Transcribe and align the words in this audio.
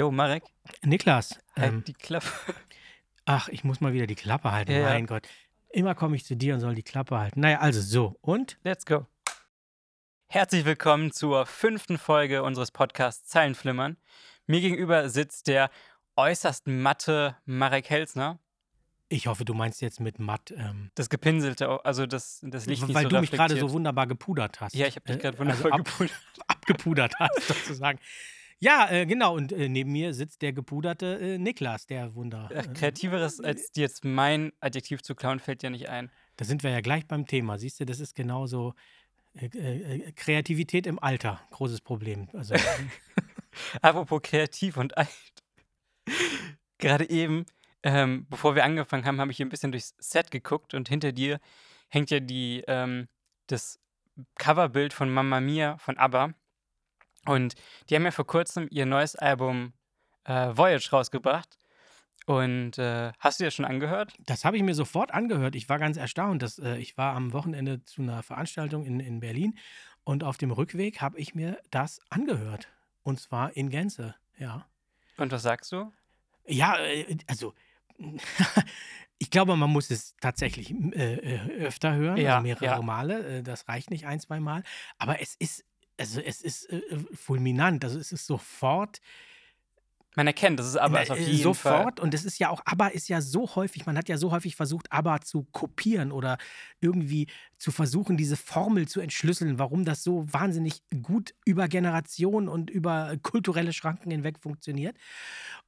Jo, 0.00 0.10
Marek, 0.10 0.44
Niklas, 0.82 1.38
halt 1.54 1.72
ähm, 1.74 1.84
die 1.84 1.92
Klappe. 1.92 2.26
ach, 3.26 3.48
ich 3.50 3.64
muss 3.64 3.82
mal 3.82 3.92
wieder 3.92 4.06
die 4.06 4.14
Klappe 4.14 4.50
halten. 4.50 4.72
Ja, 4.72 4.78
ja. 4.78 4.84
Mein 4.88 5.04
Gott. 5.06 5.28
Immer 5.68 5.94
komme 5.94 6.16
ich 6.16 6.24
zu 6.24 6.36
dir 6.36 6.54
und 6.54 6.60
soll 6.60 6.74
die 6.74 6.82
Klappe 6.82 7.18
halten. 7.18 7.40
Naja, 7.40 7.58
also 7.58 7.82
so. 7.82 8.16
Und? 8.22 8.58
Let's 8.64 8.86
go. 8.86 9.04
Herzlich 10.28 10.64
willkommen 10.64 11.12
zur 11.12 11.44
fünften 11.44 11.98
Folge 11.98 12.42
unseres 12.42 12.70
Podcasts 12.70 13.28
Zeilenflimmern. 13.28 13.98
Mir 14.46 14.62
gegenüber 14.62 15.10
sitzt 15.10 15.48
der 15.48 15.68
äußerst 16.16 16.66
matte 16.66 17.36
Marek 17.44 17.90
Helsner. 17.90 18.38
Ich 19.10 19.26
hoffe, 19.26 19.44
du 19.44 19.52
meinst 19.52 19.82
jetzt 19.82 20.00
mit 20.00 20.18
matt, 20.18 20.50
ähm, 20.56 20.90
Das 20.94 21.10
Gepinselte, 21.10 21.84
also 21.84 22.06
das, 22.06 22.40
das 22.42 22.64
Licht 22.64 22.86
nicht 22.86 22.94
weil 22.94 23.02
so 23.02 23.08
du 23.10 23.20
mich 23.20 23.32
gerade 23.32 23.58
so 23.58 23.70
wunderbar 23.70 24.06
gepudert 24.06 24.62
hast. 24.62 24.74
Ja, 24.74 24.86
ich 24.86 24.96
habe 24.96 25.04
dich 25.04 25.16
Äh, 25.16 25.30
gerade 25.30 25.38
also 25.50 25.68
ab- 25.68 25.84
gepudert. 25.84 26.14
abgepudert 26.46 27.12
hast, 27.18 27.48
sozusagen. 27.48 27.98
Ja, 28.62 28.90
äh, 28.90 29.06
genau. 29.06 29.34
Und 29.34 29.52
äh, 29.52 29.68
neben 29.68 29.90
mir 29.90 30.12
sitzt 30.12 30.42
der 30.42 30.52
gepuderte 30.52 31.18
äh, 31.18 31.38
Niklas, 31.38 31.86
der 31.86 32.14
Wunder. 32.14 32.50
Äh, 32.52 32.68
Kreativeres 32.74 33.40
als 33.40 33.72
dir 33.72 33.82
jetzt 33.82 34.04
mein 34.04 34.52
Adjektiv 34.60 35.02
zu 35.02 35.14
klauen, 35.14 35.40
fällt 35.40 35.62
dir 35.62 35.70
nicht 35.70 35.88
ein. 35.88 36.10
Da 36.36 36.44
sind 36.44 36.62
wir 36.62 36.70
ja 36.70 36.82
gleich 36.82 37.06
beim 37.06 37.26
Thema. 37.26 37.58
Siehst 37.58 37.80
du, 37.80 37.86
das 37.86 38.00
ist 38.00 38.14
genauso 38.14 38.74
äh, 39.34 39.46
äh, 39.46 40.08
äh, 40.08 40.12
Kreativität 40.12 40.86
im 40.86 40.98
Alter. 40.98 41.40
Großes 41.50 41.80
Problem. 41.80 42.28
Also, 42.34 42.54
Apropos 43.82 44.20
kreativ 44.22 44.76
und 44.76 44.96
alt. 44.96 45.08
Gerade 46.78 47.08
eben, 47.08 47.46
ähm, 47.82 48.26
bevor 48.28 48.54
wir 48.54 48.64
angefangen 48.64 49.06
haben, 49.06 49.20
habe 49.20 49.30
ich 49.30 49.38
hier 49.38 49.46
ein 49.46 49.50
bisschen 49.50 49.72
durchs 49.72 49.94
Set 49.98 50.30
geguckt 50.30 50.74
und 50.74 50.88
hinter 50.88 51.12
dir 51.12 51.40
hängt 51.88 52.10
ja 52.10 52.20
die, 52.20 52.62
ähm, 52.68 53.08
das 53.46 53.80
Coverbild 54.36 54.92
von 54.92 55.10
Mamma 55.10 55.40
Mia 55.40 55.78
von 55.78 55.96
ABBA. 55.96 56.34
Und 57.26 57.54
die 57.88 57.96
haben 57.96 58.04
ja 58.04 58.10
vor 58.10 58.26
kurzem 58.26 58.68
ihr 58.70 58.86
neues 58.86 59.16
Album 59.16 59.72
äh, 60.24 60.56
Voyage 60.56 60.90
rausgebracht. 60.90 61.58
Und 62.26 62.78
äh, 62.78 63.12
hast 63.18 63.40
du 63.40 63.44
das 63.44 63.54
schon 63.54 63.64
angehört? 63.64 64.14
Das 64.20 64.44
habe 64.44 64.56
ich 64.56 64.62
mir 64.62 64.74
sofort 64.74 65.12
angehört. 65.12 65.54
Ich 65.54 65.68
war 65.68 65.78
ganz 65.78 65.96
erstaunt. 65.96 66.42
Dass, 66.42 66.58
äh, 66.58 66.76
ich 66.76 66.96
war 66.96 67.14
am 67.14 67.32
Wochenende 67.32 67.84
zu 67.84 68.02
einer 68.02 68.22
Veranstaltung 68.22 68.84
in, 68.84 69.00
in 69.00 69.20
Berlin 69.20 69.58
und 70.04 70.24
auf 70.24 70.36
dem 70.38 70.50
Rückweg 70.50 71.00
habe 71.00 71.18
ich 71.18 71.34
mir 71.34 71.58
das 71.70 72.00
angehört. 72.08 72.68
Und 73.02 73.20
zwar 73.20 73.56
in 73.56 73.70
Gänze, 73.70 74.14
ja. 74.38 74.66
Und 75.16 75.32
was 75.32 75.42
sagst 75.42 75.72
du? 75.72 75.92
Ja, 76.46 76.78
äh, 76.78 77.16
also 77.26 77.54
ich 79.18 79.30
glaube, 79.30 79.56
man 79.56 79.70
muss 79.70 79.90
es 79.90 80.16
tatsächlich 80.20 80.70
äh, 80.70 81.14
äh, 81.14 81.64
öfter 81.64 81.94
hören, 81.94 82.16
Ja, 82.16 82.36
also 82.36 82.42
mehrere 82.42 82.64
ja. 82.64 82.82
Male. 82.82 83.38
Äh, 83.38 83.42
das 83.42 83.68
reicht 83.68 83.90
nicht 83.90 84.06
ein, 84.06 84.20
zwei 84.20 84.40
Mal. 84.40 84.62
Aber 84.98 85.20
es 85.20 85.34
ist, 85.34 85.64
also 86.00 86.20
es 86.20 86.40
ist 86.42 86.70
äh, 86.70 86.78
äh, 86.78 86.98
fulminant. 87.14 87.84
Also 87.84 87.98
es 87.98 88.12
ist 88.12 88.26
sofort 88.26 89.00
Man 90.16 90.26
erkennt, 90.26 90.58
das 90.58 90.66
ist 90.66 90.76
ist 91.02 91.10
auf 91.10 91.18
äh, 91.18 91.22
jeden 91.24 91.54
sofort 91.54 92.00
Fall. 92.00 92.04
und 92.04 92.14
es 92.14 92.24
ist 92.24 92.38
ja 92.40 92.50
auch, 92.50 92.62
ABBA 92.64 92.88
ist 92.88 93.08
ja 93.08 93.20
so 93.20 93.54
häufig, 93.54 93.86
man 93.86 93.96
hat 93.96 94.08
ja 94.08 94.18
so 94.18 94.32
häufig 94.32 94.56
versucht, 94.56 94.90
ABBA 94.92 95.20
zu 95.20 95.44
kopieren 95.52 96.10
oder 96.10 96.36
irgendwie 96.80 97.28
zu 97.58 97.70
versuchen, 97.70 98.16
diese 98.16 98.36
Formel 98.36 98.88
zu 98.88 99.00
entschlüsseln, 99.00 99.58
warum 99.60 99.84
das 99.84 100.02
so 100.02 100.24
wahnsinnig 100.32 100.82
gut 101.02 101.34
über 101.44 101.68
Generationen 101.68 102.48
und 102.48 102.70
über 102.70 103.16
kulturelle 103.22 103.72
Schranken 103.72 104.10
hinweg 104.10 104.40
funktioniert. 104.40 104.96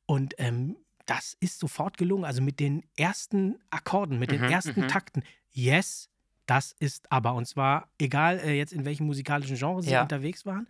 Und 0.07 0.35
ähm, 0.39 0.77
das 1.07 1.37
ist 1.41 1.59
sofort 1.61 1.97
gelungen. 1.99 2.25
Also 2.25 2.43
mit 2.43 2.61
den 2.61 2.85
ersten 2.97 3.59
Akkorden, 3.71 4.19
mit 4.19 4.33
den 4.33 4.43
Mhm, 4.43 4.49
ersten 4.49 4.83
mhm. 4.83 4.89
Takten. 4.89 5.23
Yes, 5.51 6.09
das 6.55 6.73
ist 6.79 7.11
ABBA. 7.11 7.31
Und 7.31 7.47
zwar 7.47 7.89
egal 7.99 8.39
äh, 8.39 8.53
jetzt 8.53 8.73
in 8.73 8.85
welchem 8.85 9.07
musikalischen 9.07 9.57
Genre 9.57 9.83
sie 9.83 9.91
Ja. 9.93 10.03
unterwegs 10.03 10.45
waren. 10.45 10.69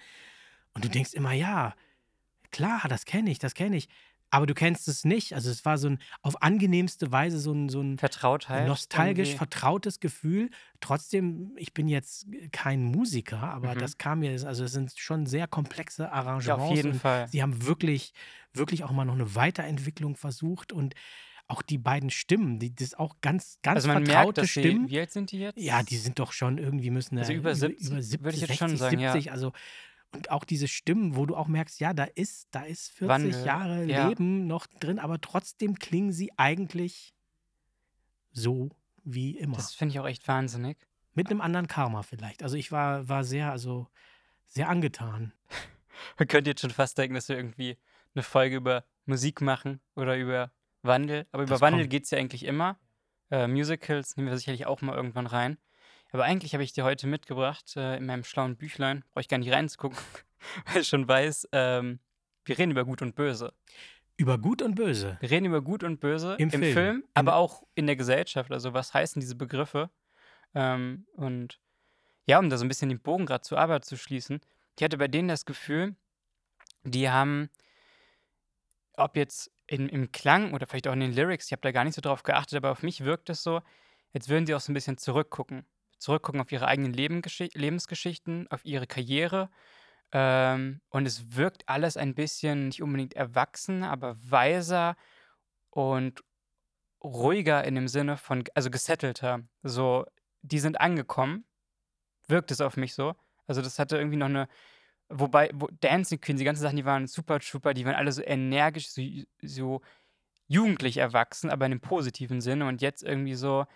Und 0.74 0.84
du 0.84 0.88
denkst 0.88 1.12
immer, 1.14 1.32
ja, 1.32 1.74
klar, 2.50 2.82
das 2.88 3.04
kenne 3.04 3.30
ich, 3.30 3.38
das 3.38 3.54
kenne 3.54 3.76
ich. 3.76 3.88
Aber 4.30 4.46
du 4.46 4.54
kennst 4.54 4.88
es 4.88 5.04
nicht. 5.04 5.34
Also 5.34 5.50
es 5.50 5.64
war 5.66 5.76
so 5.76 5.88
ein 5.90 5.98
auf 6.22 6.40
angenehmste 6.42 7.12
Weise 7.12 7.38
so 7.38 7.52
ein, 7.52 7.68
so 7.68 7.82
ein 7.82 7.98
Vertrautheit. 7.98 8.66
nostalgisch 8.66 9.30
irgendwie. 9.30 9.38
vertrautes 9.38 10.00
Gefühl. 10.00 10.48
Trotzdem, 10.80 11.52
ich 11.56 11.74
bin 11.74 11.86
jetzt 11.88 12.26
kein 12.50 12.82
Musiker, 12.84 13.42
aber 13.42 13.74
Mhm. 13.74 13.80
das 13.80 13.98
kam 13.98 14.20
mir, 14.20 14.30
also 14.46 14.64
es 14.64 14.72
sind 14.72 14.94
schon 14.96 15.26
sehr 15.26 15.46
komplexe 15.48 16.10
Arrangements. 16.12 16.46
Ja, 16.46 16.54
auf 16.56 16.74
jeden 16.74 16.94
Fall. 16.94 17.28
Sie 17.28 17.42
haben 17.42 17.66
wirklich, 17.66 18.14
wirklich 18.54 18.84
auch 18.84 18.90
mal 18.92 19.04
noch 19.04 19.14
eine 19.14 19.34
Weiterentwicklung 19.34 20.16
versucht 20.16 20.72
und 20.72 20.94
auch 21.52 21.62
die 21.62 21.78
beiden 21.78 22.10
Stimmen, 22.10 22.58
die, 22.58 22.74
das 22.74 22.88
ist 22.88 22.98
auch 22.98 23.20
ganz, 23.20 23.58
ganz 23.62 23.76
Also 23.76 23.88
man 23.88 24.02
merkt, 24.02 24.12
vertraute 24.12 24.40
dass 24.40 24.50
Stimmen. 24.50 24.88
sie, 24.88 24.94
wie 24.94 25.00
alt 25.00 25.12
sind 25.12 25.30
die 25.30 25.38
jetzt? 25.38 25.58
Ja, 25.58 25.82
die 25.82 25.98
sind 25.98 26.18
doch 26.18 26.32
schon 26.32 26.56
irgendwie 26.56 26.90
müssen 26.90 27.18
Also 27.18 27.32
äh, 27.32 27.36
über 27.36 27.54
70, 27.54 27.86
über 27.86 27.96
würde 27.96 28.02
70, 28.02 28.24
ich 28.24 28.40
jetzt 28.40 28.48
60, 28.48 28.58
schon 28.58 28.76
sagen, 28.78 28.98
ja. 28.98 29.12
70, 29.12 29.32
also 29.32 29.52
und 30.14 30.30
auch 30.30 30.44
diese 30.44 30.68
Stimmen, 30.68 31.16
wo 31.16 31.26
du 31.26 31.36
auch 31.36 31.48
merkst, 31.48 31.80
ja, 31.80 31.94
da 31.94 32.04
ist, 32.04 32.48
da 32.50 32.62
ist 32.62 32.90
40 32.92 33.08
Wandel, 33.08 33.46
Jahre 33.46 33.84
ja. 33.84 34.08
Leben 34.08 34.46
noch 34.46 34.66
drin, 34.66 34.98
aber 34.98 35.20
trotzdem 35.20 35.78
klingen 35.78 36.12
sie 36.12 36.30
eigentlich 36.36 37.14
so 38.30 38.70
wie 39.04 39.36
immer. 39.36 39.56
Das 39.56 39.74
finde 39.74 39.92
ich 39.92 40.00
auch 40.00 40.06
echt 40.06 40.26
wahnsinnig. 40.28 40.78
Mit 41.14 41.30
einem 41.30 41.40
anderen 41.40 41.66
Karma 41.66 42.02
vielleicht. 42.02 42.42
Also 42.42 42.56
ich 42.56 42.72
war, 42.72 43.08
war 43.08 43.24
sehr, 43.24 43.50
also 43.50 43.88
sehr 44.46 44.68
angetan. 44.68 45.32
Man 46.18 46.28
könnte 46.28 46.50
jetzt 46.50 46.60
schon 46.60 46.70
fast 46.70 46.96
denken, 46.96 47.14
dass 47.14 47.28
wir 47.28 47.36
irgendwie 47.36 47.78
eine 48.14 48.22
Folge 48.22 48.56
über 48.56 48.84
Musik 49.06 49.40
machen 49.40 49.80
oder 49.94 50.16
über 50.16 50.50
Wandel. 50.82 51.26
Aber 51.32 51.42
über 51.44 51.50
Das 51.54 51.60
Wandel 51.60 51.86
geht 51.88 52.04
es 52.04 52.10
ja 52.10 52.18
eigentlich 52.18 52.44
immer. 52.44 52.78
Äh, 53.30 53.46
Musicals 53.46 54.16
nehmen 54.16 54.28
wir 54.28 54.36
sicherlich 54.36 54.66
auch 54.66 54.80
mal 54.82 54.94
irgendwann 54.96 55.26
rein. 55.26 55.58
Aber 56.12 56.24
eigentlich 56.24 56.52
habe 56.54 56.62
ich 56.64 56.72
dir 56.72 56.84
heute 56.84 57.06
mitgebracht, 57.06 57.74
äh, 57.76 57.96
in 57.96 58.04
meinem 58.06 58.24
schlauen 58.24 58.56
Büchlein, 58.56 59.02
brauche 59.12 59.22
ich 59.22 59.28
gar 59.28 59.38
nicht 59.38 59.50
reinzugucken, 59.52 59.98
weil 60.66 60.82
ich 60.82 60.88
schon 60.88 61.08
weiß, 61.08 61.48
ähm, 61.52 62.00
wir 62.44 62.58
reden 62.58 62.72
über 62.72 62.84
Gut 62.84 63.00
und 63.00 63.14
Böse. 63.14 63.54
Über 64.18 64.36
Gut 64.36 64.60
und 64.60 64.74
Böse. 64.74 65.16
Wir 65.20 65.30
reden 65.30 65.46
über 65.46 65.62
Gut 65.62 65.82
und 65.84 66.00
Böse 66.00 66.34
Im 66.38 66.50
Film. 66.50 66.96
In- 66.96 67.04
aber 67.14 67.36
auch 67.36 67.62
in 67.74 67.86
der 67.86 67.96
Gesellschaft. 67.96 68.52
Also 68.52 68.74
was 68.74 68.92
heißen 68.92 69.20
diese 69.20 69.36
Begriffe? 69.36 69.88
Ähm, 70.54 71.06
und 71.14 71.58
ja, 72.26 72.38
um 72.38 72.50
da 72.50 72.58
so 72.58 72.64
ein 72.64 72.68
bisschen 72.68 72.90
den 72.90 73.00
Bogen 73.00 73.24
gerade 73.24 73.40
zur 73.42 73.58
Arbeit 73.58 73.84
zu 73.86 73.96
schließen, 73.96 74.40
ich 74.78 74.84
hatte 74.84 74.98
bei 74.98 75.08
denen 75.08 75.28
das 75.28 75.44
Gefühl, 75.46 75.96
die 76.84 77.08
haben, 77.08 77.48
ob 78.96 79.16
jetzt 79.16 79.50
in, 79.72 79.88
im 79.88 80.12
Klang 80.12 80.52
oder 80.52 80.66
vielleicht 80.66 80.86
auch 80.86 80.92
in 80.92 81.00
den 81.00 81.14
Lyrics, 81.14 81.46
ich 81.46 81.52
habe 81.52 81.62
da 81.62 81.72
gar 81.72 81.84
nicht 81.84 81.94
so 81.94 82.02
drauf 82.02 82.22
geachtet, 82.22 82.56
aber 82.56 82.70
auf 82.70 82.82
mich 82.82 83.04
wirkt 83.04 83.30
es 83.30 83.42
so, 83.42 83.62
als 84.12 84.28
würden 84.28 84.46
sie 84.46 84.54
auch 84.54 84.60
so 84.60 84.70
ein 84.70 84.74
bisschen 84.74 84.98
zurückgucken. 84.98 85.64
Zurückgucken 85.98 86.42
auf 86.42 86.52
ihre 86.52 86.66
eigenen 86.66 86.92
Lebensgesch 86.92 87.48
Lebensgeschichten, 87.54 88.48
auf 88.50 88.64
ihre 88.66 88.86
Karriere. 88.86 89.50
Ähm, 90.12 90.82
und 90.90 91.06
es 91.06 91.36
wirkt 91.36 91.68
alles 91.68 91.96
ein 91.96 92.14
bisschen 92.14 92.68
nicht 92.68 92.82
unbedingt 92.82 93.14
erwachsen, 93.14 93.82
aber 93.82 94.16
weiser 94.22 94.94
und 95.70 96.22
ruhiger 97.02 97.64
in 97.64 97.74
dem 97.74 97.88
Sinne 97.88 98.18
von, 98.18 98.44
also 98.54 98.70
gesettelter. 98.70 99.40
So, 99.62 100.04
die 100.42 100.58
sind 100.58 100.80
angekommen, 100.82 101.46
wirkt 102.28 102.50
es 102.50 102.60
auf 102.60 102.76
mich 102.76 102.94
so. 102.94 103.14
Also 103.46 103.62
das 103.62 103.78
hatte 103.78 103.96
irgendwie 103.96 104.18
noch 104.18 104.26
eine, 104.26 104.48
wobei, 105.12 105.50
wo, 105.54 105.68
Dancing 105.80 106.20
Queen, 106.20 106.36
die 106.36 106.44
ganzen 106.44 106.62
Sachen, 106.62 106.76
die 106.76 106.84
waren 106.84 107.06
super 107.06 107.40
Trooper, 107.40 107.74
die 107.74 107.84
waren 107.84 107.94
alle 107.94 108.12
so 108.12 108.22
energisch, 108.22 108.90
so, 108.90 109.02
so 109.42 109.80
jugendlich 110.48 110.98
erwachsen, 110.98 111.50
aber 111.50 111.66
in 111.66 111.72
einem 111.72 111.80
positiven 111.80 112.40
Sinne 112.40 112.66
und 112.66 112.82
jetzt 112.82 113.02
irgendwie 113.02 113.34
so 113.34 113.66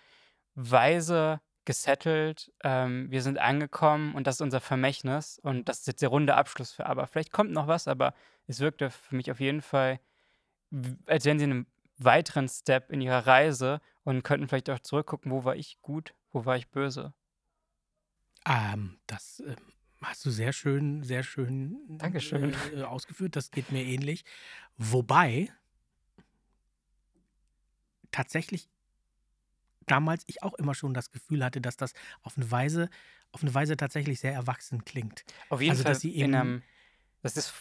weise, 0.55 1.41
gesettelt, 1.67 2.53
ähm, 2.65 3.11
wir 3.11 3.21
sind 3.23 3.39
angekommen 3.39 4.15
und 4.15 4.27
das 4.27 4.37
ist 4.37 4.41
unser 4.41 4.61
Vermächtnis 4.61 5.39
und 5.41 5.69
das 5.69 5.81
ist 5.81 5.87
jetzt 5.89 6.01
der 6.01 6.09
runde 6.09 6.35
Abschluss 6.35 6.73
für 6.73 6.87
aber 6.87 7.07
vielleicht 7.07 7.33
kommt 7.33 7.51
noch 7.51 7.67
was, 7.67 7.89
aber 7.89 8.15
es 8.47 8.61
wirkte 8.61 8.89
für 8.89 9.15
mich 9.15 9.31
auf 9.31 9.41
jeden 9.41 9.61
Fall, 9.61 10.01
als 11.07 11.25
wären 11.27 11.39
sie 11.39 11.45
in 11.45 11.51
einem 11.51 11.67
weiteren 11.99 12.49
Step 12.49 12.91
in 12.91 13.01
ihrer 13.01 13.27
Reise 13.27 13.81
und 14.05 14.23
könnten 14.23 14.49
vielleicht 14.49 14.71
auch 14.71 14.79
zurückgucken, 14.79 15.33
wo 15.33 15.45
war 15.45 15.57
ich 15.57 15.83
gut, 15.83 16.15
wo 16.31 16.45
war 16.45 16.57
ich 16.57 16.69
böse. 16.69 17.13
Ähm, 18.47 18.99
das 19.09 19.43
ähm, 19.45 19.57
hast 20.03 20.25
du 20.25 20.31
sehr 20.31 20.53
schön, 20.53 21.03
sehr 21.03 21.23
schön 21.23 21.77
Dankeschön. 21.99 22.55
Äh, 22.75 22.83
ausgeführt. 22.83 23.37
Das 23.37 23.51
geht 23.51 23.73
mir 23.73 23.83
ähnlich. 23.85 24.25
Wobei 24.77 25.49
tatsächlich 28.11 28.69
damals 29.87 30.25
ich 30.27 30.43
auch 30.43 30.55
immer 30.55 30.75
schon 30.75 30.95
das 30.95 31.11
Gefühl 31.11 31.45
hatte, 31.45 31.61
dass 31.61 31.77
das 31.77 31.93
auf 32.23 32.37
eine 32.37 32.51
Weise, 32.51 32.89
auf 33.33 33.43
eine 33.43 33.55
Weise 33.55 33.77
tatsächlich 33.77 34.21
sehr 34.21 34.33
erwachsen 34.33 34.85
klingt. 34.85 35.25
Auf 35.49 35.61
jeden 35.61 35.73
Also, 35.73 35.85
Fall 35.85 35.93
dass 35.93 36.01
sie 36.01 36.11
in 36.15 36.27
eben- 36.31 36.35
einem, 36.35 36.63
das 37.23 37.37
ist 37.37 37.55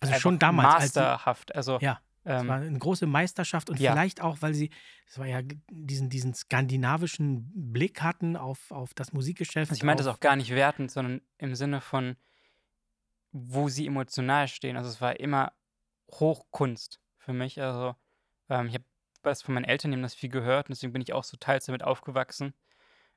Also 0.00 0.14
schon 0.14 0.38
damals, 0.38 0.94
masterhaft. 0.94 1.54
Also 1.54 1.78
ja, 1.80 2.00
es 2.28 2.42
ähm, 2.42 2.48
war 2.48 2.56
eine 2.56 2.78
große 2.78 3.06
Meisterschaft 3.06 3.70
und 3.70 3.80
ja. 3.80 3.92
vielleicht 3.92 4.20
auch, 4.20 4.42
weil 4.42 4.52
sie, 4.52 4.70
es 5.06 5.18
war 5.18 5.26
ja 5.26 5.40
diesen, 5.70 6.10
diesen 6.10 6.34
skandinavischen 6.34 7.50
Blick 7.72 8.02
hatten 8.02 8.36
auf, 8.36 8.70
auf 8.70 8.92
das 8.92 9.14
Musikgeschäft. 9.14 9.70
Also 9.70 9.78
ich 9.78 9.82
meine 9.82 9.96
das 9.96 10.08
auch 10.08 10.20
gar 10.20 10.36
nicht 10.36 10.50
wertend, 10.50 10.90
sondern 10.90 11.22
im 11.38 11.54
Sinne 11.54 11.80
von, 11.80 12.16
wo 13.32 13.70
sie 13.70 13.86
emotional 13.86 14.46
stehen. 14.46 14.76
Also 14.76 14.90
es 14.90 15.00
war 15.00 15.18
immer 15.18 15.54
Hochkunst 16.10 17.00
für 17.16 17.32
mich. 17.32 17.62
Also 17.62 17.94
ähm, 18.50 18.66
ich 18.66 18.74
habe 18.74 18.84
was 19.22 19.40
von 19.40 19.54
meinen 19.54 19.64
Eltern, 19.64 19.90
die 19.90 19.96
haben 19.96 20.02
das 20.02 20.14
viel 20.14 20.30
gehört 20.30 20.68
und 20.68 20.76
deswegen 20.76 20.92
bin 20.92 21.02
ich 21.02 21.14
auch 21.14 21.24
so 21.24 21.38
teils 21.38 21.64
damit 21.64 21.82
aufgewachsen. 21.82 22.52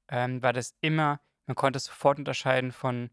Ähm, 0.07 0.41
war 0.41 0.53
das 0.53 0.73
immer, 0.79 1.19
man 1.47 1.55
konnte 1.55 1.77
es 1.77 1.85
sofort 1.85 2.17
unterscheiden 2.17 2.71
von 2.71 3.09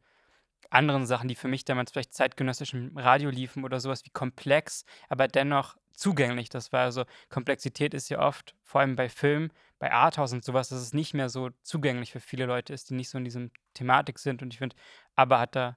anderen 0.70 1.06
Sachen, 1.06 1.28
die 1.28 1.34
für 1.34 1.48
mich 1.48 1.64
damals 1.64 1.90
vielleicht 1.90 2.14
zeitgenössisch 2.14 2.74
im 2.74 2.96
Radio 2.96 3.30
liefen 3.30 3.64
oder 3.64 3.80
sowas 3.80 4.04
wie 4.04 4.10
komplex, 4.10 4.84
aber 5.08 5.28
dennoch 5.28 5.76
zugänglich 5.98 6.48
das 6.48 6.72
war. 6.72 6.82
Also 6.82 7.04
Komplexität 7.28 7.92
ist 7.92 8.08
ja 8.08 8.20
oft, 8.20 8.54
vor 8.62 8.80
allem 8.80 8.96
bei 8.96 9.08
Filmen, 9.08 9.52
bei 9.78 9.92
Arthouse 9.92 10.32
und 10.32 10.44
sowas, 10.44 10.68
dass 10.68 10.80
es 10.80 10.94
nicht 10.94 11.12
mehr 11.12 11.28
so 11.28 11.50
zugänglich 11.62 12.12
für 12.12 12.20
viele 12.20 12.46
Leute 12.46 12.72
ist, 12.72 12.88
die 12.90 12.94
nicht 12.94 13.08
so 13.10 13.18
in 13.18 13.24
diesem 13.24 13.50
Thematik 13.74 14.18
sind. 14.18 14.42
Und 14.42 14.52
ich 14.52 14.58
finde, 14.58 14.76
aber 15.16 15.40
hat 15.40 15.56
da, 15.56 15.76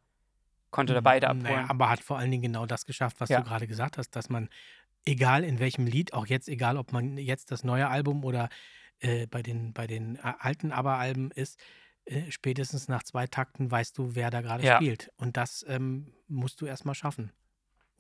konnte 0.70 0.94
da 0.94 1.02
beide 1.02 1.28
abholen. 1.28 1.44
Naja, 1.44 1.66
aber 1.70 1.90
hat 1.90 2.02
vor 2.02 2.18
allen 2.18 2.32
Dingen 2.32 2.44
genau 2.44 2.66
das 2.66 2.86
geschafft, 2.86 3.20
was 3.20 3.30
ja. 3.30 3.40
du 3.40 3.48
gerade 3.48 3.68
gesagt 3.68 3.98
hast, 3.98 4.16
dass 4.16 4.30
man, 4.30 4.50
egal 5.06 5.44
in 5.44 5.60
welchem 5.60 5.88
Lied, 5.88 6.14
auch 6.14 6.28
jetzt, 6.28 6.48
egal 6.48 6.78
ob 6.78 6.92
man 6.92 7.18
jetzt 7.18 7.52
das 7.52 7.64
neue 7.64 7.88
Album 7.90 8.24
oder 8.24 8.50
äh, 9.00 9.26
bei 9.26 9.42
den, 9.42 9.74
bei 9.74 9.88
den 9.88 10.18
äh, 10.18 10.34
alten 10.38 10.72
Aber-Alben 10.72 11.32
ist, 11.32 11.60
äh, 12.06 12.30
spätestens 12.30 12.88
nach 12.88 13.04
zwei 13.04 13.26
Takten 13.26 13.72
weißt 13.72 13.98
du, 13.98 14.16
wer 14.16 14.30
da 14.30 14.42
gerade 14.42 14.64
ja. 14.64 14.76
spielt. 14.76 15.12
Und 15.18 15.38
das 15.38 15.66
ähm, 15.68 16.14
musst 16.28 16.62
du 16.62 16.68
erstmal 16.68 16.96
schaffen. 16.96 17.32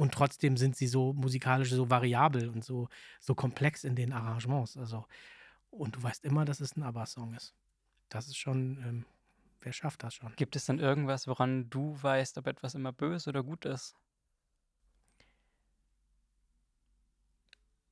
Und 0.02 0.16
trotzdem 0.16 0.58
sind 0.58 0.76
sie 0.76 0.88
so 0.88 1.14
musikalisch 1.14 1.70
so 1.70 1.92
variabel 1.92 2.50
und 2.50 2.66
so, 2.66 2.90
so 3.20 3.36
komplex 3.36 3.84
in 3.84 3.96
den 3.96 4.14
Arrangements. 4.14 4.76
Also, 4.76 5.06
und 5.70 5.96
du 5.96 6.02
weißt 6.02 6.26
immer, 6.26 6.44
dass 6.44 6.60
es 6.60 6.76
ein 6.76 6.82
ABBA-Song 6.82 7.36
ist. 7.36 7.54
Das 8.10 8.26
ist 8.26 8.38
schon, 8.38 8.80
ähm, 8.84 9.06
wer 9.62 9.74
schafft 9.74 10.02
das 10.02 10.16
schon? 10.16 10.36
Gibt 10.38 10.56
es 10.56 10.66
denn 10.66 10.80
irgendwas, 10.80 11.28
woran 11.28 11.70
du 11.70 12.02
weißt, 12.02 12.40
ob 12.40 12.48
etwas 12.48 12.74
immer 12.74 12.92
böse 12.92 13.30
oder 13.30 13.44
gut 13.44 13.66
ist? 13.66 13.94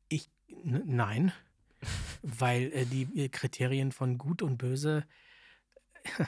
Ich, 0.07 0.31
nein, 0.63 1.31
weil 2.23 2.73
äh, 2.73 2.85
die 2.88 3.03
äh, 3.23 3.29
Kriterien 3.29 3.91
von 3.91 4.17
gut 4.17 4.41
und 4.41 4.57
böse, 4.57 5.05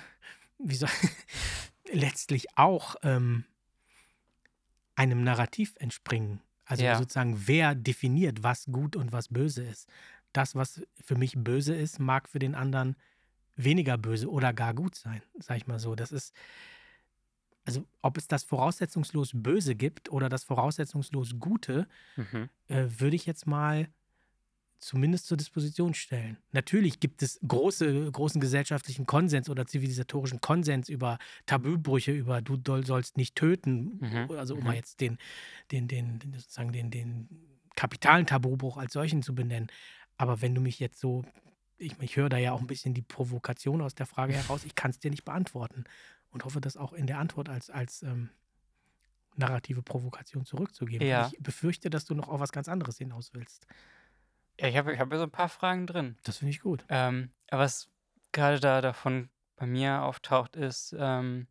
wie 0.60 0.76
soll, 0.76 0.90
letztlich 1.92 2.56
auch 2.56 2.98
ähm, 3.02 3.46
einem 5.02 5.24
Narrativ 5.24 5.74
entspringen. 5.80 6.42
Also 6.64 6.84
ja. 6.84 6.96
sozusagen, 6.96 7.48
wer 7.48 7.74
definiert, 7.74 8.44
was 8.44 8.66
gut 8.66 8.96
und 8.96 9.12
was 9.12 9.30
böse 9.30 9.64
ist. 9.64 9.90
Das, 10.32 10.54
was 10.56 10.82
für 11.04 11.16
mich 11.16 11.34
böse 11.36 11.74
ist, 11.74 12.00
mag 12.00 12.30
für 12.30 12.40
den 12.40 12.54
anderen 12.54 12.96
weniger 13.56 13.98
böse 13.98 14.30
oder 14.30 14.54
gar 14.54 14.74
gut 14.76 14.96
sein, 14.96 15.22
sag 15.40 15.58
ich 15.58 15.68
mal 15.68 15.80
so. 15.80 15.96
Das 15.96 16.12
ist, 16.12 16.36
also 17.66 17.86
ob 18.04 18.16
es 18.18 18.28
das 18.28 18.44
voraussetzungslos 18.44 19.32
Böse 19.34 19.76
gibt 19.76 20.12
oder 20.12 20.30
das 20.30 20.44
voraussetzungslos 20.44 21.40
Gute, 21.40 21.88
mhm. 22.16 22.50
äh, 22.68 22.86
würde 23.00 23.16
ich 23.16 23.26
jetzt 23.26 23.48
mal 23.48 23.88
zumindest 24.82 25.28
zur 25.28 25.38
Disposition 25.38 25.94
stellen. 25.94 26.38
Natürlich 26.52 27.00
gibt 27.00 27.22
es 27.22 27.40
große, 27.48 28.12
großen 28.12 28.42
gesellschaftlichen 28.42 29.06
Konsens 29.06 29.50
oder 29.50 29.66
zivilisatorischen 29.66 30.42
Konsens 30.42 30.90
über 30.90 31.20
Tabubrüche, 31.46 32.12
über 32.12 32.42
du 32.42 32.58
sollst 32.84 33.16
nicht 33.16 33.36
töten, 33.36 34.00
mhm. 34.00 34.32
also 34.32 34.56
um 34.56 34.62
mhm. 34.62 34.66
mal 34.66 34.76
jetzt 34.76 35.00
den, 35.00 35.18
den, 35.72 35.88
den, 35.88 36.20
sozusagen 36.36 36.74
den, 36.74 36.90
den 36.90 37.30
kapitalen 37.76 38.26
Tabubruch 38.26 38.78
als 38.78 38.94
solchen 38.94 39.22
zu 39.22 39.36
benennen. 39.36 39.72
Aber 40.18 40.42
wenn 40.42 40.56
du 40.56 40.62
mich 40.62 40.80
jetzt 40.80 41.00
so, 41.00 41.24
ich, 41.78 41.94
ich 42.00 42.18
höre 42.18 42.30
da 42.30 42.38
ja 42.38 42.52
auch 42.52 42.62
ein 42.62 42.68
bisschen 42.68 42.94
die 42.94 43.02
Provokation 43.02 43.82
aus 43.82 43.96
der 43.96 44.08
Frage 44.08 44.34
heraus, 44.34 44.66
ich 44.66 44.76
kann 44.76 44.92
es 44.92 45.00
dir 45.00 45.12
nicht 45.12 45.26
beantworten 45.26 45.86
und 46.32 46.44
hoffe, 46.44 46.60
das 46.60 46.76
auch 46.76 46.94
in 46.94 47.08
der 47.08 47.20
Antwort 47.20 47.50
als, 47.50 47.70
als 47.70 48.02
ähm, 48.04 48.30
narrative 49.36 49.82
Provokation 49.82 50.46
zurückzugeben. 50.46 51.08
Ja. 51.08 51.30
Ich 51.32 51.40
befürchte, 51.40 51.90
dass 51.90 52.06
du 52.06 52.16
noch 52.16 52.30
auf 52.30 52.40
was 52.40 52.52
ganz 52.52 52.68
anderes 52.68 52.98
hinaus 52.98 53.34
willst. 53.34 53.68
Ja, 54.62 54.68
ich 54.68 54.78
habe 54.78 54.94
ich 54.94 55.00
hab 55.00 55.12
so 55.12 55.24
ein 55.24 55.32
paar 55.32 55.50
Fragen 55.50 55.88
drin. 55.88 56.18
Das 56.24 56.38
finde 56.38 56.52
ich 56.52 56.60
gut. 56.60 56.86
Ähm, 56.88 57.32
was 57.50 57.90
gerade 58.32 58.60
da 58.60 58.82
davon 58.82 59.30
bei 59.56 59.66
mir 59.66 60.04
auftaucht, 60.04 60.56
ist, 60.56 60.96
ähm, 61.00 61.48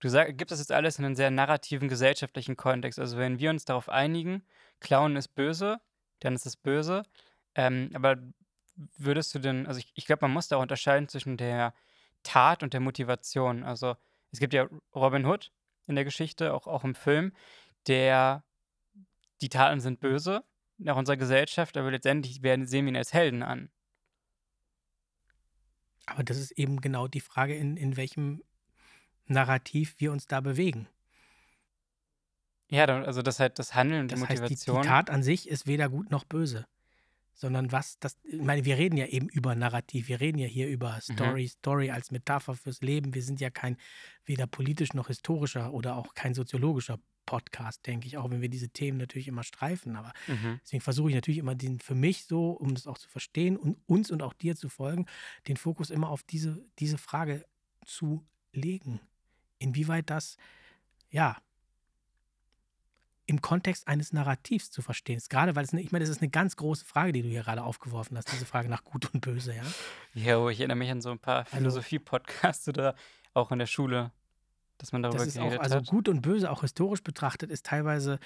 du 0.00 0.08
sag, 0.10 0.36
gibst 0.36 0.52
das 0.52 0.58
jetzt 0.58 0.72
alles 0.72 0.98
in 0.98 1.06
einen 1.06 1.16
sehr 1.16 1.30
narrativen 1.30 1.88
gesellschaftlichen 1.88 2.56
Kontext. 2.56 2.98
Also 2.98 3.16
wenn 3.16 3.38
wir 3.38 3.48
uns 3.48 3.64
darauf 3.64 3.88
einigen, 3.88 4.42
Klauen 4.78 5.16
ist 5.16 5.28
böse, 5.28 5.80
dann 6.20 6.34
ist 6.34 6.44
es 6.44 6.56
böse. 6.56 7.02
Ähm, 7.54 7.90
aber 7.94 8.16
würdest 8.98 9.34
du 9.34 9.38
denn, 9.38 9.66
also 9.66 9.78
ich, 9.78 9.90
ich 9.94 10.04
glaube, 10.04 10.24
man 10.26 10.32
muss 10.32 10.48
da 10.48 10.58
auch 10.58 10.62
unterscheiden 10.62 11.08
zwischen 11.08 11.38
der 11.38 11.72
Tat 12.22 12.62
und 12.62 12.74
der 12.74 12.80
Motivation. 12.80 13.64
Also 13.64 13.96
es 14.32 14.38
gibt 14.38 14.52
ja 14.52 14.68
Robin 14.94 15.24
Hood 15.24 15.50
in 15.86 15.94
der 15.94 16.04
Geschichte, 16.04 16.52
auch, 16.52 16.66
auch 16.66 16.84
im 16.84 16.94
Film, 16.94 17.32
der 17.86 18.44
die 19.40 19.48
Taten 19.48 19.80
sind 19.80 20.00
böse, 20.00 20.44
nach 20.78 20.96
unserer 20.96 21.16
Gesellschaft, 21.16 21.76
aber 21.76 21.90
letztendlich 21.90 22.42
werden, 22.42 22.66
sehen 22.66 22.84
wir 22.84 22.92
ihn 22.92 22.96
als 22.96 23.12
Helden 23.12 23.42
an. 23.42 23.70
Aber 26.06 26.22
das 26.22 26.38
ist 26.38 26.52
eben 26.52 26.80
genau 26.80 27.08
die 27.08 27.20
Frage, 27.20 27.54
in, 27.54 27.76
in 27.76 27.96
welchem 27.96 28.42
Narrativ 29.26 29.96
wir 29.98 30.12
uns 30.12 30.26
da 30.26 30.40
bewegen. 30.40 30.88
Ja, 32.68 32.84
also 32.84 33.22
das 33.22 33.40
halt 33.40 33.58
das 33.58 33.74
Handeln 33.74 34.02
und 34.02 34.12
das 34.12 34.20
die 34.20 34.26
Motivation. 34.26 34.76
Heißt, 34.76 34.84
die, 34.84 34.88
die 34.88 34.88
Tat 34.88 35.10
an 35.10 35.22
sich 35.22 35.48
ist 35.48 35.66
weder 35.66 35.88
gut 35.88 36.10
noch 36.10 36.24
böse 36.24 36.66
sondern 37.36 37.70
was 37.70 37.98
das, 37.98 38.16
ich 38.24 38.40
meine, 38.40 38.64
wir 38.64 38.78
reden 38.78 38.96
ja 38.96 39.06
eben 39.06 39.28
über 39.28 39.54
Narrativ, 39.54 40.08
wir 40.08 40.20
reden 40.20 40.38
ja 40.38 40.46
hier 40.46 40.68
über 40.68 40.94
mhm. 40.94 41.00
Story, 41.14 41.42
mhm. 41.42 41.48
Story 41.48 41.90
als 41.90 42.10
Metapher 42.10 42.54
fürs 42.54 42.80
Leben. 42.80 43.14
Wir 43.14 43.22
sind 43.22 43.40
ja 43.40 43.50
kein 43.50 43.76
weder 44.24 44.46
politisch 44.46 44.94
noch 44.94 45.08
historischer 45.08 45.72
oder 45.72 45.96
auch 45.96 46.14
kein 46.14 46.34
soziologischer 46.34 46.98
Podcast, 47.26 47.86
denke 47.86 48.06
ich, 48.06 48.16
auch 48.16 48.30
wenn 48.30 48.40
wir 48.40 48.48
diese 48.48 48.70
Themen 48.70 48.96
natürlich 48.96 49.28
immer 49.28 49.42
streifen. 49.42 49.96
Aber 49.96 50.12
mhm. 50.26 50.60
deswegen 50.62 50.80
versuche 50.80 51.10
ich 51.10 51.14
natürlich 51.14 51.38
immer 51.38 51.54
den 51.54 51.80
für 51.80 51.94
mich 51.94 52.24
so, 52.24 52.52
um 52.52 52.74
das 52.74 52.86
auch 52.86 52.98
zu 52.98 53.08
verstehen 53.08 53.56
und 53.56 53.76
uns 53.86 54.10
und 54.10 54.22
auch 54.22 54.32
dir 54.32 54.56
zu 54.56 54.68
folgen, 54.68 55.06
den 55.48 55.56
Fokus 55.56 55.90
immer 55.90 56.08
auf 56.08 56.22
diese, 56.22 56.64
diese 56.78 56.96
Frage 56.96 57.44
zu 57.84 58.24
legen. 58.52 59.00
Inwieweit 59.58 60.08
das, 60.08 60.36
ja, 61.10 61.36
im 63.26 63.42
Kontext 63.42 63.88
eines 63.88 64.12
Narrativs 64.12 64.70
zu 64.70 64.82
verstehen 64.82 65.16
ist. 65.16 65.30
Gerade 65.30 65.56
weil 65.56 65.64
es, 65.64 65.72
eine, 65.72 65.82
ich 65.82 65.90
meine, 65.90 66.04
das 66.04 66.10
ist 66.10 66.22
eine 66.22 66.30
ganz 66.30 66.56
große 66.56 66.84
Frage, 66.84 67.12
die 67.12 67.22
du 67.22 67.28
hier 67.28 67.42
gerade 67.42 67.64
aufgeworfen 67.64 68.16
hast, 68.16 68.30
diese 68.30 68.46
Frage 68.46 68.68
nach 68.68 68.84
Gut 68.84 69.12
und 69.12 69.20
Böse, 69.20 69.54
ja? 69.54 69.64
Ja, 70.14 70.48
ich 70.48 70.60
erinnere 70.60 70.76
mich 70.76 70.90
an 70.90 71.00
so 71.00 71.10
ein 71.10 71.18
paar 71.18 71.44
Philosophie-Podcasts 71.46 72.68
oder 72.68 72.94
auch 73.34 73.50
in 73.50 73.58
der 73.58 73.66
Schule, 73.66 74.12
dass 74.78 74.92
man 74.92 75.02
darüber 75.02 75.18
das 75.18 75.28
ist 75.28 75.38
auch, 75.38 75.58
Also 75.58 75.80
Gut 75.80 76.08
und 76.08 76.22
Böse, 76.22 76.50
auch 76.50 76.62
historisch 76.62 77.02
betrachtet, 77.02 77.50
ist 77.50 77.66
teilweise 77.66 78.18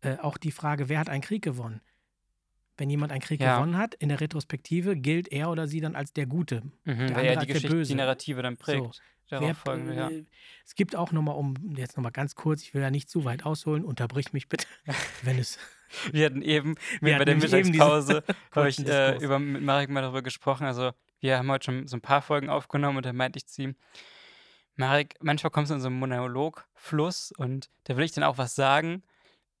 äh, 0.00 0.16
auch 0.18 0.38
die 0.38 0.52
Frage, 0.52 0.88
wer 0.88 0.98
hat 0.98 1.08
einen 1.08 1.22
Krieg 1.22 1.42
gewonnen? 1.42 1.80
Wenn 2.76 2.90
jemand 2.90 3.10
einen 3.10 3.20
Krieg 3.20 3.40
ja. 3.40 3.56
gewonnen 3.56 3.76
hat, 3.76 3.94
in 3.94 4.08
der 4.08 4.20
Retrospektive 4.20 4.96
gilt 4.96 5.28
er 5.32 5.50
oder 5.50 5.66
sie 5.66 5.80
dann 5.80 5.96
als 5.96 6.12
der 6.12 6.26
Gute. 6.26 6.62
Mhm, 6.84 7.08
der 7.08 7.16
weil 7.16 7.26
er 7.26 7.36
die 7.36 7.46
Geschichte, 7.46 7.82
die 7.82 7.94
Narrative 7.94 8.42
dann 8.42 8.56
prägt. 8.56 8.94
So. 8.94 9.40
Wer, 9.40 9.54
folgen, 9.54 9.92
ja. 9.92 10.10
Es 10.64 10.74
gibt 10.74 10.96
auch 10.96 11.12
nochmal, 11.12 11.36
um 11.36 11.54
jetzt 11.76 11.96
nochmal 11.96 12.12
ganz 12.12 12.34
kurz, 12.34 12.62
ich 12.62 12.72
will 12.72 12.80
ja 12.80 12.90
nicht 12.90 13.10
zu 13.10 13.26
weit 13.26 13.44
ausholen, 13.44 13.84
unterbrich 13.84 14.32
mich 14.32 14.48
bitte, 14.48 14.66
wenn 15.22 15.38
es. 15.38 15.58
wir 16.12 16.26
hatten 16.26 16.40
eben 16.40 16.76
wir 17.00 17.18
bei 17.18 17.24
der 17.26 17.36
Mittagspause 17.36 18.22
ich, 18.66 18.86
äh, 18.86 19.18
über, 19.18 19.38
mit 19.38 19.62
Marek 19.62 19.90
mal 19.90 20.00
darüber 20.00 20.22
gesprochen. 20.22 20.64
Also, 20.64 20.92
wir 21.20 21.36
haben 21.36 21.50
heute 21.50 21.64
schon 21.66 21.86
so 21.88 21.96
ein 21.96 22.00
paar 22.00 22.22
Folgen 22.22 22.48
aufgenommen 22.48 22.98
und 22.98 23.06
da 23.06 23.12
meinte 23.12 23.36
ich 23.36 23.46
zu 23.46 23.62
ihm, 23.62 23.76
Marek, 24.78 25.16
manchmal 25.20 25.50
kommst 25.50 25.70
du 25.70 25.74
in 25.74 25.80
so 25.80 25.88
einen 25.88 25.98
Monologfluss 25.98 27.32
und 27.36 27.68
da 27.84 27.96
will 27.96 28.04
ich 28.04 28.12
dann 28.12 28.24
auch 28.24 28.38
was 28.38 28.54
sagen 28.54 29.02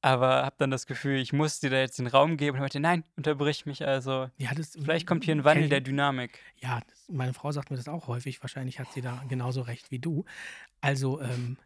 aber 0.00 0.44
habe 0.44 0.54
dann 0.58 0.70
das 0.70 0.86
Gefühl, 0.86 1.18
ich 1.18 1.32
muss 1.32 1.60
dir 1.60 1.70
da 1.70 1.78
jetzt 1.78 1.98
den 1.98 2.06
Raum 2.06 2.36
geben 2.36 2.56
und 2.56 2.62
heute, 2.62 2.80
nein, 2.80 3.04
unterbrich 3.16 3.66
mich 3.66 3.86
also. 3.86 4.30
Ja, 4.36 4.54
das, 4.54 4.78
Vielleicht 4.80 5.06
kommt 5.06 5.24
hier 5.24 5.34
ein 5.34 5.44
Wandel 5.44 5.68
der 5.68 5.80
Dynamik. 5.80 6.38
Ja, 6.56 6.80
das, 6.88 7.08
meine 7.08 7.34
Frau 7.34 7.50
sagt 7.50 7.70
mir 7.70 7.76
das 7.76 7.88
auch 7.88 8.06
häufig. 8.06 8.40
Wahrscheinlich 8.42 8.78
hat 8.78 8.92
sie 8.92 9.00
da 9.00 9.22
genauso 9.28 9.62
recht 9.62 9.90
wie 9.90 9.98
du. 9.98 10.24
Also, 10.80 11.20
ähm, 11.20 11.56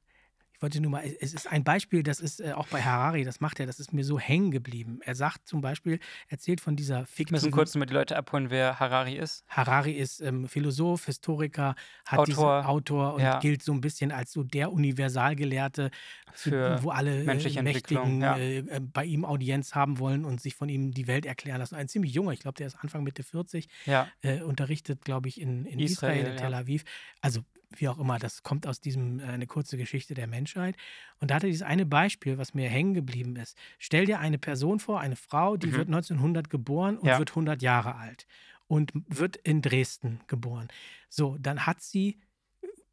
wollte 0.62 0.80
nur 0.80 0.90
mal, 0.90 1.04
es 1.20 1.34
ist 1.34 1.50
ein 1.50 1.64
Beispiel, 1.64 2.02
das 2.02 2.20
ist 2.20 2.40
äh, 2.40 2.52
auch 2.52 2.68
bei 2.68 2.82
Harari, 2.82 3.24
das 3.24 3.40
macht 3.40 3.60
er, 3.60 3.66
das 3.66 3.80
ist 3.80 3.92
mir 3.92 4.04
so 4.04 4.18
hängen 4.18 4.50
geblieben. 4.50 5.00
Er 5.02 5.14
sagt 5.14 5.46
zum 5.46 5.60
Beispiel, 5.60 5.98
erzählt 6.28 6.60
von 6.60 6.76
dieser 6.76 7.06
fiktiven... 7.06 7.30
Wir 7.30 7.36
müssen 7.36 7.50
kurz 7.50 7.74
mal 7.74 7.86
die 7.86 7.94
Leute 7.94 8.16
abholen, 8.16 8.50
wer 8.50 8.78
Harari 8.78 9.16
ist. 9.16 9.44
Harari 9.48 9.92
ist 9.92 10.20
ähm, 10.20 10.48
Philosoph, 10.48 11.06
Historiker, 11.06 11.74
hat 12.06 12.20
Autor, 12.20 12.68
Autor 12.68 13.14
und 13.14 13.22
ja. 13.22 13.38
gilt 13.40 13.62
so 13.62 13.72
ein 13.72 13.80
bisschen 13.80 14.12
als 14.12 14.32
so 14.32 14.42
der 14.42 14.72
Universalgelehrte, 14.72 15.90
Für 16.32 16.82
wo 16.82 16.90
alle 16.90 17.24
äh, 17.24 17.62
Mächtigen 17.62 18.20
ja. 18.20 18.36
äh, 18.36 18.58
äh, 18.58 18.80
bei 18.80 19.04
ihm 19.04 19.24
Audienz 19.24 19.74
haben 19.74 19.98
wollen 19.98 20.24
und 20.24 20.40
sich 20.40 20.54
von 20.54 20.68
ihm 20.68 20.92
die 20.92 21.06
Welt 21.06 21.26
erklären 21.26 21.58
lassen. 21.58 21.74
Ein 21.74 21.88
ziemlich 21.88 22.14
junger, 22.14 22.32
ich 22.32 22.40
glaube, 22.40 22.56
der 22.56 22.66
ist 22.66 22.76
Anfang 22.76 23.02
Mitte 23.02 23.22
40, 23.22 23.68
ja. 23.86 24.08
Äh, 24.20 24.42
unterrichtet, 24.42 25.04
glaube 25.04 25.28
ich, 25.28 25.40
in, 25.40 25.66
in 25.66 25.78
Israel, 25.78 26.16
Israel 26.16 26.32
in 26.32 26.36
Tel 26.36 26.54
Aviv. 26.54 26.84
Also 27.20 27.42
wie 27.80 27.88
auch 27.88 27.98
immer, 27.98 28.18
das 28.18 28.42
kommt 28.42 28.66
aus 28.66 28.80
diesem 28.80 29.20
äh, 29.20 29.24
eine 29.24 29.46
kurze 29.46 29.76
Geschichte 29.76 30.14
der 30.14 30.26
Menschheit. 30.26 30.76
Und 31.20 31.30
da 31.30 31.36
hatte 31.36 31.46
dieses 31.46 31.62
eine 31.62 31.86
Beispiel, 31.86 32.38
was 32.38 32.54
mir 32.54 32.68
hängen 32.68 32.94
geblieben 32.94 33.36
ist. 33.36 33.56
Stell 33.78 34.06
dir 34.06 34.20
eine 34.20 34.38
Person 34.38 34.80
vor, 34.80 35.00
eine 35.00 35.16
Frau, 35.16 35.56
die 35.56 35.68
mhm. 35.68 35.72
wird 35.72 35.88
1900 35.88 36.50
geboren 36.50 36.98
und 36.98 37.08
ja. 37.08 37.18
wird 37.18 37.30
100 37.30 37.62
Jahre 37.62 37.96
alt 37.96 38.26
und 38.68 38.92
wird 39.08 39.36
in 39.36 39.62
Dresden 39.62 40.20
geboren. 40.26 40.68
So, 41.08 41.36
dann 41.38 41.66
hat 41.66 41.82
sie, 41.82 42.18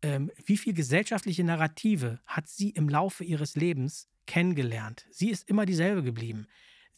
ähm, 0.02 0.32
wie 0.46 0.58
viel 0.58 0.74
gesellschaftliche 0.74 1.44
Narrative 1.44 2.20
hat 2.26 2.48
sie 2.48 2.70
im 2.72 2.90
Laufe 2.90 3.24
ihres 3.24 3.56
Lebens 3.56 4.10
kennengelernt? 4.26 5.06
Sie 5.10 5.30
ist 5.30 5.48
immer 5.50 5.66
dieselbe 5.66 6.04
geblieben. 6.04 6.48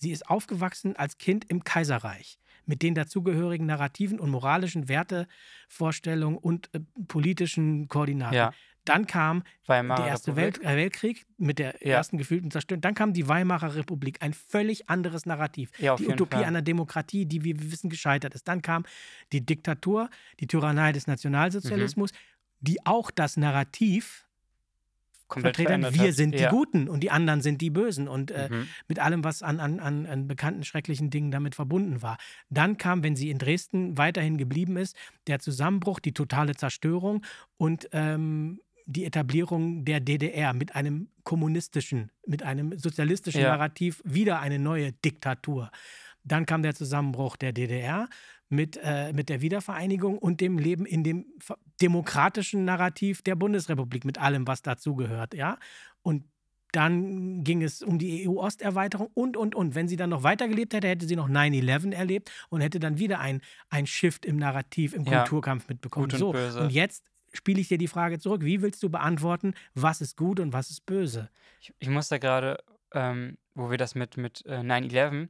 Sie 0.02 0.10
ist 0.12 0.28
aufgewachsen 0.30 0.96
als 0.96 1.18
Kind 1.20 1.46
im 1.48 1.64
Kaiserreich 1.64 2.40
mit 2.66 2.82
den 2.82 2.96
dazugehörigen 2.96 3.66
narrativen 3.68 4.20
und 4.20 4.30
moralischen 4.32 4.88
Wertevorstellungen 4.90 6.38
und 6.38 6.70
äh, 6.74 6.80
politischen 7.08 7.88
Koordinaten. 7.88 8.36
Ja. 8.36 8.52
Dann 8.84 9.06
kam 9.06 9.44
Weimarer 9.68 10.02
der 10.02 10.08
Erste. 10.12 10.36
Welt, 10.36 10.60
äh, 10.64 10.76
Weltkrieg 10.76 11.26
mit 11.38 11.60
der 11.60 11.76
Ja. 11.86 11.98
ersten 11.98 12.18
gefühlten 12.18 12.50
Zerstörung. 12.50 12.82
Dann 12.82 12.96
kam 12.96 13.14
die 13.14 13.28
Weimarer 13.28 13.76
Republik, 13.76 14.18
ein 14.24 14.34
völlig 14.34 14.90
anderes 14.90 15.28
Narrativ. 15.28 15.70
Ja, 15.78 15.96
die 15.98 16.08
Utopie 16.08 16.38
Fall. 16.38 16.46
einer 16.46 16.64
Demokratie, 16.64 17.28
die, 17.28 17.44
wie 17.44 17.60
wir 17.60 17.72
wissen, 17.72 17.92
gescheitert 17.92 18.34
ist. 18.34 18.48
Dann 18.48 18.64
kam 18.64 18.86
die 19.34 19.46
Diktatur, 19.46 20.10
die 20.40 20.48
Tyrannei 20.48 20.94
des 20.94 21.06
Nationalsozialismus, 21.06 22.12
Mhm. 22.12 22.16
die 22.62 22.86
auch 22.86 23.12
das 23.12 23.38
Narrativ 23.38 24.28
Komplett 25.32 25.56
vertreten, 25.56 25.82
verändert 25.82 25.94
wir 26.02 26.10
hat. 26.10 26.16
sind 26.16 26.36
die 26.36 26.44
ja. 26.44 26.50
Guten 26.52 26.88
und 26.88 27.02
die 27.02 27.10
anderen 27.12 27.42
sind 27.42 27.62
die 27.62 27.70
Bösen 27.70 28.08
und 28.08 28.32
äh, 28.32 28.50
Mhm. 28.52 28.68
mit 28.88 29.00
allem, 29.00 29.24
was 29.24 29.42
an, 29.42 29.60
an, 29.60 29.80
an, 29.80 30.06
an 30.06 30.28
bekannten 30.28 30.64
schrecklichen 30.64 31.10
Dingen 31.10 31.32
damit 31.32 31.56
verbunden 31.56 32.02
war. 32.02 32.18
Dann 32.50 32.78
kam, 32.78 33.04
wenn 33.04 33.16
sie 33.16 33.30
in 33.30 33.38
Dresden 33.38 33.98
weiterhin 33.98 34.38
geblieben 34.38 34.78
ist, 34.78 34.96
der 35.28 35.40
Zusammenbruch, 35.40 36.00
die 36.00 36.14
totale 36.14 36.56
Zerstörung 36.56 37.24
und 37.58 37.88
ähm, 37.94 38.60
die 38.86 39.06
Etablierung 39.06 39.86
der 39.86 40.00
DDR 40.02 40.54
mit 40.54 40.76
einem 40.76 41.08
kommunistischen, 41.24 42.12
mit 42.28 42.44
einem 42.44 42.78
sozialistischen 42.78 43.42
Ja. 43.42 43.50
Narrativ, 43.52 44.02
wieder 44.04 44.40
eine 44.42 44.60
neue 44.60 44.92
Diktatur. 44.92 45.72
Dann 46.24 46.46
kam 46.46 46.62
der 46.62 46.76
Zusammenbruch 46.76 47.36
der 47.38 47.54
DDR 47.54 48.08
mit, 48.52 48.80
äh, 48.84 49.14
mit 49.14 49.30
der 49.30 49.42
Wiedervereinigung 49.42 50.18
und 50.18 50.42
dem 50.42 50.58
Leben 50.58 50.86
in 50.86 51.04
dem 51.04 51.26
demokratischen 51.82 52.66
Narrativ 52.66 53.22
der 53.22 53.36
Bundesrepublik, 53.36 54.06
mit 54.06 54.20
allem, 54.20 54.46
was 54.46 54.62
dazugehört. 54.62 55.34
Ja? 55.34 55.58
Und 56.04 56.26
dann 56.72 57.44
ging 57.44 57.64
es 57.64 57.82
um 57.82 57.98
die 58.00 58.28
EU-Osterweiterung 58.28 59.10
und, 59.14 59.36
und, 59.36 59.56
und. 59.56 59.76
Wenn 59.76 59.88
sie 59.88 59.98
dann 59.98 60.10
noch 60.10 60.24
weitergelebt 60.24 60.74
hätte, 60.74 60.88
hätte 60.88 61.06
sie 61.06 61.16
noch 61.16 61.30
9-11 61.30 61.94
erlebt 61.94 62.32
und 62.50 62.62
hätte 62.62 62.80
dann 62.80 62.98
wieder 62.98 63.20
ein, 63.20 63.42
ein 63.70 63.88
Shift 63.88 64.26
im 64.26 64.38
Narrativ, 64.38 64.94
im 64.94 65.04
Ja. 65.04 65.20
Kulturkampf 65.20 65.68
mitbekommen. 65.68 66.06
Gut 66.06 66.14
und 66.14 66.20
so, 66.20 66.32
böse. 66.32 66.62
und 66.62 66.72
jetzt 66.72 67.06
spiele 67.34 67.60
ich 67.60 67.68
dir 67.68 67.78
die 67.78 67.88
Frage 67.88 68.20
zurück. 68.20 68.44
Wie 68.44 68.62
willst 68.62 68.84
du 68.84 68.90
beantworten, 68.90 69.54
was 69.74 70.02
ist 70.02 70.18
gut 70.18 70.40
und 70.40 70.54
was 70.54 70.70
ist 70.70 70.86
böse? 70.86 71.30
Ich, 71.62 71.74
ich 71.80 71.90
muss 71.90 72.10
da 72.10 72.18
gerade, 72.18 72.58
ähm, 72.94 73.38
wo 73.54 73.70
wir 73.70 73.78
das 73.78 73.96
mit, 73.96 74.18
mit 74.18 74.46
äh, 74.46 74.60
9-11, 74.60 75.30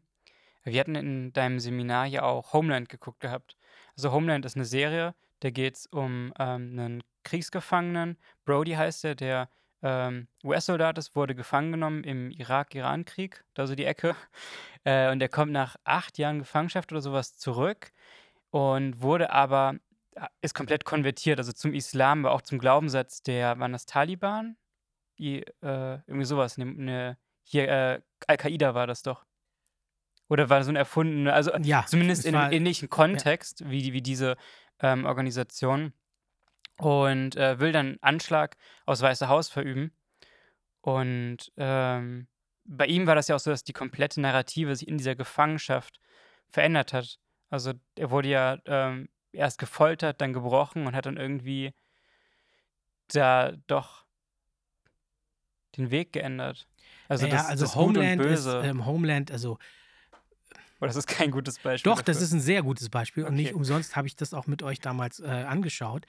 wir 0.64 0.80
hatten 0.80 0.96
in 0.96 1.34
deinem 1.34 1.60
Seminar 1.60 2.06
ja 2.06 2.24
auch 2.24 2.54
Homeland 2.54 2.90
geguckt 2.90 3.20
gehabt. 3.20 3.58
Also 3.96 4.12
Homeland 4.12 4.46
ist 4.46 4.56
eine 4.56 4.66
Serie, 4.66 5.16
da 5.40 5.50
geht 5.50 5.76
es 5.76 5.86
um 5.88 6.34
ähm, 6.40 6.80
einen 6.80 7.04
Kriegsgefangenen, 7.24 8.18
Brody 8.46 8.72
heißt 8.72 9.06
er, 9.06 9.16
der 9.16 9.50
ähm, 9.84 10.28
US-Soldat 10.44 10.98
ist, 10.98 11.16
wurde 11.16 11.36
gefangen 11.36 11.72
genommen 11.72 12.04
im 12.04 12.32
Irak-Iran-Krieg, 12.32 13.44
da 13.54 13.68
so 13.68 13.76
die 13.76 13.86
Ecke. 13.86 14.16
Äh, 14.84 15.12
und 15.12 15.20
der 15.20 15.30
kommt 15.30 15.52
nach 15.52 15.76
acht 15.84 16.18
Jahren 16.18 16.40
Gefangenschaft 16.40 16.92
oder 16.92 17.02
sowas 17.02 17.38
zurück 17.38 17.92
und 18.50 19.00
wurde 19.00 19.30
aber, 19.32 19.76
äh, 20.16 20.26
ist 20.42 20.56
komplett 20.56 20.86
konvertiert, 20.86 21.38
also 21.38 21.54
zum 21.54 21.76
Islam, 21.76 22.26
aber 22.26 22.34
auch 22.34 22.42
zum 22.42 22.58
Glaubenssatz 22.58 23.22
der, 23.22 23.60
waren 23.60 23.74
das 23.74 23.86
Taliban? 23.86 24.58
Die, 25.20 25.42
äh, 25.62 26.00
irgendwie 26.08 26.26
sowas, 26.26 26.58
ne, 26.58 26.66
ne, 26.66 27.18
hier, 27.44 27.70
äh, 27.70 28.02
Al-Qaida 28.26 28.74
war 28.74 28.88
das 28.88 29.04
doch. 29.04 29.24
Oder 30.32 30.50
war 30.50 30.64
so 30.64 30.72
ein 30.72 30.78
erfundener, 30.78 31.34
also 31.34 31.52
Ja, 31.58 31.86
zumindest 31.86 32.20
es 32.22 32.26
in 32.26 32.36
einem 32.36 32.54
ähnlichen 32.54 32.90
Kontext 32.90 33.70
wie, 33.70 33.82
die- 33.82 33.92
wie 33.92 34.02
diese 34.02 34.38
ähm, 34.80 35.04
Organisation. 35.04 35.92
Und 36.78 37.36
äh, 37.36 37.60
will 37.60 37.74
dann 37.74 37.98
Anschlag 38.00 38.56
aufs 38.86 39.02
Weiße 39.02 39.28
Haus 39.28 39.50
verüben. 39.50 39.92
Und 40.80 41.52
ähm, 41.58 42.28
bei 42.64 42.86
ihm 42.88 43.08
war 43.08 43.16
das 43.16 43.28
ja 43.28 43.36
auch 43.36 43.42
so, 43.42 43.52
dass 43.52 43.66
die 43.66 43.74
komplette 43.74 44.22
Narrative 44.22 44.74
sich 44.78 44.88
in 44.88 44.98
dieser 44.98 45.16
Gefangenschaft 45.16 46.00
verändert 46.50 46.94
hat. 46.94 47.20
Also 47.50 47.74
er 47.98 48.10
wurde 48.10 48.30
ja 48.30 48.58
ähm, 48.66 49.10
erst 49.34 49.60
gefoltert, 49.60 50.22
dann 50.22 50.32
gebrochen 50.32 50.88
und 50.88 50.96
hat 50.96 51.08
dann 51.08 51.18
irgendwie 51.18 51.74
da 53.10 53.52
doch 53.68 54.06
den 55.76 55.92
Weg 55.92 56.14
geändert. 56.14 56.70
Also 57.10 57.26
naja, 57.26 57.36
das, 57.40 57.48
also 57.48 57.66
das 57.66 57.74
Gut 57.74 57.82
und 57.82 57.96
Homeland 57.98 58.22
ist, 58.22 58.46
Böse. 58.46 58.62
ähm, 58.64 58.86
Homeland, 58.86 59.30
also 59.30 59.58
Oder 60.82 60.88
das 60.90 60.98
ist 60.98 61.08
kein 61.08 61.32
gutes 61.32 61.60
Beispiel. 61.60 61.90
Doch, 61.90 62.02
das 62.02 62.18
dafür. 62.18 62.26
ist 62.26 62.34
ein 62.34 62.42
sehr 62.42 62.64
gutes 62.64 62.90
Beispiel 62.90 63.24
und 63.24 63.36
nicht 63.36 63.50
Okay. 63.50 63.56
umsonst 63.56 63.96
habe 63.96 64.08
ich 64.08 64.16
das 64.16 64.34
auch 64.34 64.48
mit 64.48 64.64
euch 64.64 64.80
damals 64.80 65.20
äh, 65.20 65.28
angeschaut, 65.28 66.06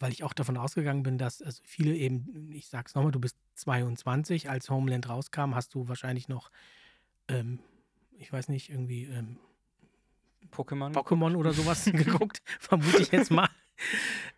weil 0.00 0.10
ich 0.12 0.24
auch 0.24 0.32
davon 0.32 0.56
ausgegangen 0.56 1.02
bin, 1.02 1.18
dass 1.18 1.40
also 1.42 1.62
viele 1.64 1.94
eben, 1.94 2.50
ich 2.50 2.66
sag's 2.68 2.94
nochmal, 2.94 3.12
du 3.12 3.20
bist 3.20 3.36
22, 3.56 4.48
als 4.50 4.70
Homeland 4.70 5.08
rauskam, 5.08 5.54
hast 5.54 5.74
du 5.74 5.86
wahrscheinlich 5.88 6.26
noch, 6.28 6.50
ähm, 7.28 7.58
ich 8.18 8.32
weiß 8.32 8.48
nicht, 8.48 8.70
irgendwie 8.70 9.04
ähm, 9.04 9.36
Pokémon. 10.50 10.92
Pokémon 10.92 11.36
oder 11.36 11.52
sowas 11.52 11.84
geguckt, 11.92 12.42
vermute 12.58 13.02
ich 13.02 13.12
jetzt 13.12 13.30
mal. 13.30 13.48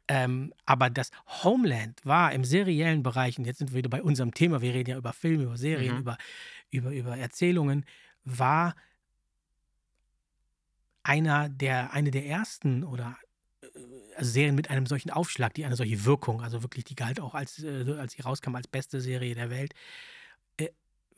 Ähm, 0.08 0.54
aber 0.64 0.88
das 0.88 1.10
Homeland 1.42 2.00
war 2.06 2.32
im 2.32 2.42
seriellen 2.44 3.02
Bereich, 3.02 3.38
und 3.38 3.44
jetzt 3.44 3.58
sind 3.58 3.72
wir 3.72 3.78
wieder 3.78 3.90
bei 3.90 4.02
unserem 4.02 4.32
Thema, 4.32 4.62
wir 4.62 4.72
reden 4.72 4.90
ja 4.90 4.96
über 4.96 5.12
Filme, 5.12 5.42
über 5.44 5.56
Serien, 5.58 5.96
Mhm. 5.96 6.00
über, 6.00 6.16
über, 6.70 6.90
über 6.92 7.16
Erzählungen, 7.18 7.84
war 8.24 8.74
einer 11.06 11.48
der, 11.48 11.92
eine 11.92 12.10
der 12.10 12.26
ersten 12.26 12.82
oder 12.82 13.16
äh, 13.62 13.66
also 14.16 14.30
Serien 14.30 14.56
mit 14.56 14.70
einem 14.70 14.86
solchen 14.86 15.10
Aufschlag, 15.10 15.54
die 15.54 15.64
eine 15.64 15.76
solche 15.76 16.04
Wirkung, 16.04 16.42
also 16.42 16.62
wirklich, 16.62 16.84
die 16.84 16.96
galt 16.96 17.20
auch 17.20 17.34
als, 17.34 17.62
äh, 17.62 17.94
als 17.98 18.14
sie 18.14 18.22
rauskam, 18.22 18.56
als 18.56 18.66
beste 18.66 19.00
Serie 19.00 19.34
der 19.34 19.50
Welt, 19.50 19.72
äh, 20.56 20.68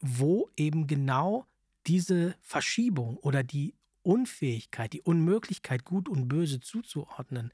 wo 0.00 0.50
eben 0.56 0.86
genau 0.86 1.46
diese 1.86 2.34
Verschiebung 2.42 3.16
oder 3.16 3.42
die 3.42 3.74
Unfähigkeit, 4.02 4.92
die 4.92 5.00
Unmöglichkeit, 5.00 5.84
Gut 5.84 6.08
und 6.08 6.28
Böse 6.28 6.60
zuzuordnen, 6.60 7.50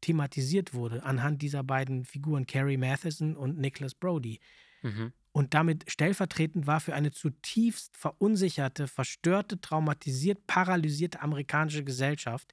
thematisiert 0.00 0.74
wurde 0.74 1.02
anhand 1.02 1.42
dieser 1.42 1.62
beiden 1.62 2.04
Figuren, 2.04 2.46
Carrie 2.46 2.76
Matheson 2.76 3.36
und 3.36 3.58
Nicholas 3.58 3.94
Brody. 3.94 4.40
Mhm. 4.82 5.12
Und 5.36 5.52
damit 5.52 5.90
stellvertretend 5.90 6.68
war 6.68 6.78
für 6.78 6.94
eine 6.94 7.10
zutiefst 7.10 7.96
verunsicherte, 7.96 8.86
verstörte, 8.86 9.60
traumatisiert, 9.60 10.46
paralysierte 10.46 11.20
amerikanische 11.22 11.82
Gesellschaft, 11.82 12.52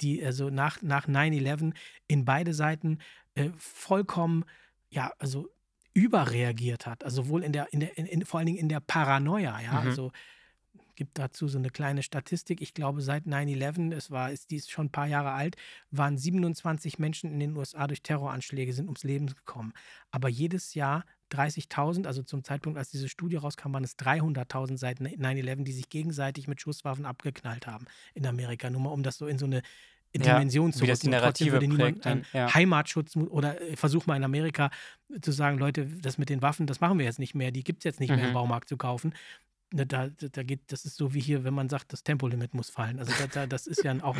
die 0.00 0.24
also 0.24 0.48
nach, 0.48 0.80
nach 0.80 1.06
9-11 1.06 1.74
in 2.08 2.24
beide 2.24 2.54
Seiten 2.54 3.00
äh, 3.34 3.50
vollkommen, 3.58 4.46
ja, 4.88 5.12
also 5.18 5.50
überreagiert 5.92 6.86
hat. 6.86 7.04
Also 7.04 7.24
sowohl 7.24 7.44
in 7.44 7.52
der, 7.52 7.70
in 7.70 7.80
der 7.80 7.98
in, 7.98 8.06
in, 8.06 8.24
vor 8.24 8.38
allen 8.38 8.46
Dingen 8.46 8.58
in 8.58 8.70
der 8.70 8.80
Paranoia, 8.80 9.60
ja. 9.60 9.82
Mhm. 9.82 9.88
Also 9.88 10.10
gibt 10.94 11.18
dazu 11.18 11.48
so 11.48 11.58
eine 11.58 11.68
kleine 11.68 12.02
Statistik. 12.02 12.62
Ich 12.62 12.72
glaube, 12.72 13.02
seit 13.02 13.26
9-11, 13.26 13.94
es 13.94 14.10
war, 14.10 14.30
ist, 14.30 14.50
die 14.50 14.56
ist 14.56 14.70
schon 14.70 14.86
ein 14.86 14.92
paar 14.92 15.06
Jahre 15.06 15.32
alt, 15.32 15.56
waren 15.90 16.16
27 16.16 16.98
Menschen 16.98 17.30
in 17.30 17.40
den 17.40 17.56
USA 17.58 17.86
durch 17.86 18.02
Terroranschläge, 18.02 18.72
sind 18.72 18.86
ums 18.86 19.04
Leben 19.04 19.26
gekommen. 19.26 19.74
Aber 20.10 20.30
jedes 20.30 20.72
Jahr 20.72 21.04
30.000, 21.32 22.06
also 22.06 22.22
zum 22.22 22.44
Zeitpunkt, 22.44 22.78
als 22.78 22.90
diese 22.90 23.08
Studie 23.08 23.36
rauskam, 23.36 23.72
waren 23.72 23.84
es 23.84 23.96
300.000 23.98 24.76
seit 24.76 25.00
9-11, 25.00 25.64
die 25.64 25.72
sich 25.72 25.88
gegenseitig 25.88 26.46
mit 26.48 26.60
Schusswaffen 26.60 27.06
abgeknallt 27.06 27.66
haben 27.66 27.86
in 28.14 28.26
Amerika. 28.26 28.68
Nur 28.70 28.80
mal, 28.82 28.90
um 28.90 29.02
das 29.02 29.18
so 29.18 29.26
in 29.26 29.38
so 29.38 29.46
eine 29.46 29.62
Ja, 30.14 30.34
Dimension 30.34 30.72
zu 30.72 30.84
das 30.84 31.00
die 31.00 31.06
rücken. 31.06 31.10
Narrative 31.18 31.52
würde 31.52 31.68
niemand 31.68 32.06
einen 32.06 32.26
ja. 32.32 32.52
Heimatschutz 32.52 33.16
oder 33.16 33.60
äh, 33.60 33.76
versuch 33.76 34.04
mal 34.06 34.16
in 34.16 34.24
Amerika 34.24 34.70
zu 35.22 35.32
sagen, 35.32 35.58
Leute, 35.58 35.86
das 35.86 36.18
mit 36.18 36.28
den 36.28 36.42
Waffen, 36.42 36.66
das 36.66 36.80
machen 36.80 36.98
wir 36.98 37.06
jetzt 37.06 37.18
nicht 37.18 37.34
mehr, 37.34 37.50
die 37.50 37.64
gibt 37.64 37.78
es 37.80 37.84
jetzt 37.84 38.00
nicht 38.00 38.10
mehr 38.10 38.24
im 38.24 38.30
Mhm. 38.30 38.34
Baumarkt 38.34 38.68
zu 38.68 38.76
kaufen. 38.76 39.14
Ne, 39.74 39.86
Da, 39.86 40.08
da 40.08 40.42
geht, 40.42 40.60
das 40.70 40.84
ist 40.84 40.96
so 40.96 41.14
wie 41.14 41.20
hier, 41.20 41.44
wenn 41.44 41.54
man 41.54 41.70
sagt, 41.70 41.94
das 41.94 42.02
Tempolimit 42.04 42.52
muss 42.52 42.68
fallen. 42.68 42.98
Also 42.98 43.12
da, 43.18 43.26
da, 43.26 43.46
das 43.46 43.66
ist 43.66 43.82
ja 43.84 43.94
auch 44.02 44.16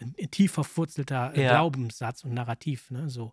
ein, 0.00 0.12
ein 0.20 0.30
tief 0.32 0.50
verwurzelter 0.52 1.38
Ja. 1.38 1.50
Glaubenssatz 1.50 2.24
und 2.24 2.34
Narrativ. 2.34 2.90
Ne, 2.90 3.08
so. 3.08 3.32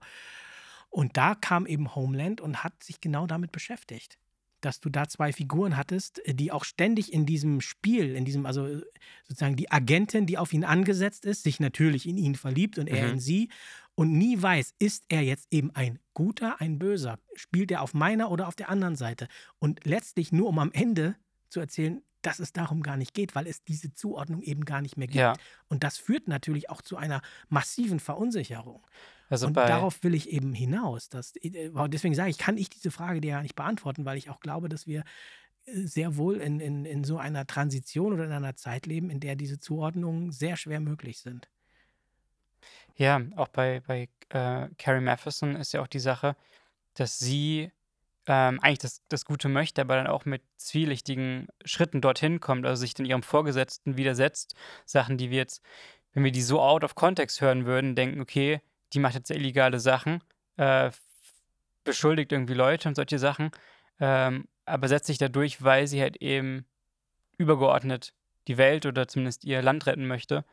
Und 0.95 1.17
da 1.17 1.35
kam 1.35 1.65
eben 1.65 1.93
Homeland 1.93 2.39
und 2.39 2.63
hat 2.63 2.81
sich 2.81 3.01
genau 3.01 3.27
damit 3.27 3.51
beschäftigt. 3.51 4.17
Dass 4.61 4.79
du 4.79 4.89
da 4.89 5.09
zwei 5.09 5.33
Figuren 5.33 5.75
hattest, 5.75 6.25
äh, 6.25 6.33
die 6.33 6.53
auch 6.53 6.63
ständig 6.63 7.11
in 7.11 7.25
diesem 7.25 7.59
Spiel, 7.59 8.15
in 8.15 8.23
diesem, 8.23 8.45
also 8.45 8.65
äh, 8.65 8.81
sozusagen 9.27 9.57
die 9.57 9.69
Agentin, 9.69 10.25
die 10.25 10.37
auf 10.37 10.53
ihn 10.53 10.63
angesetzt 10.63 11.25
ist, 11.25 11.43
sich 11.43 11.59
natürlich 11.59 12.07
in 12.07 12.17
ihn 12.17 12.35
verliebt 12.35 12.79
und 12.79 12.87
er 12.87 13.07
Mhm. 13.07 13.13
in 13.15 13.19
sie 13.19 13.49
und 13.95 14.13
nie 14.13 14.41
weiß, 14.41 14.73
ist 14.79 15.03
er 15.09 15.21
jetzt 15.21 15.47
eben 15.51 15.69
ein 15.75 15.99
guter, 16.13 16.61
ein 16.61 16.79
böser? 16.79 17.19
Spielt 17.35 17.71
er 17.71 17.81
auf 17.81 17.93
meiner 17.93 18.31
oder 18.31 18.47
auf 18.47 18.55
der 18.55 18.69
anderen 18.69 18.95
Seite? 18.95 19.27
Und 19.59 19.85
letztlich 19.85 20.31
nur 20.31 20.47
um 20.47 20.59
am 20.59 20.71
Ende 20.71 21.17
zu 21.49 21.59
erzählen, 21.59 22.01
dass 22.21 22.39
es 22.39 22.53
darum 22.53 22.81
gar 22.81 22.95
nicht 22.95 23.13
geht, 23.13 23.35
weil 23.35 23.47
es 23.47 23.65
diese 23.65 23.93
Zuordnung 23.93 24.41
eben 24.43 24.63
gar 24.63 24.81
nicht 24.81 24.95
mehr 24.95 25.07
gibt. 25.07 25.19
Ja. 25.19 25.33
Und 25.67 25.83
das 25.83 25.97
führt 25.97 26.29
natürlich 26.29 26.69
auch 26.69 26.81
zu 26.81 26.95
einer 26.95 27.21
massiven 27.49 27.99
Verunsicherung. 27.99 28.81
Also 29.29 29.47
und 29.47 29.55
darauf 29.57 30.03
will 30.03 30.13
ich 30.13 30.29
eben 30.29 30.53
hinaus. 30.53 31.09
Dass, 31.09 31.35
äh, 31.37 31.71
deswegen 31.87 32.13
sage 32.15 32.29
ich, 32.29 32.37
kann 32.37 32.57
ich 32.57 32.69
diese 32.69 32.91
Frage 32.91 33.21
dir 33.21 33.31
ja 33.31 33.41
nicht 33.41 33.55
beantworten, 33.55 34.05
weil 34.05 34.17
ich 34.17 34.29
auch 34.29 34.39
glaube, 34.39 34.69
dass 34.69 34.87
wir 34.87 35.03
äh, 35.65 35.81
sehr 35.85 36.17
wohl 36.17 36.37
in, 36.37 36.59
in, 36.59 36.85
in 36.85 37.03
so 37.03 37.17
einer 37.17 37.47
Transition 37.47 38.13
oder 38.13 38.25
in 38.25 38.31
einer 38.31 38.55
Zeit 38.55 38.85
leben, 38.85 39.09
in 39.09 39.19
der 39.19 39.35
diese 39.35 39.59
Zuordnungen 39.59 40.31
sehr 40.31 40.57
schwer 40.57 40.79
möglich 40.79 41.19
sind. 41.19 41.49
ja, 42.95 43.21
auch 43.35 43.47
bei, 43.49 43.81
bei 43.85 44.09
äh, 44.29 44.69
Carrie 44.77 45.01
Matheson 45.01 45.55
ist 45.55 45.73
ja 45.73 45.81
auch 45.81 45.87
die 45.87 45.99
Sache, 45.99 46.35
dass 46.93 47.19
sie 47.19 47.71
ähm, 48.27 48.59
eigentlich 48.61 48.79
das, 48.79 49.01
das 49.09 49.25
Gute 49.25 49.49
möchte, 49.49 49.81
aber 49.81 49.95
dann 49.95 50.07
auch 50.07 50.25
mit 50.25 50.41
zwielichtigen 50.57 51.47
Schritten 51.65 52.01
dorthin 52.01 52.39
kommt, 52.39 52.65
also 52.65 52.79
sich 52.79 52.93
dann 52.93 53.05
ihrem 53.05 53.23
Vorgesetzten 53.23 53.97
widersetzt. 53.97 54.55
Sachen, 54.85 55.17
die 55.17 55.29
wir 55.29 55.37
jetzt, 55.37 55.61
wenn 56.13 56.23
wir 56.23 56.31
die 56.31 56.41
so 56.41 56.61
out 56.61 56.83
of 56.83 56.95
context 56.95 57.41
hören 57.41 57.65
würden, 57.65 57.95
denken, 57.95 58.21
okay, 58.21 58.61
die 58.93 58.99
macht 58.99 59.15
jetzt 59.15 59.31
illegale 59.31 59.79
Sachen, 59.79 60.23
äh, 60.57 60.91
beschuldigt 61.83 62.31
irgendwie 62.31 62.53
Leute 62.53 62.89
und 62.89 62.95
solche 62.95 63.19
Sachen, 63.19 63.51
ähm, 63.99 64.47
aber 64.65 64.87
setzt 64.87 65.07
sich 65.07 65.17
dadurch, 65.17 65.63
weil 65.63 65.87
sie 65.87 66.01
halt 66.01 66.17
eben 66.17 66.65
übergeordnet 67.37 68.13
die 68.47 68.57
Welt 68.57 68.85
oder 68.85 69.07
zumindest 69.07 69.43
ihr 69.45 69.61
Land 69.61 69.85
retten 69.85 70.07
möchte 70.07 70.45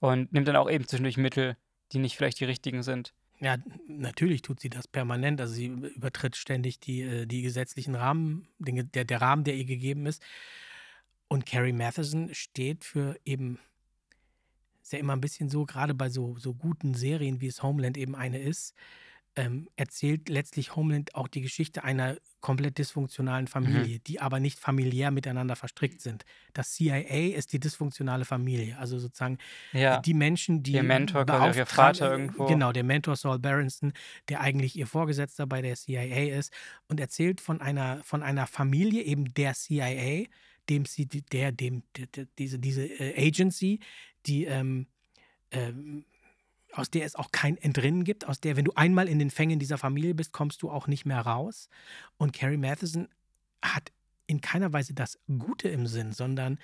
und 0.00 0.32
nimmt 0.32 0.48
dann 0.48 0.56
auch 0.56 0.70
eben 0.70 0.86
zwischendurch 0.86 1.16
Mittel, 1.16 1.56
die 1.92 1.98
nicht 1.98 2.16
vielleicht 2.16 2.40
die 2.40 2.44
richtigen 2.44 2.82
sind. 2.82 3.14
Ja, 3.38 3.58
natürlich 3.86 4.42
tut 4.42 4.60
sie 4.60 4.70
das 4.70 4.88
permanent. 4.88 5.40
Also 5.40 5.54
sie 5.54 5.66
übertritt 5.66 6.36
ständig 6.36 6.80
die, 6.80 7.02
äh, 7.02 7.26
die 7.26 7.42
gesetzlichen 7.42 7.94
Rahmen, 7.94 8.48
den, 8.58 8.90
der, 8.92 9.04
der 9.04 9.20
Rahmen, 9.20 9.44
der 9.44 9.54
ihr 9.54 9.66
gegeben 9.66 10.06
ist. 10.06 10.22
Und 11.28 11.44
Carrie 11.44 11.72
Matheson 11.72 12.32
steht 12.32 12.84
für 12.84 13.18
eben, 13.24 13.58
ist 14.86 14.92
ja 14.92 15.00
immer 15.00 15.14
ein 15.14 15.20
bisschen 15.20 15.48
so, 15.48 15.64
gerade 15.66 15.94
bei 15.94 16.08
so, 16.08 16.36
so 16.38 16.54
guten 16.54 16.94
Serien, 16.94 17.40
wie 17.40 17.48
es 17.48 17.60
Homeland 17.60 17.96
eben 17.98 18.14
eine 18.14 18.38
ist, 18.38 18.72
ähm, 19.34 19.68
erzählt 19.74 20.28
letztlich 20.28 20.76
Homeland 20.76 21.14
auch 21.16 21.26
die 21.26 21.40
Geschichte 21.42 21.82
einer 21.82 22.16
komplett 22.40 22.78
dysfunktionalen 22.78 23.46
Mhm. 23.46 23.48
Familie, 23.48 23.98
die 23.98 24.20
aber 24.20 24.38
nicht 24.38 24.60
familiär 24.60 25.10
miteinander 25.10 25.56
verstrickt 25.56 26.00
sind. 26.00 26.24
Das 26.54 26.70
CIA 26.74 27.34
ist 27.36 27.52
die 27.52 27.58
dysfunktionale 27.58 28.24
Familie, 28.24 28.78
also 28.78 28.98
sozusagen 29.00 29.38
Ja, 29.72 29.98
die 30.00 30.14
Menschen, 30.14 30.62
die 30.62 30.72
ihr 30.74 30.84
Mentor, 30.84 31.22
ihr 31.22 31.26
beauftragen- 31.26 31.66
Vater 31.66 32.12
irgendwo. 32.12 32.46
Genau, 32.46 32.70
der 32.70 32.84
Mentor 32.84 33.16
Saul 33.16 33.40
Berenson, 33.40 33.92
der 34.28 34.40
eigentlich 34.40 34.76
ihr 34.76 34.86
Vorgesetzter 34.86 35.48
bei 35.48 35.60
der 35.62 35.74
CIA 35.74 36.38
ist 36.38 36.52
und 36.88 37.00
erzählt 37.00 37.40
von 37.40 37.60
einer, 37.60 38.02
von 38.04 38.22
einer 38.22 38.46
Familie, 38.46 39.02
eben 39.02 39.34
der 39.34 39.52
CIA, 39.54 40.28
dem 40.68 40.84
sie, 40.84 41.06
der, 41.06 41.52
dem, 41.52 41.82
der, 41.96 42.06
der, 42.06 42.26
diese, 42.38 42.58
diese 42.58 42.84
äh, 42.86 43.26
Agency, 43.26 43.80
die 44.26 44.44
ähm, 44.44 44.86
ähm, 45.50 46.04
aus 46.72 46.90
der 46.90 47.06
es 47.06 47.14
auch 47.14 47.30
kein 47.32 47.56
Entrinnen 47.56 48.04
gibt, 48.04 48.26
aus 48.26 48.40
der, 48.40 48.56
wenn 48.56 48.64
du 48.64 48.72
einmal 48.74 49.08
in 49.08 49.18
den 49.18 49.30
Fängen 49.30 49.58
dieser 49.58 49.78
Familie 49.78 50.14
bist, 50.14 50.32
kommst 50.32 50.62
du 50.62 50.70
auch 50.70 50.86
nicht 50.86 51.06
mehr 51.06 51.20
raus. 51.20 51.68
Und 52.18 52.32
Carrie 52.32 52.58
Matheson 52.58 53.08
hat 53.62 53.92
in 54.26 54.40
keiner 54.40 54.72
Weise 54.72 54.92
das 54.92 55.18
Gute 55.26 55.68
im 55.68 55.86
Sinn, 55.86 56.12
sondern 56.12 56.58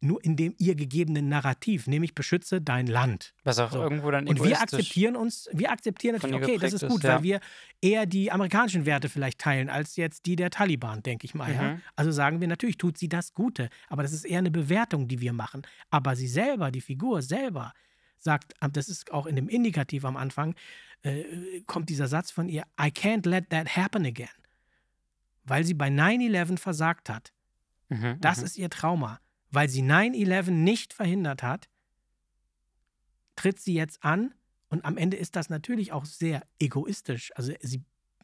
nur 0.00 0.22
in 0.24 0.36
dem 0.36 0.54
ihr 0.58 0.74
gegebenen 0.74 1.28
Narrativ, 1.28 1.86
nämlich 1.86 2.14
beschütze 2.14 2.60
dein 2.60 2.86
Land. 2.86 3.34
Was 3.42 3.58
auch 3.58 3.72
So. 3.72 3.82
irgendwo 3.82 4.10
dann 4.10 4.28
Und 4.28 4.42
wir 4.44 4.60
akzeptieren 4.60 5.16
uns, 5.16 5.48
wir 5.52 5.70
akzeptieren 5.72 6.14
natürlich, 6.14 6.36
okay, 6.36 6.58
das 6.58 6.72
ist 6.72 6.86
gut, 6.86 6.98
ist, 6.98 7.04
ja. 7.04 7.16
weil 7.16 7.22
wir 7.24 7.40
eher 7.80 8.06
die 8.06 8.30
amerikanischen 8.30 8.86
Werte 8.86 9.08
vielleicht 9.08 9.40
teilen, 9.40 9.68
als 9.68 9.96
jetzt 9.96 10.26
die 10.26 10.36
der 10.36 10.50
Taliban, 10.50 11.02
denke 11.02 11.24
ich 11.24 11.34
mal. 11.34 11.52
Ja? 11.52 11.62
Mhm. 11.62 11.82
Also 11.96 12.12
sagen 12.12 12.40
wir, 12.40 12.48
natürlich 12.48 12.78
tut 12.78 12.96
sie 12.96 13.08
das 13.08 13.34
Gute, 13.34 13.70
aber 13.88 14.02
das 14.02 14.12
ist 14.12 14.24
eher 14.24 14.38
eine 14.38 14.50
Bewertung, 14.50 15.08
die 15.08 15.20
wir 15.20 15.32
machen. 15.32 15.62
Aber 15.90 16.14
sie 16.14 16.28
selber, 16.28 16.70
die 16.70 16.80
Figur 16.80 17.22
selber, 17.22 17.72
sagt, 18.18 18.54
das 18.72 18.88
ist 18.88 19.12
auch 19.12 19.26
in 19.26 19.36
dem 19.36 19.48
Indikativ 19.48 20.04
am 20.04 20.16
Anfang, 20.16 20.54
äh, 21.02 21.60
kommt 21.66 21.88
dieser 21.88 22.08
Satz 22.08 22.30
von 22.30 22.48
ihr, 22.48 22.62
I 22.80 22.86
can't 22.86 23.28
let 23.28 23.50
that 23.50 23.76
happen 23.76 24.04
again. 24.06 24.28
Weil 25.44 25.64
sie 25.64 25.74
bei 25.74 25.88
9-11 25.88 26.58
versagt 26.58 27.08
hat. 27.08 27.32
Mhm, 27.88 28.16
Das 28.20 28.38
mhm. 28.38 28.44
ist 28.44 28.58
ihr 28.58 28.70
Trauma. 28.70 29.20
Weil 29.50 29.68
sie 29.68 29.82
9-11 29.82 30.50
nicht 30.50 30.92
verhindert 30.92 31.42
hat, 31.42 31.68
tritt 33.36 33.60
sie 33.60 33.74
jetzt 33.74 34.02
an 34.04 34.34
und 34.68 34.84
am 34.84 34.96
Ende 34.96 35.16
ist 35.16 35.36
das 35.36 35.48
natürlich 35.48 35.92
auch 35.92 36.04
sehr 36.04 36.46
egoistisch. 36.58 37.32
Also 37.34 37.52
sie 37.60 37.82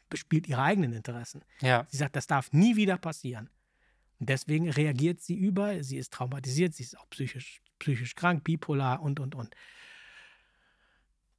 bespielt 0.09 0.47
ihre 0.47 0.61
eigenen 0.61 0.93
Interessen. 0.93 1.43
Ja, 1.61 1.87
Sie 1.89 1.97
sagt, 1.97 2.15
das 2.15 2.27
darf 2.27 2.51
nie 2.51 2.75
wieder 2.75 2.97
passieren. 2.97 3.49
Und 4.19 4.29
deswegen 4.29 4.69
reagiert 4.69 5.21
sie 5.21 5.35
über, 5.35 5.83
sie 5.83 5.97
ist 5.97 6.13
traumatisiert, 6.13 6.73
sie 6.73 6.83
ist 6.83 6.97
auch 6.97 7.09
psychisch, 7.09 7.61
psychisch 7.79 8.15
krank, 8.15 8.43
bipolar 8.43 9.01
und, 9.01 9.19
und, 9.19 9.35
und. 9.35 9.55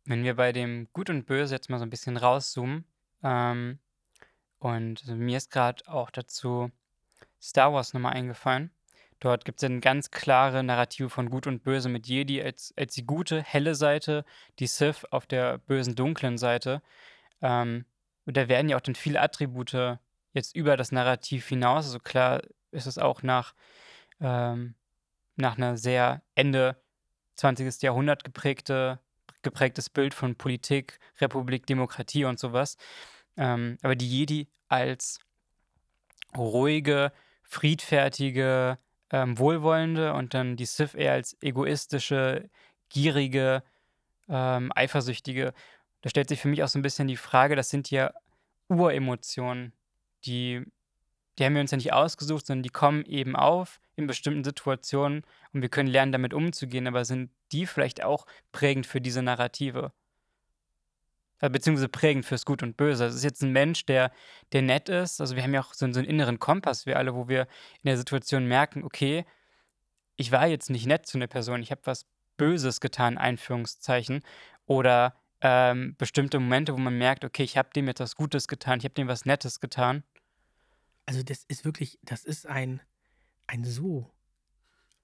wenn 0.05 0.25
wir 0.25 0.35
bei 0.35 0.53
dem 0.53 0.89
Gut 0.93 1.09
und 1.09 1.27
Böse 1.27 1.55
jetzt 1.55 1.71
mal 1.71 1.79
so 1.79 1.85
ein 1.85 1.91
bisschen 1.91 2.17
rauszoomen, 2.17 2.85
ähm, 3.23 3.79
und 4.59 5.07
mir 5.07 5.37
ist 5.37 5.51
gerade 5.51 5.87
auch 5.87 6.11
dazu 6.11 6.71
Star 7.41 7.73
Wars 7.73 7.93
nochmal 7.93 8.15
eingefallen. 8.15 8.71
Dort 9.21 9.45
gibt 9.45 9.63
es 9.63 9.65
eine 9.65 9.81
ganz 9.81 10.11
klare 10.11 10.63
Narrative 10.63 11.09
von 11.09 11.31
Gut 11.31 11.47
und 11.47 11.63
Böse 11.63 11.89
mit 11.89 12.07
Jedi 12.07 12.43
als, 12.43 12.75
als 12.77 12.95
die 12.95 13.07
gute, 13.07 13.43
helle 13.43 13.75
Seite, 13.75 14.25
die 14.59 14.67
Sith 14.67 15.07
auf 15.11 15.27
der 15.27 15.59
bösen, 15.59 15.95
dunklen 15.95 16.37
Seite. 16.39 16.83
Ähm, 17.41 17.87
und 18.27 18.37
da 18.37 18.49
werden 18.49 18.69
ja 18.69 18.77
auch 18.77 18.83
dann 18.83 18.95
viele 18.95 19.21
Attribute 19.21 19.99
jetzt 20.33 20.55
über 20.55 20.77
das 20.77 20.93
Narrativ 20.93 21.49
hinaus. 21.49 21.87
Also 21.87 21.99
klar 21.99 22.43
ist 22.71 22.87
es 22.87 22.99
auch 22.99 23.23
nach, 23.23 23.55
ähm, 24.21 24.75
nach 25.37 25.57
einer 25.57 25.77
sehr 25.77 26.23
Ende 26.35 26.77
20. 27.37 27.83
Jahrhundert 27.83 28.25
geprägte, 28.25 28.99
geprägtes 29.43 29.89
Bild 29.89 30.13
von 30.15 30.37
Politik, 30.37 30.99
Republik, 31.21 31.67
Demokratie 31.67 32.25
und 32.25 32.39
sowas. 32.39 32.77
Ähm, 33.37 33.79
aber 33.83 33.97
die 33.97 34.09
Jedi 34.09 34.49
als 34.69 35.21
ruhige, 36.37 37.13
friedfertige, 37.43 38.79
ähm, 39.11 39.39
wohlwollende 39.39 40.13
und 40.15 40.35
dann 40.35 40.57
die 40.57 40.67
Sith 40.67 40.95
eher 40.95 41.13
als 41.13 41.37
egoistische, 41.41 42.49
gierige, 42.89 43.63
ähm, 44.29 44.73
eifersüchtige. 44.75 45.53
Da 46.03 46.11
stellt 46.11 46.29
sich 46.29 46.41
für 46.41 46.49
mich 46.49 46.63
auch 46.63 46.69
so 46.69 46.79
ein 46.79 46.83
bisschen 46.83 47.09
die 47.09 47.17
Frage, 47.17 47.57
das 47.57 47.71
sind 47.71 47.91
ja 47.91 48.13
Uremotionen, 48.69 49.73
die, 50.25 50.65
die 51.39 51.45
haben 51.45 51.55
wir 51.55 51.61
uns 51.61 51.71
ja 51.71 51.77
nicht 51.77 51.93
ausgesucht, 51.93 52.47
sondern 52.47 52.63
die 52.63 52.71
kommen 52.71 53.05
eben 53.05 53.37
auf 53.37 53.81
in 53.97 54.07
bestimmten 54.07 54.45
Situationen 54.45 55.23
und 55.53 55.63
wir 55.63 55.69
können 55.69 55.89
lernen, 55.89 56.13
damit 56.13 56.35
umzugehen, 56.35 56.87
aber 56.87 57.05
sind 57.05 57.31
die 57.53 57.67
vielleicht 57.67 58.03
auch 58.03 58.27
prägend 58.53 58.87
für 58.87 59.01
diese 59.01 59.23
Narrative? 59.23 59.93
Äh, 61.41 61.51
Beziehungsweise 61.51 61.89
prägend 61.89 62.25
fürs 62.25 62.45
Gut 62.45 62.63
und 62.63 62.77
Böse. 62.77 63.07
Es 63.07 63.15
ist 63.15 63.25
jetzt 63.25 63.43
ein 63.43 63.53
Mensch, 63.53 63.85
der, 63.87 64.11
der 64.53 64.63
nett 64.63 64.89
ist. 64.89 65.21
Also 65.21 65.37
wir 65.37 65.43
haben 65.43 65.53
ja 65.55 65.61
auch 65.61 65.75
so, 65.75 65.85
einen- 65.85 65.95
so 65.95 66.01
einen 66.01 66.09
inneren 66.09 66.39
Kompass, 66.39 66.87
wir 66.87 66.97
alle, 66.99 67.15
wo 67.15 67.29
wir 67.29 67.43
in 67.83 67.89
der 67.89 67.99
Situation 67.99 68.47
merken, 68.47 68.83
okay, 68.85 69.25
ich 70.17 70.33
war 70.33 70.47
jetzt 70.47 70.71
nicht 70.71 70.87
nett 70.87 71.07
zu 71.07 71.19
einer 71.19 71.27
Person, 71.27 71.63
ich 71.63 71.71
habe 71.71 71.83
was 71.85 72.07
Böses 72.39 72.81
getan, 72.81 73.19
Einführungszeichen. 73.19 74.23
Oder 74.67 75.15
ähm, 75.43 75.95
bestimmte 75.99 76.39
Momente, 76.41 76.73
wo 76.73 76.79
man 76.79 76.97
merkt, 76.97 77.25
okay, 77.25 77.43
ich 77.43 77.57
habe 77.59 77.69
dem 77.77 77.87
jetzt 77.87 78.01
was 78.01 78.17
Gutes 78.17 78.49
getan, 78.49 78.79
ich 78.79 78.85
habe 78.85 78.95
dem 78.95 79.09
was 79.09 79.27
Nettes 79.27 79.61
getan. 79.61 80.03
Also 81.05 81.23
das 81.23 81.45
ist 81.45 81.65
wirklich, 81.65 81.99
das 82.03 82.25
ist 82.25 82.47
ein, 82.47 82.81
ein 83.47 83.65
so 83.65 84.11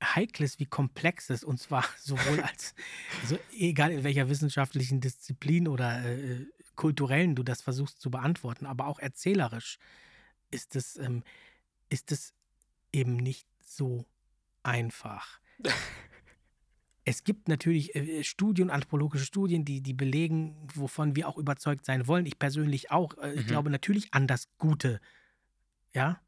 heikles 0.02 0.58
wie 0.58 0.66
komplexes 0.66 1.44
und 1.44 1.58
zwar 1.58 1.84
sowohl 1.98 2.40
als, 2.40 2.74
also 3.22 3.38
egal 3.56 3.92
in 3.92 4.04
welcher 4.04 4.28
wissenschaftlichen 4.28 5.00
Disziplin 5.00 5.68
oder 5.68 6.04
äh, 6.04 6.46
kulturellen 6.76 7.34
du 7.34 7.42
das 7.42 7.62
versuchst 7.62 8.00
zu 8.00 8.10
beantworten, 8.10 8.66
aber 8.66 8.86
auch 8.86 8.98
erzählerisch 8.98 9.78
ist 10.50 10.76
es, 10.76 10.96
ähm, 10.96 11.22
ist 11.88 12.12
es 12.12 12.34
eben 12.92 13.16
nicht 13.16 13.46
so 13.64 14.06
einfach. 14.62 15.40
Es 17.04 17.24
gibt 17.24 17.48
natürlich 17.48 17.96
äh, 17.96 18.22
Studien, 18.22 18.70
anthropologische 18.70 19.24
Studien, 19.24 19.64
die, 19.64 19.80
die 19.80 19.92
belegen, 19.92 20.68
wovon 20.74 21.16
wir 21.16 21.28
auch 21.28 21.36
überzeugt 21.36 21.84
sein 21.84 22.06
wollen. 22.06 22.26
Ich 22.26 22.38
persönlich 22.38 22.92
auch. 22.92 23.18
Äh, 23.18 23.32
Ich 23.34 23.42
Mhm. 23.44 23.48
glaube 23.48 23.70
natürlich 23.70 24.14
an 24.14 24.28
das 24.28 24.46
Gute. 24.58 25.00
Ja. 25.94 26.20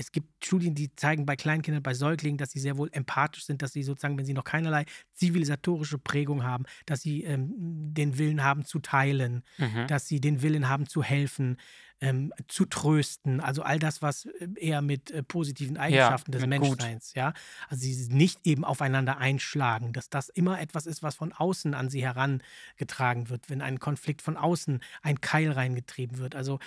Es 0.00 0.12
gibt 0.12 0.44
Studien, 0.44 0.74
die 0.76 0.94
zeigen 0.94 1.26
bei 1.26 1.34
Kleinkindern, 1.36 1.82
bei 1.82 1.92
Säuglingen, 1.92 2.38
dass 2.38 2.52
sie 2.52 2.60
sehr 2.60 2.78
wohl 2.78 2.88
empathisch 2.92 3.44
sind, 3.44 3.62
dass 3.62 3.72
sie 3.72 3.82
sozusagen, 3.82 4.16
wenn 4.16 4.24
sie 4.24 4.32
noch 4.32 4.44
keinerlei 4.44 4.84
zivilisatorische 5.12 5.98
Prägung 5.98 6.44
haben, 6.44 6.64
dass 6.86 7.02
sie 7.02 7.24
ähm, 7.24 7.52
den 7.92 8.16
Willen 8.16 8.42
haben 8.44 8.64
zu 8.64 8.78
teilen, 8.78 9.42
Mhm. 9.58 9.88
dass 9.88 10.06
sie 10.06 10.20
den 10.20 10.40
Willen 10.40 10.68
haben 10.68 10.86
zu 10.86 11.02
helfen, 11.02 11.56
ähm, 12.00 12.32
zu 12.46 12.64
trösten. 12.64 13.40
Also 13.40 13.62
all 13.62 13.80
das, 13.80 14.00
was 14.00 14.26
äh, 14.26 14.46
eher 14.56 14.82
mit 14.82 15.10
äh, 15.10 15.24
positiven 15.24 15.76
Eigenschaften 15.76 16.30
des 16.30 16.46
mit 16.46 16.60
Gut. 16.60 16.68
Menschseins, 16.78 17.14
ja. 17.14 17.32
Also 17.68 17.82
sie 17.82 18.14
nicht 18.14 18.46
eben 18.46 18.64
aufeinander 18.64 19.18
einschlagen, 19.18 19.92
dass 19.92 20.08
das 20.08 20.28
immer 20.28 20.60
etwas 20.60 20.86
ist, 20.86 21.02
was 21.02 21.16
von 21.16 21.32
außen 21.32 21.74
an 21.74 21.90
sie 21.90 22.02
herangetragen 22.04 23.28
wird, 23.30 23.50
wenn 23.50 23.62
ein 23.62 23.80
Konflikt 23.80 24.22
von 24.22 24.36
außen 24.36 24.80
ein 25.02 25.20
Keil 25.20 25.50
reingetrieben 25.50 26.18
wird. 26.18 26.36
Also 26.36 26.60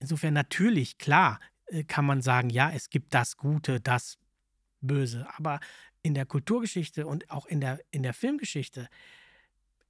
insofern 0.00 0.34
natürlich, 0.34 0.98
klar, 0.98 1.38
kann 1.88 2.04
man 2.04 2.22
sagen, 2.22 2.50
ja, 2.50 2.70
es 2.70 2.90
gibt 2.90 3.14
das 3.14 3.36
Gute, 3.36 3.80
das 3.80 4.18
Böse. 4.80 5.26
Aber 5.36 5.60
in 6.02 6.14
der 6.14 6.26
Kulturgeschichte 6.26 7.06
und 7.06 7.30
auch 7.30 7.46
in 7.46 7.60
der, 7.60 7.80
in 7.90 8.02
der 8.02 8.14
Filmgeschichte 8.14 8.88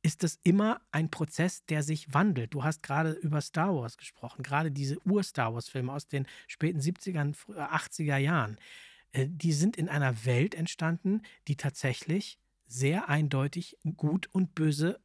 ist 0.02 0.24
es 0.24 0.38
immer 0.42 0.80
ein 0.90 1.10
Prozess, 1.10 1.64
der 1.66 1.82
sich 1.82 2.12
wandelt. 2.12 2.54
Du 2.54 2.64
hast 2.64 2.82
gerade 2.82 3.12
über 3.12 3.40
Star 3.40 3.74
Wars 3.74 3.96
gesprochen, 3.96 4.42
gerade 4.42 4.72
diese 4.72 4.98
Ur-Star 5.06 5.54
Wars-Filme 5.54 5.92
aus 5.92 6.08
den 6.08 6.26
späten 6.48 6.80
70er, 6.80 7.34
frü- 7.34 7.56
80er 7.56 8.16
Jahren. 8.16 8.58
Äh, 9.12 9.28
Die 9.28 9.52
sind 9.52 9.76
in 9.76 9.88
einer 9.88 10.24
Welt 10.24 10.54
entstanden, 10.56 11.22
die 11.46 11.56
tatsächlich 11.56 12.38
sehr 12.66 13.08
eindeutig 13.08 13.76
gut 13.96 14.28
und 14.32 14.54
böse 14.54 14.98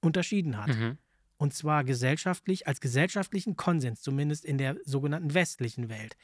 unterschieden 0.00 0.56
hat. 0.56 0.68
Mhm. 0.68 0.98
Und 1.40 1.54
zwar 1.54 1.84
gesellschaftlich, 1.84 2.66
als 2.66 2.82
gesellschaftlichen 2.82 3.56
Konsens, 3.56 4.02
zumindest 4.02 4.44
in 4.44 4.58
der 4.58 4.76
sogenannten 4.84 5.32
westlichen 5.32 5.88
Welt. 5.88 6.18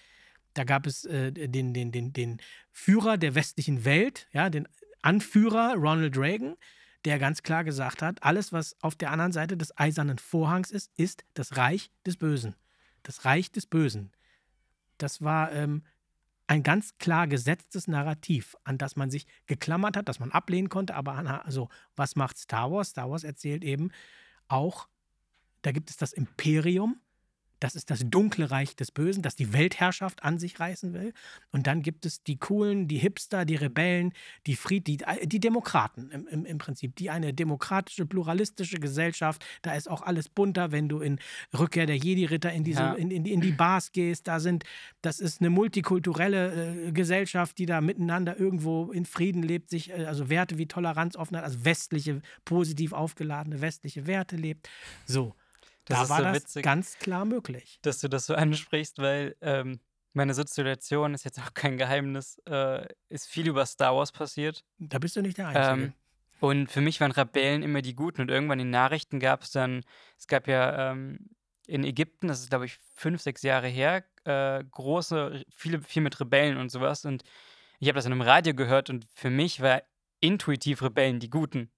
Da 0.53 0.65
gab 0.65 0.87
es 0.87 1.07
äh, 1.07 1.33
den, 1.33 1.73
den, 1.73 1.91
den, 1.91 2.13
den 2.13 2.39
Führer 2.71 3.17
der 3.17 3.35
westlichen 3.35 3.87
Welt, 3.87 4.29
ja, 4.33 4.51
den 4.51 4.69
Anführer 5.01 5.75
Ronald 5.75 6.19
Reagan, 6.19 6.59
der 7.07 7.19
ganz 7.19 7.43
klar 7.43 7.65
gesagt 7.65 8.03
hat, 8.03 8.23
alles, 8.23 8.53
was 8.53 8.77
auf 8.83 8.95
der 8.95 9.11
anderen 9.11 9.33
Seite 9.33 9.57
des 9.57 9.75
eisernen 9.79 10.19
Vorhangs 10.19 10.71
ist, 10.71 10.91
ist 10.99 11.25
das 11.33 11.57
Reich 11.57 11.91
des 12.05 12.19
Bösen. 12.19 12.55
Das 13.03 13.25
Reich 13.25 13.51
des 13.51 13.65
Bösen. 13.65 14.13
Das 14.99 15.23
war 15.23 15.51
ähm, 15.51 15.83
ein 16.47 16.63
ganz 16.63 16.99
klar 16.99 17.27
gesetztes 17.27 17.89
Narrativ, 17.89 18.55
an 18.65 18.77
das 18.77 18.97
man 18.97 19.11
sich 19.11 19.27
geklammert 19.47 19.97
hat, 19.97 20.11
das 20.11 20.21
man 20.21 20.31
ablehnen 20.31 20.69
konnte. 20.69 20.95
Aber 20.95 21.15
also, 21.47 21.71
was 21.95 22.17
macht 22.17 22.37
Star 22.37 22.71
Wars? 22.71 22.91
Star 22.91 23.11
Wars 23.11 23.25
erzählt 23.25 23.65
eben 23.65 23.93
auch, 24.49 24.89
da 25.67 25.73
gibt 25.73 25.91
es 25.91 25.97
das 25.97 26.13
Imperium, 26.13 27.01
das 27.61 27.75
ist 27.75 27.91
das 27.91 28.01
dunkle 28.05 28.51
Reich 28.51 28.77
des 28.77 28.91
Bösen, 28.91 29.23
das 29.23 29.35
die 29.35 29.53
Weltherrschaft 29.53 30.23
an 30.23 30.39
sich 30.39 30.61
reißen 30.61 30.93
will. 30.93 31.13
Und 31.53 31.67
dann 31.67 31.83
gibt 31.83 32.05
es 32.05 32.23
die 32.23 32.37
Coolen, 32.37 32.87
die 32.87 32.99
Hipster, 32.99 33.45
die 33.45 33.57
Rebellen, 33.57 34.13
die 34.47 34.57
Fried, 34.57 34.87
die, 34.87 34.99
die 35.25 35.41
Demokraten 35.41 36.11
im, 36.11 36.27
im, 36.29 36.45
im 36.45 36.59
Prinzip, 36.59 36.95
die 36.97 37.09
eine 37.09 37.33
demokratische, 37.33 38.05
pluralistische 38.05 38.79
Gesellschaft. 38.79 39.45
Da 39.63 39.75
ist 39.75 39.89
auch 39.89 40.03
alles 40.03 40.29
bunter, 40.29 40.71
wenn 40.71 40.89
du 40.89 41.01
in 41.01 41.19
Rückkehr 41.59 41.87
der 41.87 41.97
Jedi-Ritter 41.97 42.53
in, 42.53 42.63
diese, 42.63 42.81
ja. 42.81 42.93
in, 42.93 43.11
in, 43.11 43.25
in, 43.25 43.41
die 43.41 43.53
Bars 43.53 43.93
gehst. 43.93 44.29
Da 44.29 44.39
sind, 44.39 44.65
das 45.01 45.19
ist 45.19 45.41
eine 45.41 45.51
multikulturelle 45.51 46.89
äh, 46.89 46.93
Gesellschaft, 46.93 47.57
die 47.59 47.67
da 47.67 47.81
miteinander 47.81 48.39
irgendwo 48.39 48.93
in 48.93 49.07
Frieden 49.07 49.43
lebt, 49.43 49.71
sich, 49.71 49.91
äh, 49.91 50.05
also 50.05 50.29
Werte 50.29 50.59
wie 50.59 50.67
Toleranz, 50.67 51.17
Offenheit, 51.17 51.45
also 51.45 51.65
westliche, 51.65 52.21
positiv 52.45 52.93
aufgeladene 52.93 53.63
westliche 53.63 54.07
Werte 54.07 54.37
lebt. 54.37 54.69
So. 55.07 55.35
Das 55.87 56.01
da 56.01 56.09
war 56.09 56.19
so 56.19 56.25
das 56.25 56.35
witzig, 56.35 56.63
ganz 56.65 56.99
klar 56.99 57.25
möglich. 57.25 57.79
Dass 57.83 58.01
du 58.01 58.09
das 58.09 58.27
so 58.27 58.35
ansprichst, 58.37 58.99
weil 58.99 59.37
ähm, 59.41 59.81
meine 60.13 60.35
Situation 60.35 61.15
ist 61.15 61.25
jetzt 61.25 61.39
auch 61.39 61.55
kein 61.55 61.77
Geheimnis, 61.77 62.41
äh, 62.47 62.87
ist 63.09 63.27
viel 63.27 63.49
über 63.49 63.65
Star 63.67 63.95
Wars 63.97 64.13
passiert. 64.13 64.65
Da 64.79 64.99
bist 64.99 65.17
du 65.17 65.23
nicht 65.23 65.39
der 65.39 65.49
Einzige. 65.49 65.85
Ähm, 65.87 65.93
und 66.41 66.71
für 66.71 66.81
mich 66.81 67.01
waren 67.01 67.13
Rebellen 67.13 67.63
immer 67.63 67.83
die 67.83 67.95
Guten 67.95 68.21
und 68.21 68.31
irgendwann 68.31 68.61
in 68.61 68.71
Nachrichten 68.71 69.21
gab 69.21 69.43
es 69.43 69.51
dann, 69.51 69.83
es 70.19 70.27
gab 70.27 70.49
ja 70.49 70.93
ähm, 70.93 71.31
in 71.67 71.85
Ägypten, 71.85 72.29
das 72.29 72.41
ist 72.41 72.51
glaube 72.51 72.67
ich 72.67 72.79
fünf, 72.95 73.23
sechs 73.23 73.43
Jahre 73.43 73.69
her, 73.69 74.05
äh, 74.25 74.63
große, 74.65 75.45
viele, 75.49 75.81
viel 75.81 76.03
mit 76.03 76.21
Rebellen 76.21 76.59
und 76.59 76.71
sowas 76.71 77.05
und 77.05 77.23
ich 77.79 77.89
habe 77.89 77.97
das 77.97 78.07
in 78.07 78.13
einem 78.13 78.23
Radio 78.23 78.55
gehört 78.55 78.91
und 78.91 79.07
für 79.15 79.31
mich 79.31 79.61
war 79.61 79.83
intuitiv 80.21 80.83
Rebellen 80.83 81.21
die 81.21 81.31
Guten. 81.31 81.71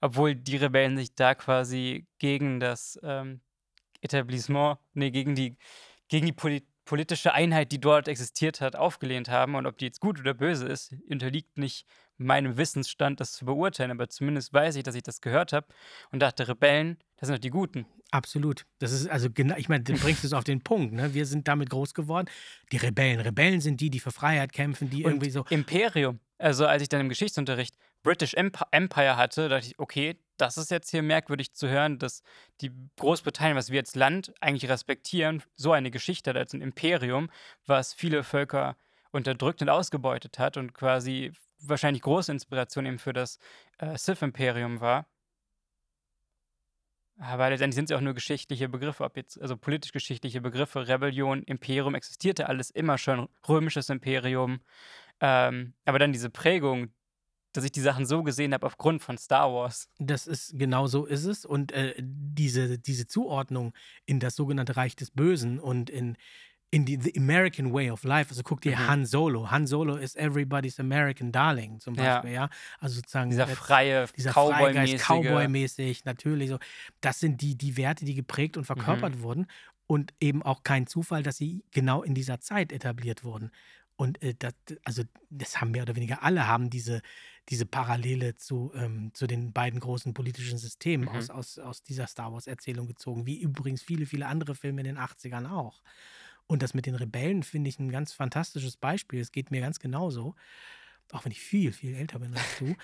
Obwohl 0.00 0.34
die 0.34 0.56
Rebellen 0.56 0.96
sich 0.96 1.14
da 1.14 1.34
quasi 1.34 2.06
gegen 2.18 2.60
das 2.60 2.98
ähm, 3.02 3.40
Etablissement, 4.06 4.78
nee, 4.94 5.10
gegen 5.10 5.34
die, 5.34 5.56
gegen 6.08 6.26
die 6.26 6.32
Poli 6.32 6.62
politische 6.86 7.34
Einheit, 7.34 7.72
die 7.72 7.80
dort 7.80 8.06
existiert 8.08 8.60
hat, 8.60 8.76
aufgelehnt 8.76 9.28
haben. 9.28 9.56
Und 9.56 9.66
ob 9.66 9.76
die 9.76 9.86
jetzt 9.86 10.00
gut 10.00 10.20
oder 10.20 10.34
böse 10.34 10.66
ist, 10.66 10.94
unterliegt 11.10 11.58
nicht 11.58 11.84
meinem 12.16 12.56
Wissensstand, 12.56 13.20
das 13.20 13.32
zu 13.32 13.44
beurteilen. 13.44 13.90
Aber 13.90 14.08
zumindest 14.08 14.52
weiß 14.52 14.76
ich, 14.76 14.84
dass 14.84 14.94
ich 14.94 15.02
das 15.02 15.20
gehört 15.20 15.52
habe 15.52 15.66
und 16.12 16.20
dachte, 16.20 16.48
Rebellen, 16.48 16.96
das 17.16 17.26
sind 17.26 17.36
doch 17.36 17.40
die 17.40 17.50
Guten. 17.50 17.86
Absolut. 18.12 18.66
Das 18.78 18.92
ist 18.92 19.08
also 19.08 19.28
genau, 19.30 19.56
ich 19.56 19.68
meine, 19.68 19.82
du 19.82 19.94
bringst 19.94 20.24
es 20.24 20.32
auf 20.32 20.44
den 20.44 20.62
Punkt. 20.62 20.94
Ne? 20.94 21.12
Wir 21.12 21.26
sind 21.26 21.48
damit 21.48 21.70
groß 21.70 21.92
geworden. 21.92 22.28
Die 22.72 22.76
Rebellen. 22.76 23.20
Rebellen 23.20 23.60
sind 23.60 23.80
die, 23.80 23.90
die 23.90 24.00
für 24.00 24.12
Freiheit 24.12 24.52
kämpfen, 24.52 24.88
die 24.88 25.04
und 25.04 25.10
irgendwie 25.10 25.30
so. 25.30 25.44
Imperium. 25.50 26.20
Also, 26.38 26.66
als 26.66 26.82
ich 26.82 26.88
dann 26.88 27.00
im 27.00 27.08
Geschichtsunterricht 27.08 27.74
British 28.06 28.34
Empire 28.34 29.16
hatte, 29.16 29.48
dachte 29.48 29.66
ich, 29.66 29.80
okay, 29.80 30.16
das 30.36 30.56
ist 30.58 30.70
jetzt 30.70 30.92
hier 30.92 31.02
merkwürdig 31.02 31.54
zu 31.54 31.68
hören, 31.68 31.98
dass 31.98 32.22
die 32.60 32.70
Großbritannien, 33.00 33.56
was 33.56 33.70
wir 33.70 33.80
als 33.80 33.96
Land 33.96 34.32
eigentlich 34.40 34.70
respektieren, 34.70 35.42
so 35.56 35.72
eine 35.72 35.90
Geschichte 35.90 36.30
hat 36.30 36.36
als 36.36 36.52
ein 36.52 36.60
Imperium, 36.60 37.30
was 37.66 37.94
viele 37.94 38.22
Völker 38.22 38.76
unterdrückt 39.10 39.60
und 39.60 39.70
ausgebeutet 39.70 40.38
hat 40.38 40.56
und 40.56 40.72
quasi 40.72 41.32
wahrscheinlich 41.58 42.02
große 42.02 42.30
Inspiration 42.30 42.86
eben 42.86 43.00
für 43.00 43.12
das 43.12 43.40
äh, 43.78 43.98
Sith-Imperium 43.98 44.80
war. 44.80 45.06
Aber 47.18 47.50
letztendlich 47.50 47.74
sind 47.74 47.86
es 47.86 47.90
ja 47.90 47.96
auch 47.96 48.02
nur 48.02 48.14
geschichtliche 48.14 48.68
Begriffe, 48.68 49.02
ob 49.02 49.16
jetzt, 49.16 49.42
also 49.42 49.56
politisch-geschichtliche 49.56 50.40
Begriffe, 50.40 50.86
Rebellion, 50.86 51.42
Imperium, 51.42 51.96
existierte 51.96 52.48
alles 52.48 52.70
immer 52.70 52.98
schon, 52.98 53.28
römisches 53.48 53.88
Imperium. 53.88 54.60
Ähm, 55.20 55.74
aber 55.84 55.98
dann 55.98 56.12
diese 56.12 56.30
Prägung, 56.30 56.92
dass 57.56 57.64
ich 57.64 57.72
die 57.72 57.80
Sachen 57.80 58.06
so 58.06 58.22
gesehen 58.22 58.52
habe 58.52 58.66
aufgrund 58.66 59.02
von 59.02 59.18
Star 59.18 59.52
Wars. 59.52 59.88
Das 59.98 60.26
ist 60.26 60.58
genau 60.58 60.86
so 60.86 61.06
ist 61.06 61.24
es. 61.24 61.44
Und 61.44 61.72
äh, 61.72 61.94
diese, 61.98 62.78
diese 62.78 63.06
Zuordnung 63.06 63.72
in 64.04 64.20
das 64.20 64.36
sogenannte 64.36 64.76
Reich 64.76 64.96
des 64.96 65.10
Bösen 65.10 65.58
und 65.58 65.90
in, 65.90 66.16
in 66.70 66.84
die 66.84 67.00
the 67.00 67.16
American 67.16 67.72
Way 67.72 67.90
of 67.90 68.04
Life. 68.04 68.30
Also 68.30 68.42
guck 68.42 68.60
dir 68.60 68.76
mhm. 68.76 68.86
Han 68.86 69.06
Solo. 69.06 69.50
Han 69.50 69.66
Solo 69.66 69.96
ist 69.96 70.16
everybody's 70.16 70.78
American 70.78 71.32
Darling 71.32 71.80
zum 71.80 71.94
Beispiel, 71.94 72.32
ja. 72.32 72.42
ja? 72.44 72.50
Also 72.78 72.96
sozusagen 72.96 73.30
dieser 73.30 73.46
freie, 73.46 74.06
dieser 74.16 74.32
Cowboy-mäßig, 74.32 75.00
Cowboy-mäßig, 75.00 76.04
natürlich 76.04 76.50
so. 76.50 76.58
Das 77.00 77.20
sind 77.20 77.40
die, 77.40 77.56
die 77.56 77.76
Werte, 77.76 78.04
die 78.04 78.14
geprägt 78.14 78.56
und 78.56 78.64
verkörpert 78.64 79.16
mhm. 79.16 79.22
wurden 79.22 79.46
und 79.86 80.12
eben 80.20 80.42
auch 80.42 80.62
kein 80.62 80.86
Zufall, 80.86 81.22
dass 81.22 81.36
sie 81.36 81.64
genau 81.70 82.02
in 82.02 82.14
dieser 82.14 82.40
Zeit 82.40 82.72
etabliert 82.72 83.24
wurden. 83.24 83.50
Und 83.96 84.22
äh, 84.22 84.34
das, 84.38 84.54
also 84.84 85.02
das 85.30 85.60
haben 85.60 85.70
mehr 85.70 85.82
oder 85.82 85.96
weniger 85.96 86.22
alle 86.22 86.46
haben 86.46 86.70
diese, 86.70 87.00
diese 87.48 87.66
Parallele 87.66 88.36
zu, 88.36 88.72
ähm, 88.74 89.10
zu 89.14 89.26
den 89.26 89.52
beiden 89.52 89.80
großen 89.80 90.12
politischen 90.14 90.58
Systemen 90.58 91.08
mhm. 91.08 91.16
aus, 91.16 91.30
aus, 91.30 91.58
aus 91.58 91.82
dieser 91.82 92.06
Star 92.06 92.32
Wars-Erzählung 92.32 92.86
gezogen, 92.86 93.26
wie 93.26 93.40
übrigens 93.40 93.82
viele, 93.82 94.06
viele 94.06 94.26
andere 94.26 94.54
Filme 94.54 94.82
in 94.82 94.86
den 94.86 94.98
80ern 94.98 95.50
auch. 95.50 95.82
Und 96.46 96.62
das 96.62 96.74
mit 96.74 96.86
den 96.86 96.94
Rebellen 96.94 97.42
finde 97.42 97.68
ich 97.68 97.78
ein 97.78 97.90
ganz 97.90 98.12
fantastisches 98.12 98.76
Beispiel. 98.76 99.20
Es 99.20 99.32
geht 99.32 99.50
mir 99.50 99.60
ganz 99.60 99.80
genauso, 99.80 100.34
auch 101.10 101.24
wenn 101.24 101.32
ich 101.32 101.40
viel, 101.40 101.72
viel 101.72 101.94
älter 101.94 102.18
bin 102.18 102.34
als 102.34 102.58
du. 102.58 102.74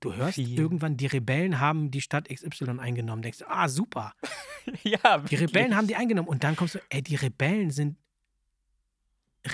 Du 0.00 0.12
hörst 0.14 0.34
viel. 0.34 0.58
irgendwann, 0.58 0.96
die 0.96 1.06
Rebellen 1.06 1.60
haben 1.60 1.92
die 1.92 2.00
Stadt 2.00 2.28
XY 2.28 2.80
eingenommen. 2.80 3.22
Denkst 3.22 3.38
du, 3.38 3.48
ah, 3.48 3.68
super. 3.68 4.14
ja, 4.82 5.18
Die 5.18 5.36
Rebellen 5.36 5.76
haben 5.76 5.86
die 5.86 5.94
eingenommen. 5.94 6.28
Und 6.28 6.42
dann 6.42 6.56
kommst 6.56 6.74
du, 6.74 6.80
ey, 6.88 7.02
die 7.02 7.14
Rebellen 7.14 7.70
sind 7.70 7.96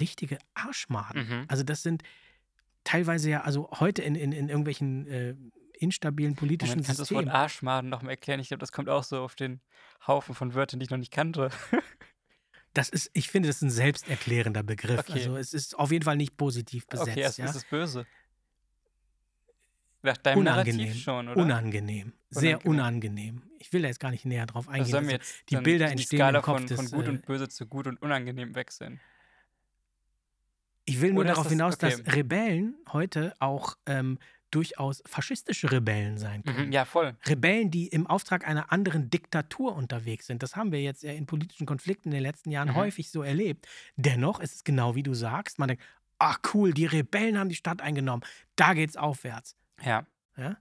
richtige 0.00 0.38
Arschmaden. 0.54 1.28
Mhm. 1.28 1.44
Also 1.48 1.62
das 1.62 1.82
sind 1.82 2.02
teilweise 2.84 3.30
ja, 3.30 3.40
also 3.42 3.70
heute 3.80 4.02
in, 4.02 4.14
in, 4.14 4.32
in 4.32 4.48
irgendwelchen 4.48 5.06
äh, 5.06 5.34
instabilen 5.78 6.34
politischen 6.34 6.70
Moment, 6.70 6.86
kannst 6.86 6.98
Systemen. 6.98 7.24
Kannst 7.24 7.28
du 7.28 7.30
das 7.30 7.34
Wort 7.34 7.42
Arschmaden 7.42 7.90
noch 7.90 8.02
mal 8.02 8.10
erklären? 8.10 8.40
Ich 8.40 8.48
glaube, 8.48 8.60
das 8.60 8.72
kommt 8.72 8.88
auch 8.88 9.04
so 9.04 9.20
auf 9.20 9.34
den 9.34 9.60
Haufen 10.06 10.34
von 10.34 10.54
Wörtern, 10.54 10.80
die 10.80 10.84
ich 10.84 10.90
noch 10.90 10.98
nicht 10.98 11.12
kannte. 11.12 11.50
Das 12.74 12.90
ist, 12.90 13.10
ich 13.12 13.28
finde, 13.28 13.48
das 13.48 13.56
ist 13.56 13.62
ein 13.62 13.70
selbsterklärender 13.70 14.62
Begriff. 14.62 15.00
Okay. 15.00 15.12
Also 15.14 15.36
es 15.36 15.54
ist 15.54 15.76
auf 15.76 15.90
jeden 15.90 16.04
Fall 16.04 16.16
nicht 16.16 16.36
positiv 16.36 16.86
besetzt. 16.86 17.10
Okay, 17.10 17.24
also 17.24 17.42
ja? 17.42 17.48
ist 17.48 17.56
es 17.56 17.64
böse. 17.64 18.06
Nach 20.02 20.16
deinem 20.16 20.38
unangenehm, 20.38 20.76
Narrativ 20.76 21.02
schon, 21.02 21.28
oder? 21.28 21.42
Unangenehm. 21.42 22.12
Sehr 22.30 22.64
unangenehm. 22.64 23.42
Ich 23.58 23.72
will 23.72 23.82
da 23.82 23.88
jetzt 23.88 23.98
gar 23.98 24.10
nicht 24.10 24.24
näher 24.26 24.46
drauf 24.46 24.68
eingehen. 24.68 24.82
Also 24.82 24.92
sollen 24.92 25.06
wir 25.06 25.14
jetzt 25.14 25.50
die 25.50 25.56
Bilder 25.56 25.86
die 25.86 25.92
entstehen 25.92 26.18
Skala 26.18 26.38
im 26.38 26.44
Kopf 26.44 26.68
von, 26.68 26.68
von 26.68 26.90
gut 26.90 27.08
und 27.08 27.26
böse 27.26 27.48
zu 27.48 27.66
gut 27.66 27.88
und 27.88 28.00
unangenehm 28.00 28.54
wechseln. 28.54 29.00
Ich 30.88 31.00
will 31.00 31.12
nur 31.12 31.20
Oder 31.20 31.34
darauf 31.34 31.48
hinaus, 31.48 31.74
okay. 31.74 31.90
dass 31.90 32.14
Rebellen 32.14 32.74
heute 32.92 33.34
auch 33.40 33.76
ähm, 33.86 34.18
durchaus 34.50 35.02
faschistische 35.06 35.70
Rebellen 35.70 36.16
sein 36.16 36.40
mhm, 36.40 36.50
können. 36.50 36.66
Mhm, 36.66 36.72
ja, 36.72 36.84
voll. 36.84 37.14
Rebellen, 37.26 37.70
die 37.70 37.88
im 37.88 38.06
Auftrag 38.06 38.48
einer 38.48 38.72
anderen 38.72 39.10
Diktatur 39.10 39.76
unterwegs 39.76 40.26
sind. 40.26 40.42
Das 40.42 40.56
haben 40.56 40.72
wir 40.72 40.80
jetzt 40.80 41.04
in 41.04 41.26
politischen 41.26 41.66
Konflikten 41.66 42.08
in 42.08 42.14
den 42.14 42.22
letzten 42.22 42.50
Jahren 42.50 42.68
mhm. 42.68 42.76
häufig 42.76 43.10
so 43.10 43.22
erlebt. 43.22 43.66
Dennoch 43.96 44.40
ist 44.40 44.54
es 44.54 44.64
genau 44.64 44.94
wie 44.94 45.02
du 45.02 45.12
sagst. 45.12 45.58
Man 45.58 45.68
denkt, 45.68 45.84
ach 46.18 46.38
cool, 46.54 46.72
die 46.72 46.86
Rebellen 46.86 47.38
haben 47.38 47.50
die 47.50 47.54
Stadt 47.54 47.82
eingenommen. 47.82 48.24
Da 48.56 48.72
geht's 48.72 48.96
aufwärts. 48.96 49.56
Ja. 49.84 50.06
ja? 50.36 50.56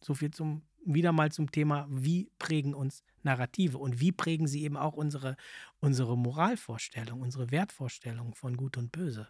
So 0.00 0.14
viel 0.14 0.30
zum 0.30 0.62
wieder 0.86 1.12
mal 1.12 1.32
zum 1.32 1.50
Thema, 1.50 1.86
wie 1.90 2.30
prägen 2.38 2.74
uns 2.74 3.02
Narrative 3.22 3.78
und 3.78 4.00
wie 4.00 4.12
prägen 4.12 4.46
sie 4.46 4.62
eben 4.62 4.76
auch 4.76 4.94
unsere, 4.94 5.36
unsere 5.80 6.16
Moralvorstellung, 6.16 7.20
unsere 7.20 7.50
Wertvorstellung 7.50 8.34
von 8.34 8.56
Gut 8.56 8.76
und 8.76 8.92
Böse. 8.92 9.28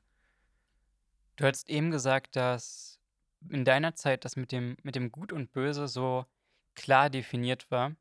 Du 1.37 1.45
hast 1.45 1.69
eben 1.69 1.91
gesagt, 1.91 2.37
dass 2.37 3.01
in 3.49 3.65
deiner 3.65 3.95
Zeit 3.95 4.25
das 4.25 4.37
mit 4.37 4.53
dem, 4.53 4.77
mit 4.83 4.95
dem 4.95 5.11
Gut 5.11 5.33
und 5.33 5.53
Böse 5.53 5.89
so 5.89 6.27
klar 6.75 7.11
definiert 7.11 7.71
war. 7.71 7.97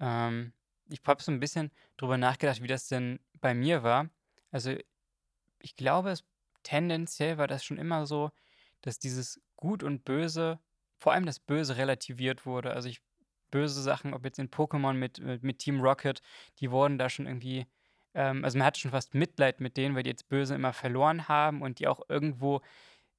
Ähm, 0.00 0.52
ich 0.88 1.00
habe 1.04 1.22
so 1.22 1.32
ein 1.32 1.40
bisschen 1.40 1.70
drüber 1.96 2.16
nachgedacht, 2.16 2.62
wie 2.62 2.68
das 2.68 2.88
denn 2.88 3.20
bei 3.40 3.54
mir 3.54 3.82
war. 3.82 4.08
Also 4.50 4.74
ich 5.60 5.76
glaube, 5.76 6.10
es, 6.10 6.24
tendenziell 6.62 7.38
war 7.38 7.46
das 7.48 7.64
schon 7.64 7.78
immer 7.78 8.06
so, 8.06 8.30
dass 8.82 8.98
dieses 8.98 9.40
Gut 9.56 9.82
und 9.82 10.04
Böse 10.04 10.58
vor 10.98 11.12
allem 11.12 11.26
das 11.26 11.38
Böse 11.38 11.76
relativiert 11.76 12.46
wurde. 12.46 12.72
Also 12.72 12.88
ich 12.88 13.00
böse 13.50 13.80
Sachen, 13.82 14.14
ob 14.14 14.24
jetzt 14.24 14.38
in 14.38 14.50
Pokémon 14.50 14.94
mit, 14.94 15.20
mit, 15.20 15.42
mit 15.42 15.58
Team 15.58 15.80
Rocket, 15.80 16.20
die 16.60 16.70
wurden 16.70 16.98
da 16.98 17.08
schon 17.08 17.26
irgendwie, 17.26 17.66
ähm, 18.14 18.44
also 18.44 18.58
man 18.58 18.66
hatte 18.66 18.80
schon 18.80 18.90
fast 18.90 19.14
Mitleid 19.14 19.60
mit 19.60 19.76
denen, 19.76 19.94
weil 19.94 20.02
die 20.02 20.10
jetzt 20.10 20.28
Böse 20.28 20.54
immer 20.54 20.72
verloren 20.72 21.28
haben 21.28 21.62
und 21.62 21.78
die 21.78 21.88
auch 21.88 22.00
irgendwo 22.08 22.60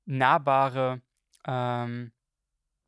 nahbare 0.05 1.01
ähm, 1.45 2.11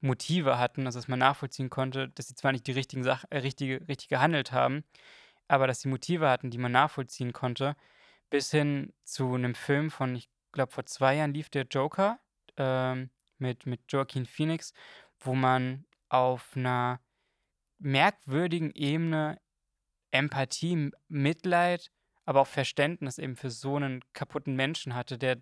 Motive 0.02 0.58
hatten, 0.58 0.86
also 0.86 1.00
dass 1.00 1.08
man 1.08 1.20
nachvollziehen 1.20 1.70
konnte, 1.70 2.10
dass 2.10 2.28
sie 2.28 2.36
zwar 2.36 2.52
nicht 2.52 2.68
die 2.68 2.72
richtigen 2.72 3.04
Sach 3.04 3.26
äh, 3.30 3.40
richtige, 3.40 3.88
richtig 3.88 4.08
gehandelt 4.08 4.52
haben, 4.52 4.84
aber 5.48 5.68
dass 5.68 5.82
sie 5.82 5.90
Motive 5.90 6.30
hatten, 6.30 6.52
die 6.52 6.58
man 6.58 6.72
nachvollziehen 6.72 7.34
konnte, 7.34 7.76
bis 8.30 8.52
hin 8.52 8.94
zu 9.04 9.34
einem 9.34 9.56
Film 9.56 9.92
von, 9.92 10.16
ich 10.16 10.30
glaube, 10.52 10.72
vor 10.72 10.86
zwei 10.86 11.16
Jahren 11.16 11.34
lief 11.34 11.50
der 11.50 11.64
Joker, 11.64 12.20
ähm, 12.58 13.10
mit, 13.40 13.66
mit 13.66 13.82
Joaquin 13.90 14.26
Phoenix, 14.26 14.74
wo 15.20 15.36
man 15.36 15.86
auf 16.10 16.56
einer 16.56 17.00
merkwürdigen 17.80 18.72
Ebene 18.72 19.40
Empathie, 20.12 20.92
Mitleid, 21.08 21.92
aber 22.26 22.42
auch 22.42 22.48
Verständnis 22.48 23.18
eben 23.18 23.36
für 23.36 23.50
so 23.50 23.76
einen 23.76 24.04
kaputten 24.14 24.56
Menschen 24.56 24.96
hatte, 24.96 25.18
der 25.18 25.42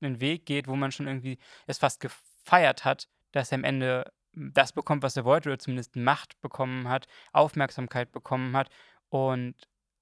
einen 0.00 0.20
Weg 0.20 0.46
geht, 0.46 0.68
wo 0.68 0.76
man 0.76 0.92
schon 0.92 1.06
irgendwie 1.06 1.38
es 1.66 1.78
fast 1.78 2.00
gefeiert 2.00 2.84
hat, 2.84 3.08
dass 3.32 3.52
er 3.52 3.58
am 3.58 3.64
Ende 3.64 4.12
das 4.32 4.72
bekommt, 4.72 5.02
was 5.02 5.16
er 5.16 5.24
wollte, 5.24 5.48
oder 5.48 5.58
zumindest 5.58 5.96
Macht 5.96 6.40
bekommen 6.40 6.88
hat, 6.88 7.06
Aufmerksamkeit 7.32 8.12
bekommen 8.12 8.56
hat 8.56 8.68
und 9.08 9.54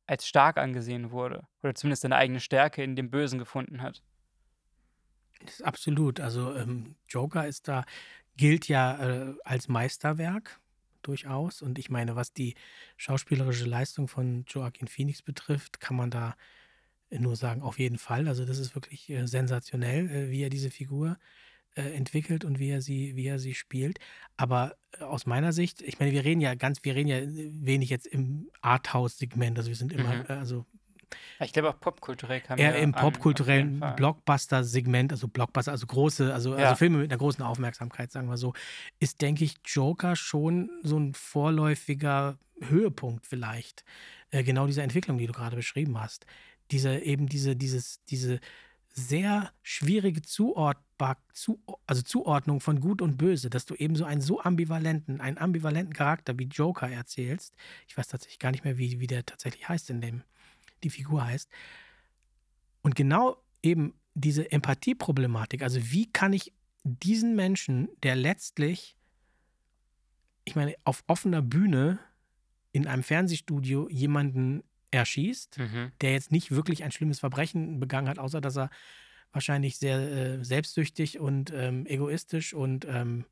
als 0.07 0.26
stark 0.26 0.57
angesehen 0.59 1.11
wurde. 1.11 1.46
Oder 1.62 1.74
zumindest 1.74 2.02
seine 2.02 2.16
eigene 2.16 2.40
Stärke 2.40 2.83
in 2.83 2.96
dem 2.96 3.11
Bösen 3.11 3.38
gefunden 3.38 3.83
hat. 3.83 4.02
Absolut. 5.62 6.20
Also 6.20 6.55
ähm, 6.55 6.96
Joker 7.09 7.46
ist 7.46 7.68
da, 7.68 7.85
gilt 8.37 8.68
ja 8.68 9.31
äh, 9.31 9.35
als 9.44 9.68
Meisterwerk 9.68 10.61
durchaus. 11.02 11.62
Und 11.62 11.78
ich 11.78 11.90
meine, 11.90 12.16
was 12.16 12.33
die 12.33 12.55
schauspielerische 12.96 13.66
Leistung 13.66 14.09
von 14.09 14.44
Joaquin 14.48 14.88
Phoenix 14.88 15.22
betrifft, 15.22 15.81
kann 15.81 15.96
man 15.96 16.11
da 16.11 16.37
nur 17.11 17.37
sagen, 17.37 17.62
auf 17.62 17.78
jeden 17.78 17.98
Fall. 17.98 18.28
Also 18.28 18.44
das 18.44 18.59
ist 18.59 18.74
wirklich 18.74 19.11
äh, 19.11 19.26
sensationell, 19.26 20.09
äh, 20.11 20.31
wie 20.31 20.42
er 20.42 20.50
diese 20.50 20.70
Figur 20.70 21.18
äh, 21.74 21.83
entwickelt 21.94 22.44
und 22.44 22.59
wie 22.59 22.70
er 22.70 22.81
sie, 22.83 23.16
wie 23.16 23.26
er 23.26 23.38
sie 23.38 23.55
spielt. 23.55 23.98
Aber 24.37 24.76
äh, 24.92 25.05
aus 25.05 25.26
meiner 25.26 25.52
Sicht, 25.52 25.83
ich 25.83 25.98
meine, 25.98 26.12
wir 26.12 26.24
reden 26.24 26.40
ja 26.40 26.55
ganz, 26.55 26.78
wir 26.83 26.94
reden 26.94 27.09
ja 27.09 27.20
wenig 27.64 27.90
jetzt 27.90 28.07
im 28.07 28.50
Arthouse-Segment. 28.62 29.59
Also 29.59 29.68
wir 29.68 29.76
sind 29.76 29.92
immer, 29.92 30.14
Mhm. 30.14 30.24
äh, 30.28 30.33
also 30.33 30.66
Ich 31.40 31.53
glaube 31.53 31.70
auch 31.70 31.81
popkulturell 31.81 32.40
kam 32.40 32.59
eher 32.59 32.72
der 32.72 32.83
im 32.83 32.92
popkulturellen. 32.92 33.83
Blockbuster-Segment, 33.96 35.12
also 35.12 35.29
Blockbuster, 35.29 35.72
also 35.72 35.87
große, 35.87 36.33
also, 36.33 36.57
Ja. 36.57 36.64
also 36.64 36.77
Filme 36.77 36.98
mit 36.98 37.11
einer 37.11 37.18
großen 37.18 37.42
Aufmerksamkeit, 37.42 38.12
sagen 38.12 38.29
wir 38.29 38.37
so, 38.37 38.55
ist, 39.01 39.20
denke 39.20 39.44
ich, 39.44 39.57
Joker 39.64 40.16
schon 40.16 40.70
so 40.83 40.98
ein 40.98 41.14
vorläufiger 41.14 42.38
Höhepunkt 42.61 43.27
vielleicht. 43.27 43.85
Äh, 44.31 44.44
genau 44.44 44.66
diese 44.66 44.83
Entwicklung, 44.83 45.18
die 45.18 45.27
du 45.27 45.33
gerade 45.33 45.57
beschrieben 45.57 46.01
hast. 46.01 46.27
Diese, 46.70 46.98
eben 46.98 47.29
diese, 47.29 47.57
dieses, 47.57 48.03
diese 48.05 48.40
sehr 48.94 49.53
schwierige 49.62 50.22
Zuordbar, 50.22 51.16
zu, 51.33 51.61
also 51.87 52.03
Zuordnung 52.03 52.61
von 52.61 52.81
Gut 52.81 53.03
und 53.03 53.16
Böse, 53.16 53.51
dass 53.51 53.66
du 53.66 53.75
eben 53.75 53.96
so 53.96 54.05
einen 54.05 54.20
so 54.20 54.40
ambivalenten, 54.40 55.20
einen 55.20 55.38
ambivalenten 55.38 55.94
Charakter 55.94 56.38
wie 56.38 56.44
Joker 56.44 56.88
erzählst. 56.88 57.55
Ich 57.88 57.96
weiß 57.96 58.09
tatsächlich 58.09 58.38
gar 58.38 58.51
nicht 58.53 58.64
mehr, 58.64 58.79
wie, 58.79 59.01
wie 59.01 59.07
der 59.07 59.25
tatsächlich 59.25 59.68
heißt, 59.68 59.90
in 59.90 60.01
dem 60.01 60.22
die 60.84 60.90
Figur 60.90 61.24
heißt. 61.24 61.48
Und 62.82 62.94
genau 62.94 63.36
eben 63.62 63.94
diese 64.14 64.50
Empathieproblematik, 64.50 65.62
also 65.62 65.80
wie 65.92 66.10
kann 66.10 66.32
ich 66.32 66.52
diesen 66.84 67.36
Menschen, 67.36 67.88
der 68.02 68.16
letztlich, 68.16 68.96
ich 70.44 70.56
meine, 70.56 70.74
auf 70.84 71.04
offener 71.06 71.42
Bühne 71.42 71.98
in 72.72 72.86
einem 72.86 73.02
Fernsehstudio 73.02 73.88
jemanden 73.88 74.62
erschießt, 74.90 75.58
Mhm. 75.58 75.92
der 76.00 76.12
jetzt 76.12 76.32
nicht 76.32 76.50
wirklich 76.50 76.84
ein 76.84 76.90
schlimmes 76.92 77.20
Verbrechen 77.20 77.78
begangen 77.80 78.08
hat, 78.08 78.18
außer 78.18 78.40
dass 78.40 78.56
er 78.56 78.70
wahrscheinlich 79.32 79.78
sehr 79.78 79.98
äh, 80.40 80.44
selbstsüchtig 80.44 81.18
und 81.20 81.50
ähm, 81.54 81.86
egoistisch 81.86 82.52
und 82.52 82.84
ähm, 82.86 83.24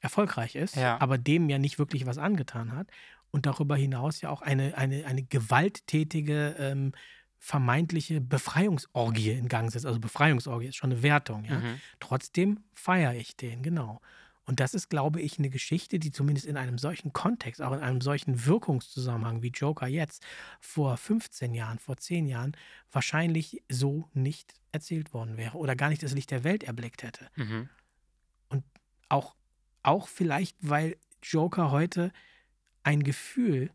erfolgreich 0.00 0.54
ist, 0.54 0.76
Ja. 0.76 0.98
aber 1.00 1.18
dem 1.18 1.48
ja 1.50 1.58
nicht 1.58 1.78
wirklich 1.78 2.06
was 2.06 2.16
angetan 2.18 2.72
hat. 2.72 2.88
Und 3.36 3.44
darüber 3.44 3.76
hinaus 3.76 4.22
ja 4.22 4.30
auch 4.30 4.40
eine, 4.40 4.78
eine, 4.78 5.04
eine 5.04 5.22
gewalttätige, 5.22 6.56
ähm, 6.58 6.92
vermeintliche 7.38 8.22
Befreiungsorgie 8.22 9.32
in 9.32 9.48
Gang 9.48 9.70
setzt. 9.70 9.84
Also 9.84 10.00
Befreiungsorgie 10.00 10.68
ist 10.68 10.76
schon 10.76 10.90
eine 10.90 11.02
Wertung, 11.02 11.44
ja. 11.44 11.58
Mhm. 11.58 11.78
Trotzdem 12.00 12.60
feiere 12.72 13.14
ich 13.14 13.36
den, 13.36 13.62
genau. 13.62 14.00
Und 14.46 14.58
das 14.58 14.72
ist, 14.72 14.88
glaube 14.88 15.20
ich, 15.20 15.38
eine 15.38 15.50
Geschichte, 15.50 15.98
die 15.98 16.12
zumindest 16.12 16.46
in 16.46 16.56
einem 16.56 16.78
solchen 16.78 17.12
Kontext, 17.12 17.60
auch 17.60 17.72
in 17.72 17.80
einem 17.80 18.00
solchen 18.00 18.46
Wirkungszusammenhang 18.46 19.42
wie 19.42 19.50
Joker 19.50 19.86
jetzt, 19.86 20.24
vor 20.58 20.96
15 20.96 21.52
Jahren, 21.52 21.78
vor 21.78 21.98
10 21.98 22.26
Jahren, 22.26 22.56
wahrscheinlich 22.90 23.62
so 23.68 24.08
nicht 24.14 24.54
erzählt 24.72 25.12
worden 25.12 25.36
wäre 25.36 25.58
oder 25.58 25.76
gar 25.76 25.90
nicht 25.90 26.02
das 26.02 26.14
Licht 26.14 26.30
der 26.30 26.42
Welt 26.42 26.64
erblickt 26.64 27.02
hätte. 27.02 27.28
Mhm. 27.34 27.68
Auch, 29.10 29.34
auch 29.82 30.08
vielleicht, 30.08 30.56
weil 30.62 30.96
Joker 31.22 31.70
heute 31.70 32.12
ein 32.86 33.02
Gefühl, 33.02 33.70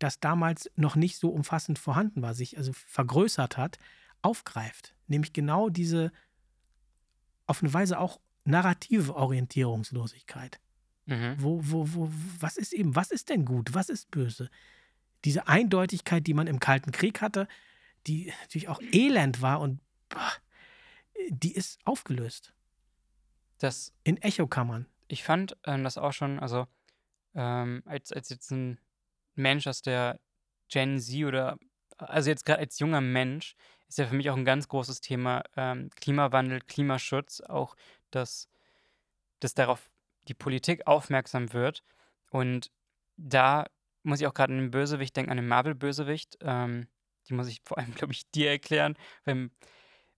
das 0.00 0.18
damals 0.18 0.68
noch 0.74 0.96
nicht 0.96 1.18
so 1.18 1.30
umfassend 1.30 1.78
vorhanden 1.78 2.20
war, 2.20 2.34
sich 2.34 2.58
also 2.58 2.72
vergrößert 2.72 3.56
hat, 3.56 3.78
aufgreift. 4.22 4.94
Nämlich 5.06 5.32
genau 5.32 5.68
diese 5.68 6.10
auf 7.46 7.62
eine 7.62 7.72
Weise 7.72 7.98
auch 8.00 8.20
narrative 8.44 9.14
Orientierungslosigkeit. 9.14 10.60
Mhm. 11.06 11.36
Wo, 11.38 11.60
wo, 11.62 11.94
wo, 11.94 12.10
was 12.40 12.56
ist 12.56 12.72
eben, 12.72 12.96
was 12.96 13.12
ist 13.12 13.28
denn 13.28 13.44
gut, 13.44 13.72
was 13.72 13.88
ist 13.88 14.10
böse? 14.10 14.50
Diese 15.24 15.46
Eindeutigkeit, 15.46 16.26
die 16.26 16.34
man 16.34 16.48
im 16.48 16.58
Kalten 16.58 16.90
Krieg 16.90 17.20
hatte, 17.20 17.46
die 18.08 18.32
natürlich 18.42 18.68
auch 18.68 18.80
elend 18.92 19.42
war 19.42 19.60
und 19.60 19.80
boah, 20.08 20.32
die 21.28 21.54
ist 21.54 21.78
aufgelöst 21.84 22.52
Das 23.58 23.92
in 24.02 24.16
Echokammern. 24.16 24.86
ich 25.06 25.22
fand 25.22 25.56
ähm, 25.64 25.84
das 25.84 25.98
auch 25.98 26.12
schon, 26.12 26.40
also 26.40 26.66
ähm, 27.34 27.82
als, 27.86 28.12
als 28.12 28.28
jetzt 28.28 28.50
ein 28.50 28.78
Mensch 29.34 29.66
aus 29.66 29.82
der 29.82 30.20
Gen 30.68 30.98
Z 30.98 31.24
oder 31.24 31.58
also 31.98 32.30
jetzt 32.30 32.44
gerade 32.44 32.60
als 32.60 32.78
junger 32.78 33.00
Mensch 33.00 33.56
ist 33.88 33.98
ja 33.98 34.06
für 34.06 34.14
mich 34.14 34.30
auch 34.30 34.36
ein 34.36 34.44
ganz 34.44 34.68
großes 34.68 35.00
Thema 35.00 35.42
ähm, 35.56 35.90
Klimawandel, 35.96 36.60
Klimaschutz, 36.60 37.40
auch 37.40 37.76
dass, 38.10 38.48
dass 39.40 39.54
darauf 39.54 39.90
die 40.28 40.34
Politik 40.34 40.86
aufmerksam 40.86 41.52
wird. 41.52 41.84
Und 42.30 42.70
da 43.16 43.66
muss 44.02 44.20
ich 44.20 44.26
auch 44.26 44.34
gerade 44.34 44.52
an 44.52 44.58
den 44.58 44.70
Bösewicht 44.70 45.16
denken, 45.16 45.30
an 45.30 45.36
den 45.36 45.48
Marvel-Bösewicht. 45.48 46.38
Ähm, 46.40 46.88
die 47.28 47.34
muss 47.34 47.48
ich 47.48 47.60
vor 47.64 47.78
allem, 47.78 47.94
glaube 47.94 48.12
ich, 48.12 48.28
dir 48.30 48.50
erklären, 48.50 48.96
weil 49.24 49.50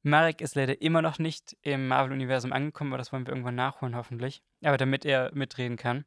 Marek 0.02 0.40
ist 0.40 0.54
leider 0.54 0.80
immer 0.80 1.02
noch 1.02 1.18
nicht 1.18 1.56
im 1.62 1.88
Marvel-Universum 1.88 2.52
angekommen, 2.52 2.92
aber 2.92 2.98
das 2.98 3.12
wollen 3.12 3.26
wir 3.26 3.32
irgendwann 3.32 3.56
nachholen, 3.56 3.96
hoffentlich. 3.96 4.42
Aber 4.62 4.76
damit 4.76 5.04
er 5.04 5.34
mitreden 5.34 5.76
kann. 5.76 6.04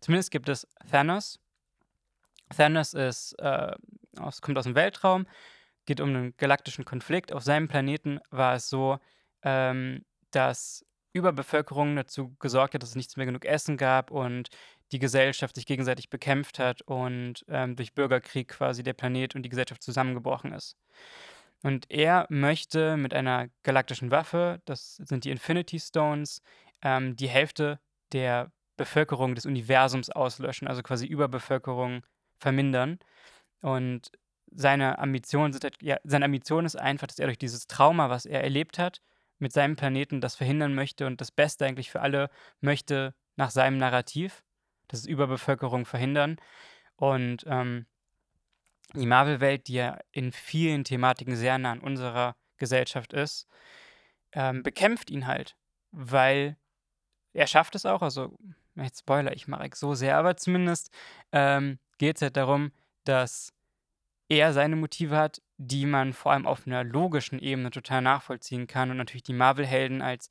Zumindest 0.00 0.30
gibt 0.30 0.48
es 0.48 0.66
Thanos. 0.90 1.38
Thanos 2.54 2.94
ist, 2.94 3.34
äh, 3.38 3.72
aus, 4.18 4.40
kommt 4.40 4.58
aus 4.58 4.64
dem 4.64 4.74
Weltraum, 4.74 5.26
geht 5.86 6.00
um 6.00 6.08
einen 6.08 6.36
galaktischen 6.36 6.84
Konflikt. 6.84 7.32
Auf 7.32 7.42
seinem 7.42 7.68
Planeten 7.68 8.20
war 8.30 8.54
es 8.54 8.68
so, 8.68 8.98
ähm, 9.42 10.04
dass 10.30 10.84
Überbevölkerung 11.12 11.96
dazu 11.96 12.34
gesorgt 12.38 12.74
hat, 12.74 12.82
dass 12.82 12.90
es 12.90 12.96
nichts 12.96 13.16
mehr 13.16 13.26
genug 13.26 13.44
Essen 13.44 13.76
gab 13.76 14.10
und 14.10 14.48
die 14.92 14.98
Gesellschaft 14.98 15.54
sich 15.54 15.66
gegenseitig 15.66 16.08
bekämpft 16.08 16.58
hat 16.58 16.82
und 16.82 17.44
ähm, 17.48 17.76
durch 17.76 17.94
Bürgerkrieg 17.94 18.48
quasi 18.48 18.82
der 18.82 18.92
Planet 18.92 19.34
und 19.34 19.42
die 19.42 19.48
Gesellschaft 19.48 19.82
zusammengebrochen 19.82 20.52
ist. 20.52 20.76
Und 21.62 21.90
er 21.90 22.26
möchte 22.30 22.96
mit 22.96 23.12
einer 23.12 23.48
galaktischen 23.62 24.10
Waffe, 24.10 24.62
das 24.64 24.96
sind 24.96 25.24
die 25.24 25.30
Infinity 25.30 25.78
Stones, 25.78 26.42
ähm, 26.82 27.16
die 27.16 27.28
Hälfte 27.28 27.80
der 28.12 28.50
Bevölkerung 28.80 29.34
des 29.34 29.44
Universums 29.44 30.08
auslöschen, 30.08 30.66
also 30.66 30.82
quasi 30.82 31.06
Überbevölkerung 31.06 32.02
vermindern. 32.38 32.98
Und 33.60 34.10
seine 34.50 34.98
Ambitionen 34.98 35.52
sind 35.52 35.64
halt, 35.64 35.76
ja, 35.82 35.98
seine 36.02 36.24
Ambition 36.24 36.64
ist 36.64 36.76
einfach, 36.76 37.06
dass 37.06 37.18
er 37.18 37.26
durch 37.26 37.36
dieses 37.36 37.66
Trauma, 37.66 38.08
was 38.08 38.24
er 38.24 38.42
erlebt 38.42 38.78
hat, 38.78 39.02
mit 39.38 39.52
seinem 39.52 39.76
Planeten 39.76 40.22
das 40.22 40.34
verhindern 40.34 40.74
möchte 40.74 41.06
und 41.06 41.20
das 41.20 41.30
Beste 41.30 41.66
eigentlich 41.66 41.90
für 41.90 42.00
alle 42.00 42.30
möchte 42.62 43.14
nach 43.36 43.50
seinem 43.50 43.76
Narrativ, 43.76 44.42
das 44.88 45.00
ist 45.00 45.06
Überbevölkerung 45.06 45.84
verhindern. 45.84 46.36
Und 46.96 47.44
ähm, 47.46 47.84
die 48.94 49.06
Marvel-Welt, 49.06 49.68
die 49.68 49.74
ja 49.74 49.98
in 50.10 50.32
vielen 50.32 50.84
Thematiken 50.84 51.36
sehr 51.36 51.58
nah 51.58 51.72
an 51.72 51.80
unserer 51.80 52.34
Gesellschaft 52.56 53.12
ist, 53.12 53.46
ähm, 54.32 54.62
bekämpft 54.62 55.10
ihn 55.10 55.26
halt, 55.26 55.54
weil 55.90 56.56
er 57.32 57.46
schafft 57.46 57.74
es 57.74 57.86
auch, 57.86 58.02
also 58.02 58.36
jetzt 58.76 59.00
spoiler 59.00 59.34
ich 59.34 59.48
Marek 59.48 59.76
so 59.76 59.94
sehr, 59.94 60.16
aber 60.16 60.36
zumindest 60.36 60.90
ähm, 61.32 61.78
geht 61.98 62.16
es 62.16 62.22
halt 62.22 62.36
darum, 62.36 62.72
dass 63.04 63.52
er 64.28 64.52
seine 64.52 64.76
Motive 64.76 65.16
hat, 65.16 65.42
die 65.58 65.86
man 65.86 66.12
vor 66.12 66.32
allem 66.32 66.46
auf 66.46 66.66
einer 66.66 66.84
logischen 66.84 67.38
Ebene 67.38 67.70
total 67.70 68.00
nachvollziehen 68.00 68.66
kann 68.66 68.90
und 68.90 68.96
natürlich 68.96 69.24
die 69.24 69.32
Marvel-Helden 69.32 70.02
als, 70.02 70.30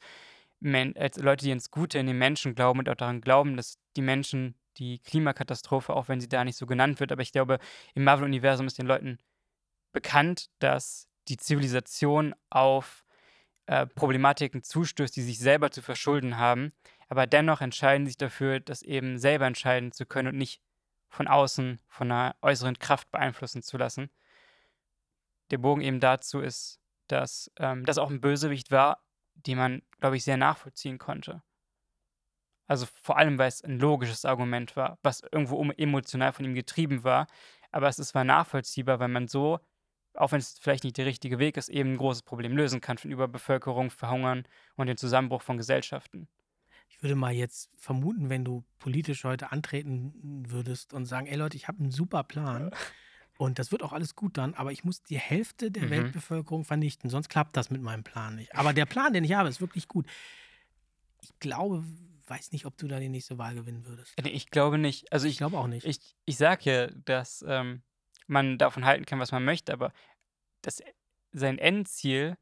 als 0.95 1.17
Leute, 1.17 1.45
die 1.45 1.51
ins 1.51 1.69
Gute 1.69 1.99
in 1.99 2.07
den 2.07 2.17
Menschen 2.17 2.55
glauben 2.55 2.79
und 2.79 2.89
auch 2.89 2.95
daran 2.95 3.21
glauben, 3.21 3.57
dass 3.57 3.77
die 3.95 4.01
Menschen 4.01 4.55
die 4.77 4.99
Klimakatastrophe, 4.99 5.93
auch 5.93 6.07
wenn 6.07 6.21
sie 6.21 6.29
da 6.29 6.43
nicht 6.45 6.55
so 6.55 6.65
genannt 6.65 6.99
wird, 6.99 7.11
aber 7.11 7.21
ich 7.21 7.33
glaube, 7.33 7.59
im 7.93 8.05
Marvel-Universum 8.05 8.67
ist 8.67 8.77
den 8.77 8.87
Leuten 8.87 9.19
bekannt, 9.91 10.49
dass 10.59 11.09
die 11.27 11.37
Zivilisation 11.37 12.33
auf 12.49 13.05
äh, 13.65 13.85
Problematiken 13.85 14.63
zustößt, 14.63 15.15
die 15.15 15.21
sich 15.21 15.39
selber 15.39 15.71
zu 15.71 15.81
verschulden 15.81 16.37
haben, 16.37 16.71
aber 17.09 17.27
dennoch 17.27 17.59
entscheiden 17.61 18.05
sich 18.05 18.17
dafür, 18.17 18.59
das 18.59 18.83
eben 18.83 19.17
selber 19.17 19.47
entscheiden 19.47 19.91
zu 19.91 20.05
können 20.05 20.29
und 20.29 20.37
nicht 20.37 20.61
von 21.09 21.27
außen, 21.27 21.79
von 21.87 22.11
einer 22.11 22.35
äußeren 22.41 22.77
Kraft 22.77 23.11
beeinflussen 23.11 23.63
zu 23.63 23.77
lassen. 23.77 24.11
Der 25.49 25.57
Bogen 25.57 25.81
eben 25.81 25.99
dazu 25.99 26.39
ist, 26.39 26.79
dass 27.07 27.51
ähm, 27.57 27.83
das 27.83 27.97
auch 27.97 28.11
ein 28.11 28.21
Bösewicht 28.21 28.69
war, 28.69 29.03
den 29.33 29.57
man, 29.57 29.81
glaube 29.99 30.17
ich, 30.17 30.23
sehr 30.23 30.37
nachvollziehen 30.37 30.99
konnte. 30.99 31.41
Also 32.67 32.85
vor 33.01 33.17
allem, 33.17 33.39
weil 33.39 33.47
es 33.47 33.63
ein 33.63 33.79
logisches 33.79 34.25
Argument 34.25 34.75
war, 34.75 34.99
was 35.01 35.21
irgendwo 35.31 35.59
emotional 35.71 36.31
von 36.31 36.45
ihm 36.45 36.53
getrieben 36.53 37.03
war. 37.03 37.25
Aber 37.71 37.87
es 37.87 37.97
ist, 37.97 38.13
war 38.13 38.23
nachvollziehbar, 38.23 38.99
weil 38.99 39.07
man 39.07 39.27
so, 39.27 39.59
auch 40.13 40.31
wenn 40.31 40.39
es 40.39 40.59
vielleicht 40.59 40.83
nicht 40.83 40.97
der 40.97 41.07
richtige 41.07 41.39
Weg 41.39 41.57
ist, 41.57 41.69
eben 41.69 41.93
ein 41.93 41.97
großes 41.97 42.21
Problem 42.21 42.55
lösen 42.55 42.81
kann 42.81 42.99
von 42.99 43.09
Überbevölkerung, 43.09 43.89
Verhungern 43.89 44.43
und 44.75 44.85
den 44.85 44.97
Zusammenbruch 44.97 45.41
von 45.41 45.57
Gesellschaften. 45.57 46.27
Ich 46.89 47.01
würde 47.03 47.15
mal 47.15 47.31
jetzt 47.33 47.69
vermuten, 47.77 48.29
wenn 48.29 48.43
du 48.43 48.65
politisch 48.79 49.23
heute 49.23 49.51
antreten 49.51 50.43
würdest 50.49 50.93
und 50.93 51.05
sagen, 51.05 51.27
ey 51.27 51.37
Leute, 51.37 51.55
ich 51.55 51.67
habe 51.67 51.79
einen 51.79 51.91
super 51.91 52.23
Plan 52.23 52.71
und 53.37 53.57
das 53.59 53.71
wird 53.71 53.83
auch 53.83 53.93
alles 53.93 54.15
gut 54.15 54.37
dann, 54.37 54.53
aber 54.53 54.71
ich 54.71 54.83
muss 54.83 55.01
die 55.03 55.17
Hälfte 55.19 55.71
der 55.71 55.83
Mhm. 55.83 55.89
Weltbevölkerung 55.91 56.65
vernichten, 56.65 57.09
sonst 57.09 57.29
klappt 57.29 57.55
das 57.55 57.69
mit 57.69 57.81
meinem 57.81 58.03
Plan 58.03 58.35
nicht. 58.35 58.53
Aber 58.55 58.73
der 58.73 58.85
Plan, 58.85 59.13
den 59.13 59.23
ich 59.23 59.33
habe, 59.33 59.47
ist 59.49 59.61
wirklich 59.61 59.87
gut. 59.87 60.07
Ich 61.21 61.39
glaube, 61.39 61.83
weiß 62.27 62.51
nicht, 62.51 62.65
ob 62.65 62.77
du 62.77 62.87
da 62.87 62.99
die 62.99 63.09
nächste 63.09 63.37
Wahl 63.37 63.55
gewinnen 63.55 63.85
würdest. 63.85 64.13
Nee, 64.21 64.29
ich 64.29 64.49
glaube 64.49 64.77
nicht. 64.77 65.11
Also 65.13 65.27
Ich 65.27 65.33
ich, 65.33 65.37
glaube 65.37 65.57
auch 65.57 65.67
nicht. 65.67 65.85
ich, 65.85 65.99
ich 66.25 66.37
sage 66.37 66.69
ja, 66.69 66.87
dass 66.87 67.45
ähm, 67.47 67.83
man 68.27 68.57
davon 68.57 68.85
halten 68.85 69.05
kann, 69.05 69.19
was 69.19 69.31
man 69.31 69.45
möchte, 69.45 69.73
aber 69.73 69.93
das, 70.61 70.81
sein 71.31 71.57
Endziel 71.57 72.37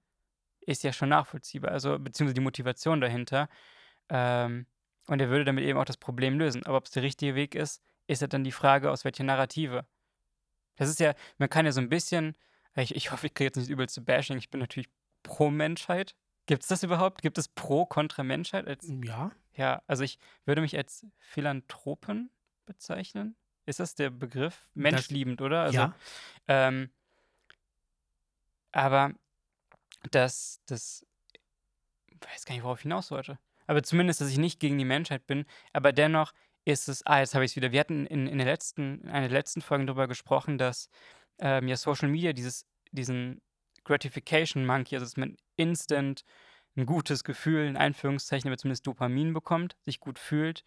ist 0.62 0.83
ja 0.83 0.91
schon 0.93 1.10
nachvollziehbar, 1.10 1.71
also 1.71 1.97
beziehungsweise 1.99 2.33
die 2.33 2.41
Motivation 2.41 3.01
dahinter. 3.01 3.49
Ähm, 4.10 4.65
und 5.08 5.22
er 5.22 5.30
würde 5.30 5.46
damit 5.46 5.63
eben 5.63 5.80
auch 5.80 5.86
das 5.86 5.98
Problem 5.98 6.38
lösen. 6.38 6.65
Aber 6.65 6.78
ob 6.78 6.86
es 6.86 6.91
der 6.91 7.04
richtige 7.04 7.36
Weg 7.36 7.56
ist, 7.56 7.82
ist 8.08 8.22
ja 8.22 8.28
dann 8.28 8.43
die 8.43 8.52
Frage, 8.52 8.91
aus 8.91 9.06
welcher 9.06 9.24
Narrative. 9.24 9.86
Das 10.76 10.89
ist 10.89 11.00
ja, 11.00 11.13
man 11.38 11.50
kann 11.50 11.65
ja 11.65 11.72
so 11.72 11.82
ein 11.82 11.89
bisschen, 11.89 12.36
ich, 12.76 12.96
ich 12.96 13.12
hoffe, 13.12 13.28
ich 13.28 13.34
kriege 13.34 13.48
jetzt 13.48 13.58
nicht 13.58 13.70
übel 13.70 13.89
zu 13.89 14.04
Bashing, 14.04 14.38
ich 14.38 14.50
bin 14.50 14.60
natürlich 14.60 14.89
pro 15.24 15.50
Menschheit. 15.50 16.15
Gibt 16.46 16.63
es 16.63 16.70
das 16.70 16.84
überhaupt? 16.84 17.22
Gibt 17.22 17.38
es 17.38 17.48
pro 17.48 17.86
kontra 17.86 18.24
Menschheit? 18.24 18.67
Als, 18.67 18.88
ja, 19.04 19.32
ja, 19.56 19.82
also 19.88 20.04
ich 20.04 20.20
würde 20.46 20.62
mich 20.62 20.78
als 20.78 21.06
Philanthropen 21.17 22.30
bezeichnen. 22.65 23.36
Ist 23.65 23.82
das 23.82 23.96
der 23.96 24.10
Begriff? 24.10 24.70
Menschliebend, 24.74 25.41
oder? 25.41 25.63
Also, 25.63 25.78
ja. 25.78 25.96
ähm, 26.48 26.89
aber 28.72 29.13
das, 30.12 30.62
das, 30.67 31.06
ich 32.06 32.17
weiß 32.22 32.46
gar 32.46 32.56
nicht, 32.56 32.63
worauf 32.63 32.80
ich 32.80 32.84
hinaus 32.84 33.12
wollte. 33.12 33.39
Aber 33.67 33.84
zumindest, 33.84 34.21
dass 34.21 34.30
ich 34.30 34.38
nicht 34.38 34.60
gegen 34.60 34.77
die 34.77 34.86
Menschheit 34.86 35.27
bin. 35.27 35.45
Aber 35.73 35.91
dennoch 35.93 36.34
ist 36.65 36.89
es, 36.89 37.06
ah, 37.06 37.19
jetzt 37.19 37.36
habe 37.36 37.45
ich 37.45 37.51
es 37.51 37.56
wieder. 37.56 37.71
Wir 37.71 37.80
hatten 37.80 38.06
in, 38.06 38.27
in, 38.27 38.38
der 38.38 38.47
letzten, 38.47 39.01
in 39.01 39.10
einer 39.10 39.30
letzten 39.30 39.62
Folgen 39.62 39.88
darüber 39.88 40.08
gesprochen, 40.08 40.58
dass 40.58 40.89
ähm, 41.39 41.67
ja 41.67 41.77
Social 41.77 42.10
Media 42.10 42.34
dieses, 42.34 42.65
diesen 42.91 43.41
Gratification 43.84 44.65
Monkey, 44.65 44.95
also 44.95 45.06
dass 45.06 45.17
man 45.17 45.38
instant 45.56 46.23
ein 46.75 46.86
gutes 46.86 47.23
Gefühl, 47.23 47.65
in 47.65 47.77
Anführungszeichen, 47.77 48.49
aber 48.49 48.58
zumindest 48.58 48.86
Dopamin 48.86 49.34
bekommt, 49.34 49.75
sich 49.86 49.99
gut 49.99 50.19
fühlt. 50.19 50.63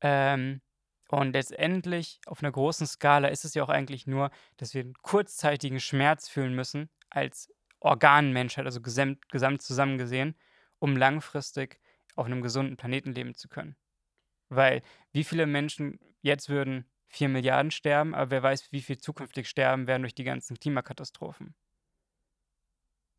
Ähm, 0.00 0.60
und 1.08 1.32
letztendlich 1.32 2.20
auf 2.26 2.42
einer 2.42 2.50
großen 2.50 2.86
Skala 2.86 3.28
ist 3.28 3.44
es 3.44 3.54
ja 3.54 3.62
auch 3.62 3.68
eigentlich 3.68 4.06
nur, 4.06 4.30
dass 4.56 4.74
wir 4.74 4.82
einen 4.82 4.94
kurzzeitigen 4.94 5.78
Schmerz 5.78 6.28
fühlen 6.28 6.54
müssen 6.54 6.88
als 7.10 7.52
Organmenschheit, 7.80 8.64
also 8.64 8.80
gesamt, 8.80 9.28
gesamt 9.28 9.62
zusammen 9.62 9.98
gesehen, 9.98 10.34
um 10.78 10.96
langfristig 10.96 11.78
auf 12.14 12.26
einem 12.26 12.42
gesunden 12.42 12.76
Planeten 12.76 13.12
leben 13.12 13.34
zu 13.34 13.48
können. 13.48 13.76
Weil 14.48 14.82
wie 15.12 15.24
viele 15.24 15.46
Menschen 15.46 15.98
jetzt 16.22 16.48
würden 16.48 16.84
4 17.08 17.28
Milliarden 17.28 17.70
sterben, 17.70 18.14
aber 18.14 18.30
wer 18.30 18.42
weiß, 18.42 18.72
wie 18.72 18.82
viel 18.82 18.98
zukünftig 18.98 19.48
sterben 19.48 19.86
werden 19.86 20.02
durch 20.02 20.14
die 20.14 20.24
ganzen 20.24 20.58
Klimakatastrophen. 20.58 21.54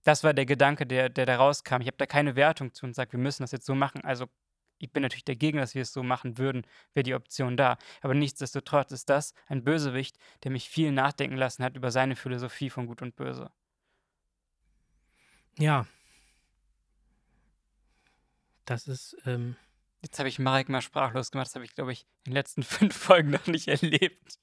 Das 0.04 0.24
war 0.24 0.34
der 0.34 0.46
Gedanke, 0.46 0.86
der, 0.86 1.10
der 1.10 1.26
da 1.26 1.38
rauskam. 1.38 1.82
Ich 1.82 1.88
habe 1.88 1.98
da 1.98 2.06
keine 2.06 2.36
Wertung 2.36 2.74
zu 2.74 2.86
und 2.86 2.94
sage, 2.94 3.14
wir 3.14 3.20
müssen 3.20 3.44
das 3.44 3.52
jetzt 3.52 3.66
so 3.66 3.74
machen. 3.74 4.02
Also 4.04 4.28
ich 4.78 4.92
bin 4.92 5.02
natürlich 5.02 5.26
dagegen, 5.26 5.58
dass 5.58 5.74
wir 5.74 5.82
es 5.82 5.94
so 5.94 6.04
machen 6.04 6.38
würden, 6.38 6.68
wäre 6.94 7.04
die 7.04 7.16
Option 7.16 7.58
da. 7.58 7.78
Aber 8.02 8.14
nichtsdestotrotz 8.14 8.92
ist 8.92 9.10
das 9.10 9.34
ein 9.48 9.64
Bösewicht, 9.64 10.18
der 10.44 10.52
mich 10.52 10.70
viel 10.70 10.92
nachdenken 10.92 11.38
lassen 11.38 11.64
hat 11.64 11.76
über 11.76 11.92
seine 11.92 12.16
Philosophie 12.16 12.70
von 12.70 12.86
Gut 12.86 13.02
und 13.02 13.16
Böse. 13.16 13.52
Ja. 15.58 15.88
Das 18.66 18.88
ist, 18.88 19.16
ähm, 19.26 19.56
Jetzt 20.06 20.20
habe 20.20 20.30
ich 20.30 20.38
Marek 20.38 20.70
mal 20.70 20.84
sprachlos 20.84 21.32
gemacht. 21.32 21.48
Das 21.48 21.56
habe 21.56 21.66
ich, 21.66 21.74
glaube 21.74 21.92
ich, 21.92 22.06
in 22.26 22.32
den 22.32 22.34
letzten 22.34 22.62
fünf 22.64 22.96
Folgen 22.96 23.32
noch 23.32 23.48
nicht 23.48 23.68
erlebt. 23.68 24.38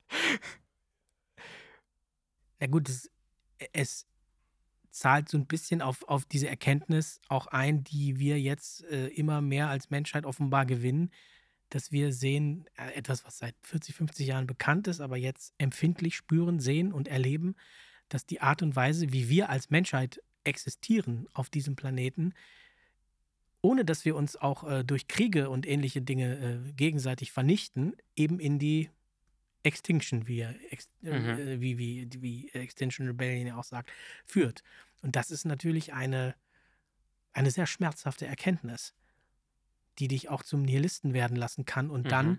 na 2.58 2.66
gut, 2.66 2.88
es, 2.88 3.08
es 3.72 4.08
zahlt 4.90 5.28
so 5.28 5.38
ein 5.38 5.46
bisschen 5.46 5.80
auf, 5.80 6.02
auf 6.08 6.24
diese 6.24 6.48
Erkenntnis 6.48 7.20
auch 7.28 7.46
ein, 7.46 7.84
die 7.84 8.18
wir 8.18 8.40
jetzt 8.40 8.82
äh, 8.86 9.06
immer 9.06 9.40
mehr 9.40 9.68
als 9.68 9.88
Menschheit 9.88 10.26
offenbar 10.26 10.66
gewinnen, 10.66 11.12
dass 11.68 11.92
wir 11.92 12.12
sehen, 12.12 12.66
äh, 12.76 12.94
etwas, 12.94 13.24
was 13.24 13.38
seit 13.38 13.54
40, 13.62 13.94
50 13.94 14.26
Jahren 14.26 14.48
bekannt 14.48 14.88
ist, 14.88 15.00
aber 15.00 15.16
jetzt 15.16 15.54
empfindlich 15.58 16.16
spüren, 16.16 16.58
sehen 16.58 16.92
und 16.92 17.06
erleben, 17.06 17.54
dass 18.08 18.26
die 18.26 18.40
Art 18.40 18.62
und 18.62 18.74
Weise, 18.74 19.12
wie 19.12 19.28
wir 19.28 19.48
als 19.48 19.70
Menschheit 19.70 20.20
existieren 20.42 21.28
auf 21.34 21.50
diesem 21.50 21.76
Planeten, 21.76 22.34
ohne 23.62 23.84
dass 23.84 24.04
wir 24.04 24.16
uns 24.16 24.36
auch 24.36 24.64
äh, 24.68 24.84
durch 24.84 25.08
Kriege 25.08 25.48
und 25.50 25.66
ähnliche 25.66 26.02
Dinge 26.02 26.62
äh, 26.68 26.72
gegenseitig 26.72 27.32
vernichten, 27.32 27.94
eben 28.16 28.40
in 28.40 28.58
die 28.58 28.90
Extinction, 29.62 30.26
wie, 30.26 30.42
ex, 30.42 30.88
äh, 31.04 31.18
Mhm. 31.18 31.60
wie, 31.60 31.78
wie, 31.78 32.08
wie 32.20 32.48
Extinction 32.50 33.06
Rebellion 33.06 33.46
ja 33.46 33.56
auch 33.56 33.64
sagt, 33.64 33.90
führt. 34.26 34.62
Und 35.02 35.16
das 35.16 35.30
ist 35.30 35.44
natürlich 35.44 35.92
eine, 35.92 36.34
eine 37.32 37.50
sehr 37.50 37.66
schmerzhafte 37.66 38.26
Erkenntnis, 38.26 38.94
die 39.98 40.08
dich 40.08 40.28
auch 40.28 40.42
zum 40.42 40.62
Nihilisten 40.62 41.14
werden 41.14 41.36
lassen 41.36 41.64
kann 41.64 41.90
und 41.90 42.10
dann 42.12 42.26
Mhm. 42.26 42.38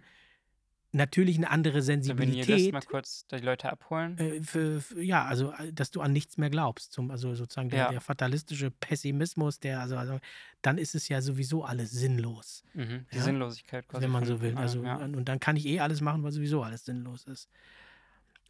Natürlich 0.94 1.38
eine 1.38 1.50
andere 1.50 1.82
Sollen 1.82 2.04
wir 2.06 2.14
Nihilist 2.26 2.48
Sensibilität 2.48 2.74
mal 2.74 2.82
kurz 2.82 3.26
die 3.28 3.38
Leute 3.38 3.72
abholen? 3.72 4.18
äh, 4.18 4.42
für, 4.42 4.80
für, 4.82 5.02
ja, 5.02 5.26
also, 5.26 5.52
äh, 5.54 5.74
dass 5.74 5.92
du 5.92 6.02
an 6.02 6.14
nichts 6.14 6.38
mehr 6.38 6.50
glaubst. 6.50 6.92
Zum, 6.94 7.12
also 7.12 7.34
sozusagen 7.36 7.70
der, 7.70 7.80
Ja. 7.80 7.90
der 7.92 8.02
fatalistische 8.02 8.72
Pessimismus, 8.72 9.60
der, 9.60 9.80
also, 9.82 9.98
also, 9.98 10.20
dann 10.62 10.78
ist 10.78 10.96
es 10.96 11.10
ja 11.10 11.22
sowieso 11.22 11.64
alles 11.66 11.92
sinnlos, 11.92 12.64
Mhm. 12.74 13.06
Die 13.12 13.18
ja, 13.18 13.24
Sinnlosigkeit 13.24 13.88
quasi. 13.88 14.04
wenn 14.04 14.12
man 14.12 14.26
so 14.26 14.42
will. 14.42 14.56
Also, 14.56 14.84
ja. 14.84 14.96
und, 14.98 15.26
dann 15.26 15.40
kann 15.40 15.56
ich 15.58 15.66
eh 15.66 15.80
alles 15.80 16.02
machen, 16.02 16.24
weil 16.24 16.32
sowieso 16.32 16.64
alles 16.64 16.86
sinnlos 16.86 17.26
ist. 17.26 17.50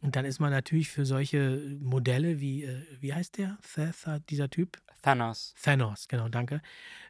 Und 0.00 0.16
dann 0.16 0.26
ist 0.26 0.38
man 0.38 0.50
natürlich 0.50 0.90
für 0.90 1.06
solche 1.06 1.78
Modelle 1.80 2.38
wie, 2.40 2.64
äh, 2.64 2.82
wie 3.00 3.14
heißt 3.14 3.38
der? 3.38 3.58
Th 3.62 4.20
dieser 4.28 4.50
Typ? 4.50 4.76
Thanos. 5.02 5.54
Thanos, 5.62 6.08
genau, 6.08 6.28
danke. 6.28 6.60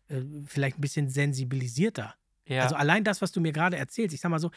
Äh, 0.09 0.21
vielleicht 0.47 0.79
ein 0.79 0.81
bisschen 0.81 1.09
sensibilisierter. 1.09 2.15
Ja. 2.47 2.63
Also 2.63 2.77
allein 2.77 3.03
das, 3.05 3.21
was 3.23 3.33
du 3.33 3.41
mir 3.41 3.53
gerade 3.53 3.77
erzählst, 3.77 4.15
ich 4.15 4.21
sag 4.21 4.31
mal 4.31 4.39
so, 4.39 4.51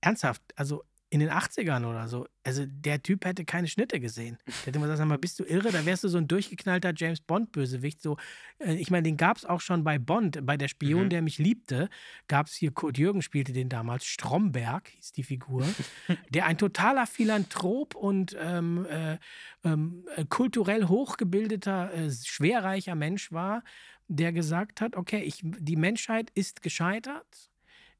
ernsthaft, 0.00 0.42
also 0.56 0.82
in 1.10 1.20
den 1.20 1.30
80ern 1.30 1.86
oder 1.88 2.06
so, 2.06 2.26
also 2.44 2.64
der 2.66 3.02
Typ 3.02 3.24
hätte 3.24 3.46
keine 3.46 3.66
Schnitte 3.66 3.98
gesehen. 3.98 4.36
Der 4.46 4.54
hätte 4.66 4.76
immer 4.76 4.84
gesagt, 4.88 4.98
sag 4.98 5.06
mal, 5.08 5.16
bist 5.16 5.40
du 5.40 5.44
irre? 5.44 5.72
Da 5.72 5.86
wärst 5.86 6.04
du 6.04 6.08
so 6.08 6.18
ein 6.18 6.28
durchgeknallter 6.28 6.92
James 6.94 7.22
Bond-Bösewicht. 7.22 8.02
So, 8.02 8.18
äh, 8.58 8.74
ich 8.74 8.90
meine, 8.90 9.04
den 9.04 9.16
gab 9.16 9.38
es 9.38 9.46
auch 9.46 9.62
schon 9.62 9.84
bei 9.84 9.98
Bond, 9.98 10.44
bei 10.44 10.58
der 10.58 10.68
Spion, 10.68 11.04
Mhm. 11.04 11.08
der 11.08 11.22
mich 11.22 11.38
liebte, 11.38 11.88
gab 12.26 12.48
es 12.48 12.52
hier, 12.52 12.72
Kurt 12.72 12.98
Jürgen 12.98 13.22
spielte 13.22 13.54
den 13.54 13.70
damals, 13.70 14.04
Stromberg 14.04 14.88
hieß 14.90 15.12
die 15.12 15.22
Figur, 15.22 15.64
der 16.28 16.44
ein 16.44 16.58
totaler 16.58 17.06
Philanthrop 17.06 17.94
und 17.94 18.36
ähm, 18.38 18.84
äh, 18.90 19.16
ähm, 19.64 20.04
äh, 20.14 20.26
kulturell 20.28 20.88
hochgebildeter, 20.88 21.90
äh, 21.94 22.10
schwerreicher 22.12 22.94
Mensch 22.94 23.32
war, 23.32 23.64
der 24.08 24.32
gesagt 24.32 24.82
hat, 24.82 24.94
okay, 24.94 25.22
ich, 25.22 25.40
die 25.42 25.76
Menschheit 25.76 26.30
ist 26.34 26.60
gescheitert. 26.60 27.47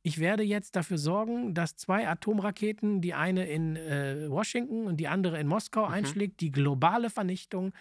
Ich 0.09 0.18
werde 0.18 0.42
jetzt 0.42 0.75
dafür 0.75 0.97
sorgen, 0.97 1.53
dass 1.53 1.77
zwei 1.77 2.09
Atomraketen, 2.09 3.02
die 3.02 3.13
eine 3.13 3.44
in 3.46 3.77
äh, 3.77 4.31
Washington 4.31 4.87
und 4.87 4.96
die 4.96 5.06
andere 5.06 5.38
in 5.38 5.46
Moskau 5.46 5.87
Mhm. 5.87 5.92
einschlägt, 5.92 6.40
die 6.40 6.50
globale 6.50 7.11
Vernichtung 7.11 7.75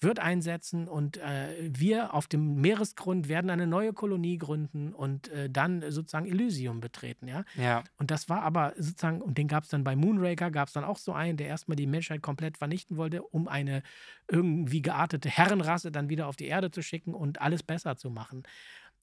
wird 0.00 0.18
einsetzen 0.18 0.88
und 0.88 1.18
äh, 1.18 1.54
wir 1.60 2.14
auf 2.14 2.26
dem 2.26 2.60
Meeresgrund 2.60 3.28
werden 3.28 3.48
eine 3.48 3.68
neue 3.68 3.92
Kolonie 3.92 4.38
gründen 4.38 4.92
und 4.92 5.28
äh, 5.28 5.48
dann 5.48 5.84
sozusagen 5.90 6.26
Elysium 6.26 6.80
betreten, 6.80 7.28
ja. 7.28 7.44
ja. 7.54 7.84
Und 7.96 8.10
das 8.10 8.28
war 8.28 8.42
aber 8.42 8.74
sozusagen, 8.76 9.20
und 9.22 9.38
den 9.38 9.46
gab 9.46 9.62
es 9.62 9.70
dann 9.70 9.84
bei 9.84 9.94
Moonraker, 9.94 10.50
gab 10.50 10.66
es 10.66 10.74
dann 10.74 10.84
auch 10.84 10.98
so 10.98 11.12
einen, 11.12 11.36
der 11.36 11.46
erstmal 11.46 11.76
die 11.76 11.86
Menschheit 11.86 12.22
komplett 12.22 12.58
vernichten 12.58 12.96
wollte, 12.96 13.22
um 13.22 13.46
eine 13.46 13.82
irgendwie 14.28 14.82
geartete 14.82 15.28
Herrenrasse 15.30 15.92
dann 15.92 16.08
wieder 16.08 16.26
auf 16.26 16.36
die 16.36 16.46
Erde 16.46 16.72
zu 16.72 16.82
schicken 16.82 17.14
und 17.14 17.40
alles 17.40 17.62
besser 17.62 17.96
zu 17.96 18.10
machen. 18.10 18.42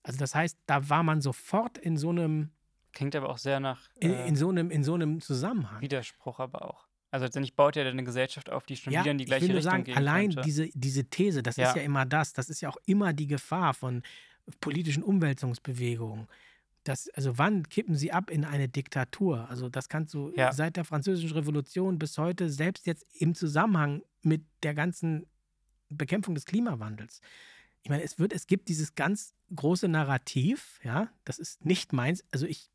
Also 0.04 0.20
das 0.20 0.36
heißt, 0.36 0.60
da 0.68 0.88
war 0.90 1.04
man 1.04 1.20
sofort 1.20 1.78
in 1.78 1.98
so 1.98 2.10
einem, 2.12 2.52
Klingt 2.96 3.16
aber 3.16 3.30
auch 3.30 3.38
sehr 3.38 3.60
nach 3.60 3.88
in, 4.00 4.12
äh, 4.12 4.28
in 4.28 4.36
so 4.36 4.50
einem, 4.50 4.72
in 4.72 4.84
so 4.84 4.96
einem 4.96 5.22
Zusammenhang. 5.22 5.82
Widerspruch, 5.82 6.40
aber 6.40 6.66
auch. 6.66 6.88
Also 7.12 7.26
letztendlich 7.26 7.56
baut 7.56 7.76
dann 7.76 7.86
eine 7.88 8.04
Gesellschaft 8.04 8.50
auf, 8.50 8.66
die 8.66 8.76
schon 8.76 8.92
Ja, 8.92 9.02
wieder 9.02 9.12
in 9.12 9.18
die 9.20 9.26
ich 9.26 9.30
gleiche 9.30 9.44
will 9.44 9.50
nur 9.50 9.58
Richtung 9.58 9.72
sagen, 9.72 9.84
gehen 9.84 9.98
allein 9.98 10.30
könnte. 10.30 10.42
diese, 10.42 10.70
diese 10.74 11.06
These, 11.06 11.44
das 11.44 11.56
Ja. 11.58 11.70
ist 11.70 11.76
ja 11.76 11.84
immer 11.84 12.06
das, 12.06 12.34
das 12.34 12.50
ist 12.50 12.62
ja 12.62 12.70
auch 12.70 12.78
immer 12.88 13.14
die 13.14 13.28
Gefahr 13.28 13.74
von 13.74 14.02
politischen 14.60 15.04
Umwälzungsbewegungen. 15.04 16.28
Das, 16.84 17.10
also 17.10 17.38
wann 17.38 17.68
kippen 17.70 17.96
sie 17.96 18.12
ab 18.12 18.30
in 18.30 18.46
eine 18.46 18.68
Diktatur? 18.70 19.50
Also 19.50 19.70
das 19.70 19.88
kannst 19.90 20.14
du 20.14 20.34
Ja. 20.36 20.52
seit 20.52 20.76
der 20.78 20.86
Französischen 20.86 21.32
Revolution 21.32 22.00
bis 22.00 22.18
heute, 22.18 22.50
selbst 22.50 22.86
jetzt 22.86 23.06
im 23.14 23.34
Zusammenhang 23.34 24.02
mit 24.22 24.44
der 24.64 24.74
ganzen 24.74 25.26
Bekämpfung 25.90 26.36
des 26.36 26.46
Klimawandels. 26.46 27.22
ich 27.84 27.90
meine, 27.90 28.04
es 28.04 28.18
wird, 28.20 28.34
es 28.34 28.48
gibt 28.48 28.68
dieses 28.68 28.96
ganz 28.96 29.36
große 29.56 29.88
Narrativ, 29.88 30.80
ja, 30.84 31.10
das 31.24 31.38
ist 31.40 31.64
nicht 31.66 31.94
meins. 31.94 32.24
Also 32.32 32.46
ich 32.48 32.72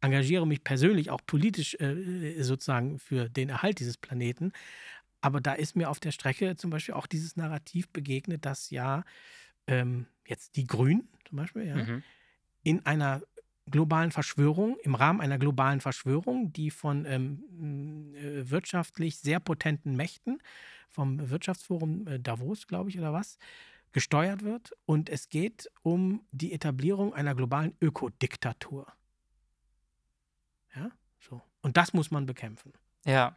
engagiere 0.00 0.46
mich 0.46 0.64
persönlich 0.64 1.10
auch 1.10 1.20
politisch 1.26 1.74
äh, 1.80 2.42
sozusagen 2.42 2.98
für 2.98 3.28
den 3.28 3.48
Erhalt 3.48 3.80
dieses 3.80 3.96
Planeten. 3.96 4.52
Aber 5.20 5.40
da 5.40 5.54
ist 5.54 5.76
mir 5.76 5.90
auf 5.90 6.00
der 6.00 6.12
Strecke 6.12 6.56
zum 6.56 6.70
Beispiel 6.70 6.94
auch 6.94 7.06
dieses 7.06 7.36
Narrativ 7.36 7.88
begegnet, 7.90 8.44
dass 8.46 8.70
ja 8.70 9.04
ähm, 9.66 10.06
jetzt 10.28 10.56
die 10.56 10.66
Grünen 10.66 11.08
zum 11.28 11.38
Beispiel 11.38 11.66
ja, 11.66 11.86
Mhm. 11.86 12.04
in 12.62 12.84
einer 12.86 13.22
globalen 13.70 14.12
Verschwörung, 14.12 14.76
im 14.82 14.94
Rahmen 14.94 15.20
einer 15.20 15.38
globalen 15.38 15.80
Verschwörung, 15.80 16.52
die 16.52 16.70
von 16.70 17.06
ähm, 17.06 18.14
äh, 18.14 18.50
wirtschaftlich 18.50 19.18
sehr 19.18 19.40
potenten 19.40 19.96
Mächten, 19.96 20.38
vom 20.90 21.30
Wirtschaftsforum 21.30 22.06
äh, 22.06 22.20
Davos, 22.20 22.66
glaube 22.66 22.90
ich, 22.90 22.98
oder 22.98 23.12
was, 23.12 23.38
gesteuert 23.92 24.44
wird. 24.44 24.72
Und 24.86 25.08
es 25.10 25.28
geht 25.30 25.70
um 25.82 26.26
die 26.32 26.52
Etablierung 26.52 27.14
einer 27.14 27.34
globalen 27.34 27.74
Ökodiktatur. 27.80 28.86
Ja, 30.74 30.90
so. 31.20 31.42
Und 31.62 31.76
das 31.76 31.92
muss 31.92 32.10
man 32.10 32.26
bekämpfen. 32.26 32.72
Ja, 33.04 33.36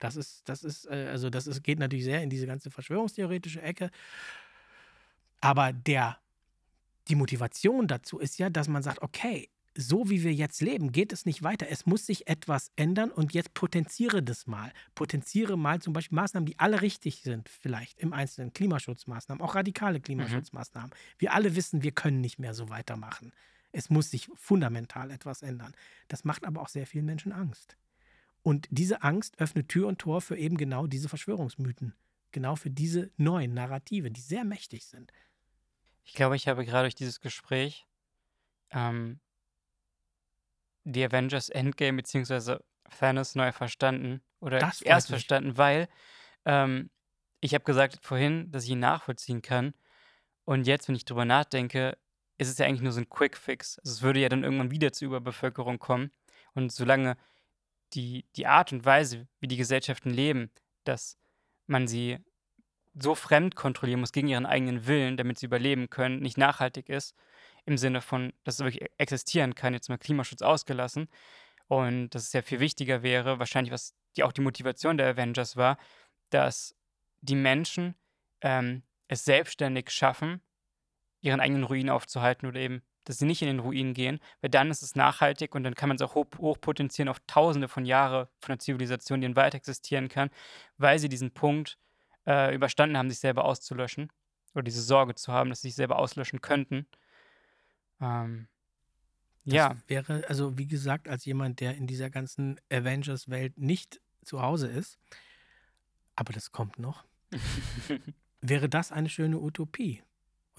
Das 0.00 0.16
ist, 0.16 0.48
das 0.48 0.64
ist, 0.64 0.86
äh, 0.86 1.08
also 1.10 1.30
das 1.30 1.46
ist, 1.46 1.62
geht 1.62 1.78
natürlich 1.78 2.04
sehr 2.04 2.22
in 2.22 2.30
diese 2.30 2.46
ganze 2.46 2.70
verschwörungstheoretische 2.70 3.62
Ecke. 3.62 3.90
Aber 5.40 5.72
der, 5.72 6.18
die 7.08 7.14
Motivation 7.14 7.86
dazu 7.86 8.18
ist 8.18 8.38
ja, 8.38 8.50
dass 8.50 8.68
man 8.68 8.82
sagt, 8.82 9.02
okay, 9.02 9.48
so 9.76 10.10
wie 10.10 10.22
wir 10.24 10.34
jetzt 10.34 10.60
leben, 10.62 10.90
geht 10.90 11.12
es 11.12 11.26
nicht 11.26 11.42
weiter. 11.42 11.66
Es 11.70 11.86
muss 11.86 12.04
sich 12.06 12.26
etwas 12.26 12.72
ändern 12.76 13.10
und 13.10 13.32
jetzt 13.34 13.54
potenziere 13.54 14.22
das 14.22 14.46
mal. 14.46 14.72
Potenziere 14.94 15.56
mal 15.56 15.80
zum 15.80 15.92
Beispiel 15.92 16.16
Maßnahmen, 16.16 16.46
die 16.46 16.58
alle 16.58 16.82
richtig 16.82 17.22
sind, 17.22 17.48
vielleicht 17.48 17.98
im 18.00 18.12
Einzelnen. 18.12 18.52
Klimaschutzmaßnahmen, 18.52 19.40
auch 19.42 19.54
radikale 19.54 20.00
Klimaschutzmaßnahmen. 20.00 20.90
Wir 21.18 21.32
alle 21.34 21.54
wissen, 21.54 21.82
wir 21.82 21.92
können 21.92 22.20
nicht 22.20 22.38
mehr 22.38 22.52
so 22.54 22.68
weitermachen. 22.68 23.32
Es 23.72 23.90
muss 23.90 24.10
sich 24.10 24.28
fundamental 24.34 25.10
etwas 25.10 25.42
ändern. 25.42 25.74
Das 26.08 26.24
macht 26.24 26.44
aber 26.44 26.60
auch 26.60 26.68
sehr 26.68 26.86
vielen 26.86 27.06
Menschen 27.06 27.32
Angst. 27.32 27.76
Und 28.42 28.66
diese 28.70 29.02
Angst 29.02 29.40
öffnet 29.40 29.68
Tür 29.68 29.86
und 29.86 29.98
Tor 29.98 30.20
für 30.20 30.36
eben 30.36 30.56
genau 30.56 30.86
diese 30.86 31.08
Verschwörungsmythen. 31.08 31.94
Genau 32.32 32.56
für 32.56 32.70
diese 32.70 33.10
neuen 33.16 33.54
Narrative, 33.54 34.10
die 34.10 34.20
sehr 34.20 34.44
mächtig 34.44 34.86
sind. 34.86 35.12
ich 36.04 36.14
glaube, 36.14 36.36
ich 36.36 36.48
habe 36.48 36.64
gerade 36.64 36.84
durch 36.84 36.94
dieses 36.94 37.20
Gespräch 37.20 37.86
ähm, 38.70 39.20
die 40.84 41.04
Avengers 41.04 41.48
Endgame 41.48 41.96
bzw. 41.96 42.58
Thanos 42.98 43.34
neu 43.34 43.52
verstanden 43.52 44.22
oder 44.40 44.60
erst 44.60 44.84
mich. 44.84 45.04
verstanden, 45.04 45.56
weil 45.56 45.88
ähm, 46.44 46.90
ich 47.40 47.54
habe 47.54 47.64
gesagt 47.64 47.98
vorhin, 48.02 48.50
dass 48.50 48.64
ich 48.64 48.70
ihn 48.70 48.80
nachvollziehen 48.80 49.42
kann. 49.42 49.74
Und 50.44 50.66
jetzt, 50.66 50.88
wenn 50.88 50.94
ich 50.94 51.04
drüber 51.04 51.24
nachdenke, 51.24 51.96
ist 52.40 52.48
es 52.48 52.56
ja 52.56 52.64
eigentlich 52.64 52.80
nur 52.80 52.92
so 52.92 53.00
ein 53.00 53.10
Quick 53.10 53.36
Fix. 53.36 53.78
Also 53.80 53.92
es 53.92 54.02
würde 54.02 54.20
ja 54.20 54.30
dann 54.30 54.44
irgendwann 54.44 54.70
wieder 54.70 54.92
zur 54.92 55.08
Überbevölkerung 55.08 55.78
kommen. 55.78 56.10
Und 56.54 56.72
solange 56.72 57.18
die, 57.92 58.24
die 58.34 58.46
Art 58.46 58.72
und 58.72 58.86
Weise, 58.86 59.28
wie 59.40 59.46
die 59.46 59.58
Gesellschaften 59.58 60.08
leben, 60.08 60.50
dass 60.84 61.18
man 61.66 61.86
sie 61.86 62.18
so 62.94 63.14
fremd 63.14 63.56
kontrollieren 63.56 64.00
muss 64.00 64.12
gegen 64.12 64.28
ihren 64.28 64.46
eigenen 64.46 64.86
Willen, 64.86 65.18
damit 65.18 65.38
sie 65.38 65.46
überleben 65.46 65.90
können, 65.90 66.20
nicht 66.20 66.38
nachhaltig 66.38 66.88
ist, 66.88 67.14
im 67.66 67.76
Sinne 67.76 68.00
von, 68.00 68.32
dass 68.44 68.54
es 68.54 68.64
wirklich 68.64 68.88
existieren 68.96 69.54
kann, 69.54 69.74
jetzt 69.74 69.90
mal 69.90 69.98
Klimaschutz 69.98 70.40
ausgelassen. 70.40 71.10
Und 71.68 72.14
dass 72.14 72.24
es 72.24 72.32
ja 72.32 72.40
viel 72.40 72.58
wichtiger 72.58 73.02
wäre, 73.02 73.38
wahrscheinlich, 73.38 73.70
was 73.70 73.94
die, 74.16 74.22
auch 74.24 74.32
die 74.32 74.40
Motivation 74.40 74.96
der 74.96 75.08
Avengers 75.08 75.56
war, 75.56 75.76
dass 76.30 76.74
die 77.20 77.36
Menschen 77.36 77.96
ähm, 78.40 78.82
es 79.08 79.24
selbstständig 79.26 79.90
schaffen, 79.90 80.40
ihren 81.20 81.40
eigenen 81.40 81.64
Ruin 81.64 81.90
aufzuhalten 81.90 82.46
oder 82.46 82.60
eben, 82.60 82.82
dass 83.04 83.18
sie 83.18 83.26
nicht 83.26 83.42
in 83.42 83.48
den 83.48 83.58
Ruin 83.60 83.94
gehen, 83.94 84.20
weil 84.40 84.50
dann 84.50 84.70
ist 84.70 84.82
es 84.82 84.94
nachhaltig 84.94 85.54
und 85.54 85.64
dann 85.64 85.74
kann 85.74 85.88
man 85.88 85.96
es 85.96 86.02
auch 86.02 86.14
hoch, 86.14 86.26
hochpotenzieren 86.38 87.08
auf 87.08 87.18
tausende 87.26 87.68
von 87.68 87.84
Jahren 87.84 88.26
von 88.40 88.52
einer 88.52 88.58
Zivilisation, 88.58 89.20
die 89.20 89.26
dann 89.26 89.36
weiter 89.36 89.56
existieren 89.56 90.08
kann, 90.08 90.30
weil 90.78 90.98
sie 90.98 91.08
diesen 91.08 91.32
Punkt 91.32 91.78
äh, 92.26 92.54
überstanden 92.54 92.96
haben, 92.96 93.10
sich 93.10 93.20
selber 93.20 93.44
auszulöschen 93.44 94.12
oder 94.54 94.64
diese 94.64 94.82
Sorge 94.82 95.14
zu 95.14 95.32
haben, 95.32 95.50
dass 95.50 95.62
sie 95.62 95.68
sich 95.68 95.76
selber 95.76 95.98
auslöschen 95.98 96.40
könnten. 96.40 96.86
Ähm, 98.00 98.48
Das 99.44 99.54
ja, 99.54 99.76
wäre, 99.86 100.24
also 100.28 100.58
wie 100.58 100.66
gesagt, 100.66 101.08
als 101.08 101.24
jemand, 101.24 101.60
der 101.60 101.76
in 101.76 101.86
dieser 101.86 102.10
ganzen 102.10 102.60
Avengers-Welt 102.70 103.58
nicht 103.58 104.00
zu 104.24 104.42
Hause 104.42 104.68
ist, 104.68 104.98
aber 106.16 106.32
das 106.32 106.52
kommt 106.52 106.78
noch, 106.78 107.04
wäre 108.40 108.68
das 108.68 108.92
eine 108.92 109.08
schöne 109.08 109.38
Utopie. 109.40 110.02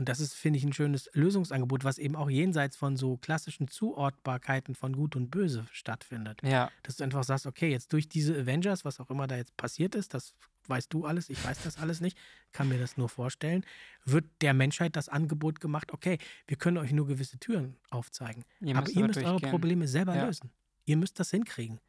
Und 0.01 0.09
das 0.09 0.19
ist, 0.19 0.33
finde 0.33 0.57
ich, 0.57 0.63
ein 0.63 0.73
schönes 0.73 1.11
Lösungsangebot, 1.13 1.83
was 1.83 1.99
eben 1.99 2.15
auch 2.15 2.27
jenseits 2.27 2.75
von 2.75 2.97
so 2.97 3.17
klassischen 3.17 3.67
Zuortbarkeiten 3.67 4.73
von 4.73 4.93
Gut 4.93 5.15
und 5.15 5.29
Böse 5.29 5.67
stattfindet. 5.71 6.41
ja, 6.41 6.71
Dass 6.81 6.95
du 6.95 7.03
einfach 7.03 7.23
sagst, 7.23 7.45
okay, 7.45 7.69
jetzt 7.69 7.93
durch 7.93 8.09
diese 8.09 8.35
Avengers, 8.35 8.83
was 8.83 8.99
auch 8.99 9.11
immer 9.11 9.27
da 9.27 9.35
jetzt 9.35 9.55
passiert 9.57 9.93
ist, 9.93 10.15
das 10.15 10.33
weißt 10.65 10.91
du 10.91 11.05
alles, 11.05 11.29
ich 11.29 11.45
weiß 11.45 11.61
das 11.63 11.77
alles 11.77 12.01
nicht, 12.01 12.17
kann 12.51 12.67
mir 12.67 12.79
das 12.79 12.97
nur 12.97 13.09
vorstellen, 13.09 13.63
wird 14.03 14.25
der 14.41 14.55
Menschheit 14.55 14.95
das 14.95 15.07
Angebot 15.07 15.59
gemacht, 15.59 15.93
okay, 15.93 16.17
wir 16.47 16.57
können 16.57 16.77
euch 16.79 16.93
nur 16.93 17.05
gewisse 17.05 17.37
Türen 17.37 17.77
aufzeigen. 17.91 18.43
ihr 18.59 18.75
Aber 18.75 18.89
ihr 18.89 19.05
müsst 19.05 19.19
eure 19.19 19.33
durchgehen. 19.33 19.51
Probleme 19.51 19.87
selber 19.87 20.15
Ja. 20.15 20.25
lösen. 20.25 20.49
Ihr 20.85 20.97
müsst 20.97 21.19
das 21.19 21.29
hinkriegen. 21.29 21.79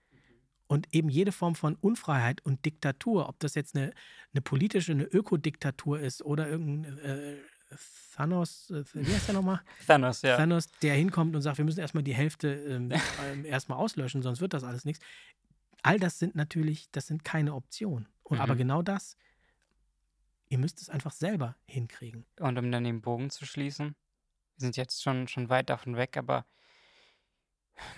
Und 0.67 0.95
eben 0.95 1.09
jede 1.09 1.33
Form 1.33 1.55
von 1.55 1.77
Unfreiheit 1.77 2.45
und 2.45 2.65
Diktatur, 2.67 3.29
ob 3.29 3.39
das 3.41 3.55
jetzt 3.55 3.75
eine, 3.75 3.93
eine 4.33 4.43
politische, 4.43 4.93
eine 4.93 5.05
Ökodiktatur 5.05 6.01
ist 6.01 6.23
oder 6.23 6.49
irgendein 6.49 6.99
äh, 6.99 7.37
Thanos, 8.15 8.71
äh, 8.71 8.85
wie 8.95 9.13
heißt 9.15 9.29
der 9.29 9.35
nochmal? 9.35 9.61
Thanos, 9.87 10.23
ja. 10.23 10.37
Thanos, 10.37 10.71
der 10.83 10.95
hinkommt 10.95 11.35
und 11.35 11.43
sagt, 11.43 11.59
wir 11.59 11.65
müssen 11.65 11.81
erstmal 11.81 12.03
die 12.03 12.15
Hälfte 12.15 12.49
ähm, 12.55 12.93
ähm, 13.33 13.45
erstmal 13.45 13.79
auslöschen, 13.79 14.23
sonst 14.23 14.41
wird 14.41 14.53
das 14.55 14.65
alles 14.65 14.85
nichts. 14.85 15.05
All 15.83 15.99
das 15.99 16.19
sind 16.19 16.35
natürlich, 16.35 16.91
das 16.93 17.07
sind 17.09 17.25
keine 17.25 17.55
Optionen. 17.55 18.09
Und 18.23 18.39
aber 18.41 18.55
Mhm. 18.55 18.59
genau 18.59 18.83
das, 18.83 19.17
ihr 20.49 20.59
müsst 20.59 20.81
es 20.81 20.89
einfach 20.89 21.13
selber 21.13 21.57
hinkriegen. 21.67 22.25
Und 22.39 22.59
um 22.59 22.71
dann 22.71 22.85
den 22.85 23.01
Bogen 23.03 23.31
zu 23.31 23.47
schließen, 23.47 23.89
wir 24.57 24.61
sind 24.61 24.77
jetzt 24.77 25.03
schon, 25.03 25.27
schon 25.29 25.49
weit 25.49 25.71
davon 25.71 25.97
weg, 25.97 26.17
aber 26.17 26.47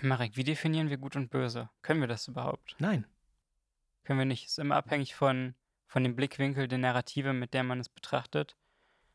Marek, 0.01 0.35
wie 0.37 0.43
definieren 0.43 0.89
wir 0.89 0.97
gut 0.97 1.15
und 1.15 1.29
böse? 1.29 1.69
Können 1.81 1.99
wir 2.01 2.07
das 2.07 2.27
überhaupt? 2.27 2.75
Nein, 2.79 3.05
Können 4.03 4.19
wir 4.19 4.25
nicht? 4.25 4.45
Ist 4.45 4.57
immer 4.59 4.75
abhängig 4.77 5.15
von, 5.15 5.53
von 5.87 6.03
dem 6.03 6.15
Blickwinkel 6.15 6.67
der 6.67 6.77
Narrative, 6.77 7.33
mit 7.33 7.53
der 7.53 7.63
man 7.63 7.79
es 7.79 7.89
betrachtet. 7.89 8.55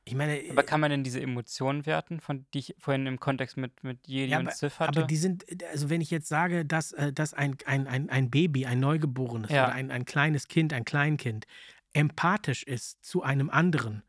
Ich 0.04 0.14
meine, 0.14 0.42
Aber 0.50 0.62
kann 0.62 0.80
man 0.80 0.90
denn 0.90 1.04
diese 1.04 1.20
Emotionen 1.20 1.86
werten, 1.86 2.20
von 2.20 2.46
die 2.54 2.60
ich 2.60 2.74
vorhin 2.78 3.06
im 3.06 3.20
Kontext 3.20 3.56
mit, 3.56 3.84
mit 3.84 4.06
Jedi 4.06 4.32
Ja, 4.32 4.38
und 4.38 4.46
aber, 4.48 4.56
Sith 4.56 4.78
hatte? 4.80 4.98
aber 4.98 5.06
die 5.06 5.16
sind, 5.16 5.44
also 5.70 5.90
wenn 5.90 6.00
ich 6.00 6.10
jetzt 6.10 6.28
sage, 6.28 6.64
dass, 6.64 6.92
äh, 6.92 7.12
dass 7.12 7.34
ein, 7.34 7.56
ein, 7.66 7.86
ein, 7.86 8.10
ein 8.10 8.30
Baby, 8.30 8.66
ein 8.66 8.80
Neugeborenes 8.80 9.50
Ja. 9.50 9.64
oder 9.64 9.74
ein, 9.74 9.90
ein 9.90 10.04
kleines 10.04 10.48
Kind, 10.48 10.72
ein 10.72 10.84
Kleinkind 10.84 11.46
empathisch 11.92 12.62
ist 12.62 13.04
zu 13.04 13.22
einem 13.22 13.50
anderen, 13.50 14.02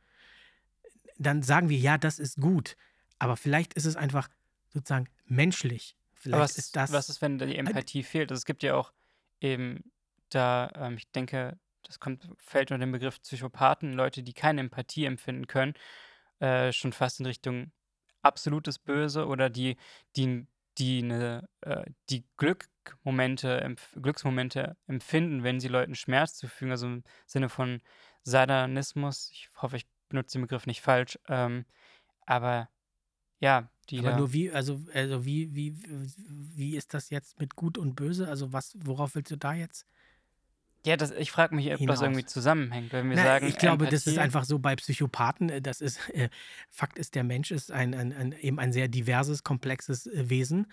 dann 1.17 1.43
sagen 1.43 1.69
wir, 1.69 1.77
ja, 1.77 1.97
das 1.97 2.19
ist 2.19 2.39
gut. 2.39 2.75
Aber 3.19 3.37
vielleicht 3.37 3.73
ist 3.73 3.85
es 3.85 3.95
einfach 3.95 4.29
sozusagen 4.73 5.07
menschlich. 5.25 5.95
Vielleicht 6.13 6.41
was 6.41 6.57
ist 6.57 6.75
das. 6.75 6.91
was 6.91 7.09
ist, 7.09 7.21
wenn 7.21 7.37
die 7.37 7.57
Empathie 7.57 8.03
fehlt? 8.03 8.31
Also 8.31 8.39
es 8.39 8.45
gibt 8.45 8.63
ja 8.63 8.75
auch 8.75 8.91
eben 9.39 9.91
da, 10.29 10.71
ähm, 10.75 10.97
ich 10.97 11.11
denke, 11.11 11.57
das 11.91 11.99
kommt, 11.99 12.27
fällt 12.37 12.71
unter 12.71 12.85
den 12.85 12.91
Begriff 12.91 13.21
Psychopathen, 13.21 13.93
Leute, 13.93 14.23
die 14.23 14.33
keine 14.33 14.61
Empathie 14.61 15.05
empfinden 15.05 15.47
können, 15.47 15.73
äh, 16.39 16.71
schon 16.71 16.93
fast 16.93 17.19
in 17.19 17.25
Richtung 17.25 17.71
absolutes 18.21 18.79
Böse 18.79 19.27
oder 19.27 19.49
die, 19.49 19.77
die, 20.15 20.47
die, 20.77 21.03
ne, 21.03 21.47
äh, 21.61 21.83
die 22.09 22.23
Glückmomente, 22.37 23.61
empf 23.61 23.95
Glücksmomente 24.01 24.77
empfinden, 24.87 25.43
wenn 25.43 25.59
sie 25.59 25.67
Leuten 25.67 25.95
Schmerz 25.95 26.35
zufügen, 26.35 26.71
also 26.71 26.87
im 26.87 27.03
Sinne 27.25 27.49
von 27.49 27.81
Satanismus. 28.23 29.29
Ich 29.31 29.49
hoffe, 29.55 29.77
ich 29.77 29.87
benutze 30.09 30.37
den 30.37 30.43
Begriff 30.43 30.65
nicht 30.65 30.81
falsch. 30.81 31.19
Ähm, 31.27 31.65
aber 32.25 32.69
ja, 33.39 33.69
die 33.89 33.99
aber 33.99 34.15
nur 34.15 34.33
wie, 34.33 34.51
also, 34.51 34.79
also 34.93 35.25
wie, 35.25 35.53
wie, 35.53 35.75
wie 36.55 36.77
ist 36.77 36.93
das 36.93 37.09
jetzt 37.09 37.39
mit 37.39 37.55
Gut 37.55 37.77
und 37.77 37.95
Böse? 37.95 38.27
Also 38.27 38.53
was, 38.53 38.77
worauf 38.79 39.15
willst 39.15 39.31
du 39.31 39.35
da 39.35 39.53
jetzt? 39.53 39.87
Ja, 40.85 40.97
das, 40.97 41.11
ich 41.11 41.31
frage 41.31 41.53
mich, 41.55 41.65
ob 41.67 41.71
das 41.73 41.79
hinaus. 41.79 42.01
irgendwie 42.01 42.25
zusammenhängt, 42.25 42.91
wenn 42.91 43.07
wir 43.09 43.15
Na, 43.17 43.23
sagen, 43.23 43.47
ich 43.47 43.57
glaube, 43.57 43.85
das 43.85 44.07
ist 44.07 44.13
Empathie- 44.17 44.19
einfach 44.19 44.43
so 44.45 44.57
bei 44.59 44.75
Psychopathen. 44.75 45.49
äh, 45.49 45.61
Das 45.61 45.79
ist, 45.81 45.99
äh, 46.09 46.29
Fakt 46.69 46.97
ist, 46.97 47.13
der 47.15 47.23
Mensch 47.23 47.51
ist 47.51 47.71
ein, 47.71 47.93
ein, 47.93 48.11
ein, 48.13 48.31
eben 48.33 48.59
ein 48.59 48.73
sehr 48.73 48.87
diverses, 48.87 49.43
komplexes 49.43 50.07
äh, 50.07 50.29
Wesen. 50.29 50.71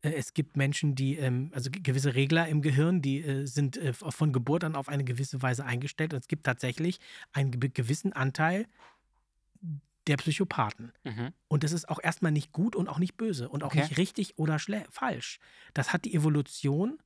Äh, 0.00 0.12
es 0.14 0.32
gibt 0.32 0.56
Menschen, 0.56 0.94
die, 0.94 1.16
ähm, 1.18 1.50
also 1.54 1.70
ge- 1.70 1.82
gewisse 1.82 2.14
Regler 2.14 2.48
im 2.48 2.62
Gehirn, 2.62 3.02
die 3.02 3.20
äh, 3.20 3.44
sind 3.46 3.78
von 3.92 4.32
Geburt 4.32 4.64
an 4.64 4.74
auf 4.74 4.88
eine 4.88 5.04
gewisse 5.04 5.42
Weise 5.42 5.64
eingestellt. 5.66 6.14
Und 6.14 6.20
es 6.20 6.28
gibt 6.28 6.44
tatsächlich 6.44 6.98
einen 7.32 7.50
ge- 7.50 7.70
gewissen 7.72 8.12
Anteil 8.14 8.66
der 10.08 10.16
Psychopathen. 10.16 10.92
Mhm. 11.04 11.32
Und 11.48 11.62
das 11.62 11.72
ist 11.72 11.88
auch 11.88 12.00
erstmal 12.02 12.32
nicht 12.32 12.52
gut 12.52 12.74
und 12.74 12.88
auch 12.88 12.98
nicht 12.98 13.16
böse 13.16 13.48
und 13.48 13.62
auch 13.62 13.68
Okay. 13.68 13.82
nicht 13.82 13.98
richtig 13.98 14.38
oder 14.38 14.58
falsch. 14.90 15.38
Das 15.74 15.92
hat 15.92 16.04
die 16.06 16.14
Evolution 16.14 16.98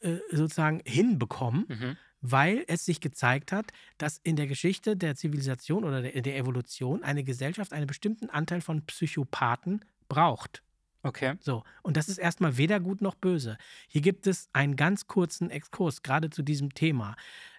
äh, 0.00 0.18
sozusagen 0.30 0.80
hinbekommen 0.84 1.64
Mhm. 1.68 1.96
weil 2.20 2.64
es 2.66 2.84
sich 2.84 3.00
gezeigt 3.00 3.52
hat, 3.52 3.72
dass 3.96 4.18
in 4.18 4.34
der 4.36 4.46
Geschichte 4.48 4.96
der 4.96 5.14
Zivilisation 5.14 5.84
oder 5.84 6.02
der, 6.02 6.20
der 6.20 6.36
Evolution 6.36 7.02
eine 7.04 7.22
Gesellschaft 7.24 7.72
einen 7.72 7.86
bestimmten 7.86 8.28
Anteil 8.30 8.60
von 8.60 8.84
Psychopathen 8.86 9.84
braucht. 10.08 10.62
Okay. 11.04 11.36
So, 11.40 11.62
und 11.82 11.96
das 11.96 12.08
ist 12.08 12.18
erstmal 12.18 12.56
weder 12.56 12.80
gut 12.80 13.02
noch 13.02 13.14
böse. 13.14 13.56
Hier 13.86 14.00
gibt 14.00 14.26
es 14.26 14.48
einen 14.52 14.74
ganz 14.74 15.06
kurzen 15.06 15.48
Exkurs, 15.48 16.02
gerade 16.02 16.28
zu 16.28 16.42
diesem 16.42 16.74
Thema. 16.74 17.14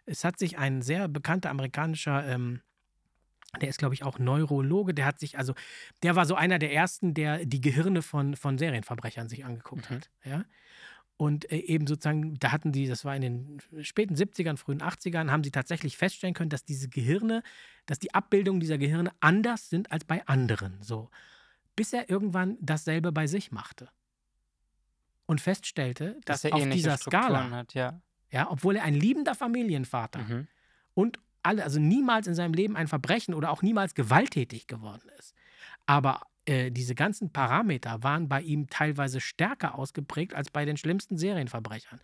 Es 0.06 0.26
hat 0.26 0.38
sich 0.38 0.58
ein 0.58 0.82
sehr 0.82 1.08
bekannter 1.08 1.50
amerikanischer, 1.52 2.28
ähm, 2.28 2.62
der 3.62 3.70
ist, 3.70 3.80
glaube 3.80 3.96
ich, 3.96 4.04
auch 4.04 4.20
Neurologe, 4.20 4.94
der 4.94 5.06
hat 5.06 5.20
sich, 5.20 5.38
also, 5.38 5.54
der 6.04 6.16
war 6.16 6.26
so 6.26 6.36
einer 6.36 6.60
der 6.60 6.72
ersten, 6.74 7.14
der 7.16 7.46
die 7.46 7.62
Gehirne 7.62 8.02
von, 8.02 8.36
von 8.36 8.58
Serienverbrechern 8.60 9.28
sich 9.30 9.46
angeguckt 9.46 9.90
Mhm. 9.90 9.96
hat. 9.96 10.10
Ja? 10.24 10.44
Und 11.20 11.52
äh, 11.52 11.58
eben 11.58 11.86
sozusagen, 11.86 12.40
da 12.40 12.54
hatten 12.54 12.72
die, 12.72 12.88
das 12.88 13.04
war 13.04 13.14
in 13.14 13.22
den 13.22 13.62
späten 13.82 14.16
70ern, 14.16 14.56
frühen 14.56 14.82
80ern, 14.82 15.30
haben 15.30 15.44
sie 15.44 15.52
tatsächlich 15.52 15.98
feststellen 15.98 16.34
können, 16.34 16.50
dass 16.50 16.64
diese 16.64 16.88
Gehirne, 16.88 17.44
dass 17.88 18.00
die 18.00 18.14
Abbildungen 18.14 18.62
dieser 18.62 18.78
Gehirne 18.78 19.12
anders 19.20 19.70
sind 19.70 19.92
als 19.92 20.06
bei 20.06 20.26
anderen. 20.28 20.82
So. 20.82 21.10
Bis 21.76 21.92
er 21.92 22.10
irgendwann 22.10 22.58
dasselbe 22.62 23.12
bei 23.12 23.28
sich 23.28 23.52
machte. 23.52 23.90
Und 25.26 25.42
feststellte, 25.42 26.16
dass, 26.24 26.46
er 26.46 26.56
auf 26.56 26.70
dieser 26.70 26.96
Strukturen 26.96 27.24
Skala, 27.24 27.50
hat, 27.52 27.74
ja. 27.74 28.02
ja, 28.32 28.50
obwohl 28.50 28.78
er 28.78 28.84
ein 28.84 28.96
liebender 28.96 29.36
Familienvater 29.36 30.20
Mhm. 30.20 30.48
und 30.94 31.20
alle, 31.44 31.66
also 31.66 31.82
niemals 31.82 32.28
in 32.28 32.34
seinem 32.34 32.54
Leben 32.54 32.78
ein 32.78 32.88
Verbrechen 32.88 33.34
oder 33.34 33.52
auch 33.52 33.62
niemals 33.62 33.94
gewalttätig 33.94 34.68
geworden 34.68 35.10
ist. 35.20 35.36
Aber 35.86 36.22
äh, 36.50 36.72
diese 36.72 36.96
ganzen 36.96 37.32
Parameter 37.32 38.02
waren 38.02 38.28
bei 38.28 38.42
ihm 38.42 38.68
teilweise 38.70 39.22
stärker 39.22 39.78
ausgeprägt 39.78 40.34
als 40.34 40.50
bei 40.50 40.66
den 40.66 40.78
schlimmsten 40.78 41.18
Serienverbrechern. 41.18 42.02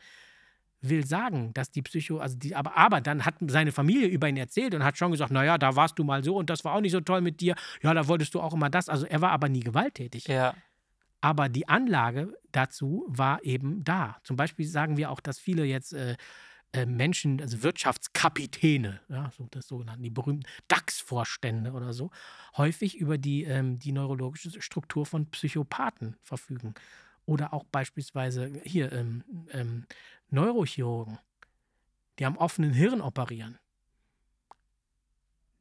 Will 0.81 1.03
sagen, 1.03 1.51
dass 1.55 1.71
die 1.71 1.81
Psycho, 1.81 2.19
also 2.19 2.37
die, 2.37 2.55
aber, 2.55 2.77
aber 2.77 3.01
dann 3.01 3.25
hat 3.25 3.35
seine 3.47 3.71
Familie 3.71 4.07
über 4.07 4.29
ihn 4.29 4.37
erzählt 4.37 4.75
und 4.75 4.83
hat 4.83 4.99
schon 4.99 5.11
gesagt, 5.11 5.31
naja, 5.31 5.57
da 5.57 5.75
warst 5.75 5.97
du 5.97 6.03
mal 6.03 6.23
so 6.23 6.37
und 6.37 6.51
das 6.51 6.63
war 6.63 6.75
auch 6.75 6.81
nicht 6.81 6.91
so 6.91 7.01
toll 7.01 7.21
mit 7.21 7.41
dir. 7.41 7.55
Ja, 7.81 7.93
da 7.95 8.07
wolltest 8.07 8.35
du 8.35 8.41
auch 8.41 8.53
immer 8.53 8.69
das. 8.69 8.87
Also 8.87 9.07
er 9.07 9.19
war 9.21 9.31
aber 9.31 9.49
nie 9.49 9.61
gewalttätig. 9.61 10.27
Ja. 10.27 10.53
Aber 11.21 11.49
die 11.49 11.67
Anlage 11.67 12.37
dazu 12.51 13.03
war 13.07 13.43
eben 13.43 13.83
da. 13.83 14.17
Zum 14.23 14.35
Beispiel 14.35 14.67
sagen 14.67 14.95
wir 14.95 15.09
auch, 15.09 15.21
dass 15.21 15.39
viele 15.39 15.65
jetzt 15.65 15.93
äh, 15.93 16.17
äh, 16.75 16.85
Menschen, 16.85 17.39
also 17.41 17.63
Wirtschaftskapitäne, 17.63 18.99
ja, 19.09 19.31
so 19.35 19.47
das 19.51 19.67
sogenannte, 19.67 20.01
die 20.01 20.09
berühmten 20.09 20.45
DAX-Vorstände 20.67 21.71
oder 21.71 21.93
so, 21.93 22.11
häufig 22.57 22.97
über 22.97 23.17
die, 23.17 23.43
ähm, 23.43 23.79
die 23.79 23.91
neurologische 23.91 24.61
Struktur 24.61 25.05
von 25.05 25.29
Psychopathen 25.31 26.17
verfügen. 26.21 26.73
Oder 27.25 27.53
auch 27.53 27.63
beispielsweise 27.63 28.51
hier 28.63 28.91
ähm, 28.91 29.23
ähm, 29.51 29.85
Neurochirurgen, 30.29 31.17
die 32.19 32.25
am 32.25 32.37
offenen 32.37 32.73
Hirn 32.73 33.01
operieren. 33.01 33.57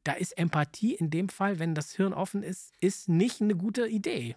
Da 0.03 0.13
ist 0.13 0.37
Empathie 0.37 0.93
in 0.93 1.09
dem 1.09 1.29
Fall, 1.29 1.59
wenn 1.59 1.73
das 1.73 1.93
Hirn 1.93 2.13
offen 2.13 2.43
ist, 2.43 2.73
ist 2.81 3.09
nicht 3.09 3.41
eine 3.41 3.55
gute 3.55 3.87
Idee. 3.87 4.35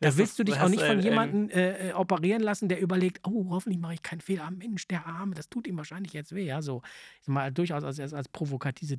Da 0.00 0.16
willst 0.16 0.38
du 0.38 0.44
dich 0.44 0.58
auch 0.58 0.68
nicht 0.68 0.80
von 0.80 0.98
ein- 0.98 1.02
jemandem 1.02 1.50
äh, 1.50 1.90
äh, 1.90 1.92
operieren 1.92 2.40
lassen, 2.42 2.68
der 2.68 2.80
überlegt, 2.80 3.26
oh, 3.26 3.46
hoffentlich 3.50 3.78
mache 3.80 3.94
ich 3.94 4.02
keinen 4.02 4.20
Fehler. 4.20 4.50
Mensch, 4.50 4.86
der 4.88 5.06
Arme, 5.06 5.34
das 5.34 5.48
tut 5.50 5.66
ihm 5.66 5.76
wahrscheinlich 5.76 6.12
jetzt 6.12 6.34
weh. 6.34 6.44
Ja, 6.44 6.62
so 6.62 6.82
mal 7.26 7.52
durchaus 7.52 7.84
als, 7.84 8.00
als, 8.00 8.14
als 8.14 8.28
provokative, 8.28 8.98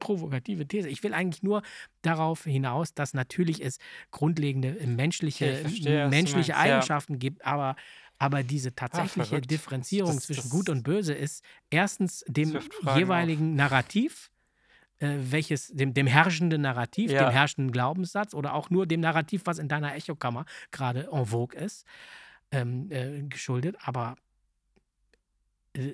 provokative 0.00 0.66
These. 0.66 0.88
Ich 0.88 1.02
will 1.02 1.14
eigentlich 1.14 1.42
nur 1.42 1.62
darauf 2.02 2.44
hinaus, 2.44 2.94
dass 2.94 3.14
natürlich 3.14 3.62
es 3.64 3.78
grundlegende 4.10 4.78
äh, 4.80 4.86
menschliche, 4.86 5.56
verstehe, 5.56 6.08
menschliche 6.08 6.52
meinst, 6.52 6.66
ja. 6.66 6.74
Eigenschaften 6.76 7.18
gibt, 7.18 7.44
aber, 7.44 7.76
aber 8.18 8.42
diese 8.42 8.74
tatsächliche 8.74 9.26
verrückt. 9.28 9.50
Differenzierung 9.50 10.14
Das- 10.16 10.24
zwischen 10.24 10.42
das- 10.42 10.50
Gut 10.50 10.68
und 10.68 10.82
Böse 10.82 11.12
ist 11.14 11.44
erstens 11.70 12.24
dem 12.26 12.58
jeweiligen 12.96 13.54
Narrativ 13.54 14.30
äh, 15.02 15.32
welches 15.32 15.68
dem, 15.68 15.92
dem 15.94 16.06
herrschenden 16.06 16.62
Narrativ, 16.62 17.10
Ja. 17.10 17.24
dem 17.24 17.32
herrschenden 17.32 17.72
Glaubenssatz 17.72 18.34
oder 18.34 18.54
auch 18.54 18.70
nur 18.70 18.86
dem 18.86 19.00
Narrativ, 19.00 19.42
was 19.44 19.58
in 19.58 19.68
deiner 19.68 19.94
Echokammer 19.96 20.44
gerade 20.70 21.08
en 21.12 21.26
vogue 21.26 21.58
ist, 21.58 21.84
ähm, 22.52 22.90
äh, 22.90 23.22
geschuldet. 23.24 23.76
Aber 23.80 24.14
äh, 25.74 25.92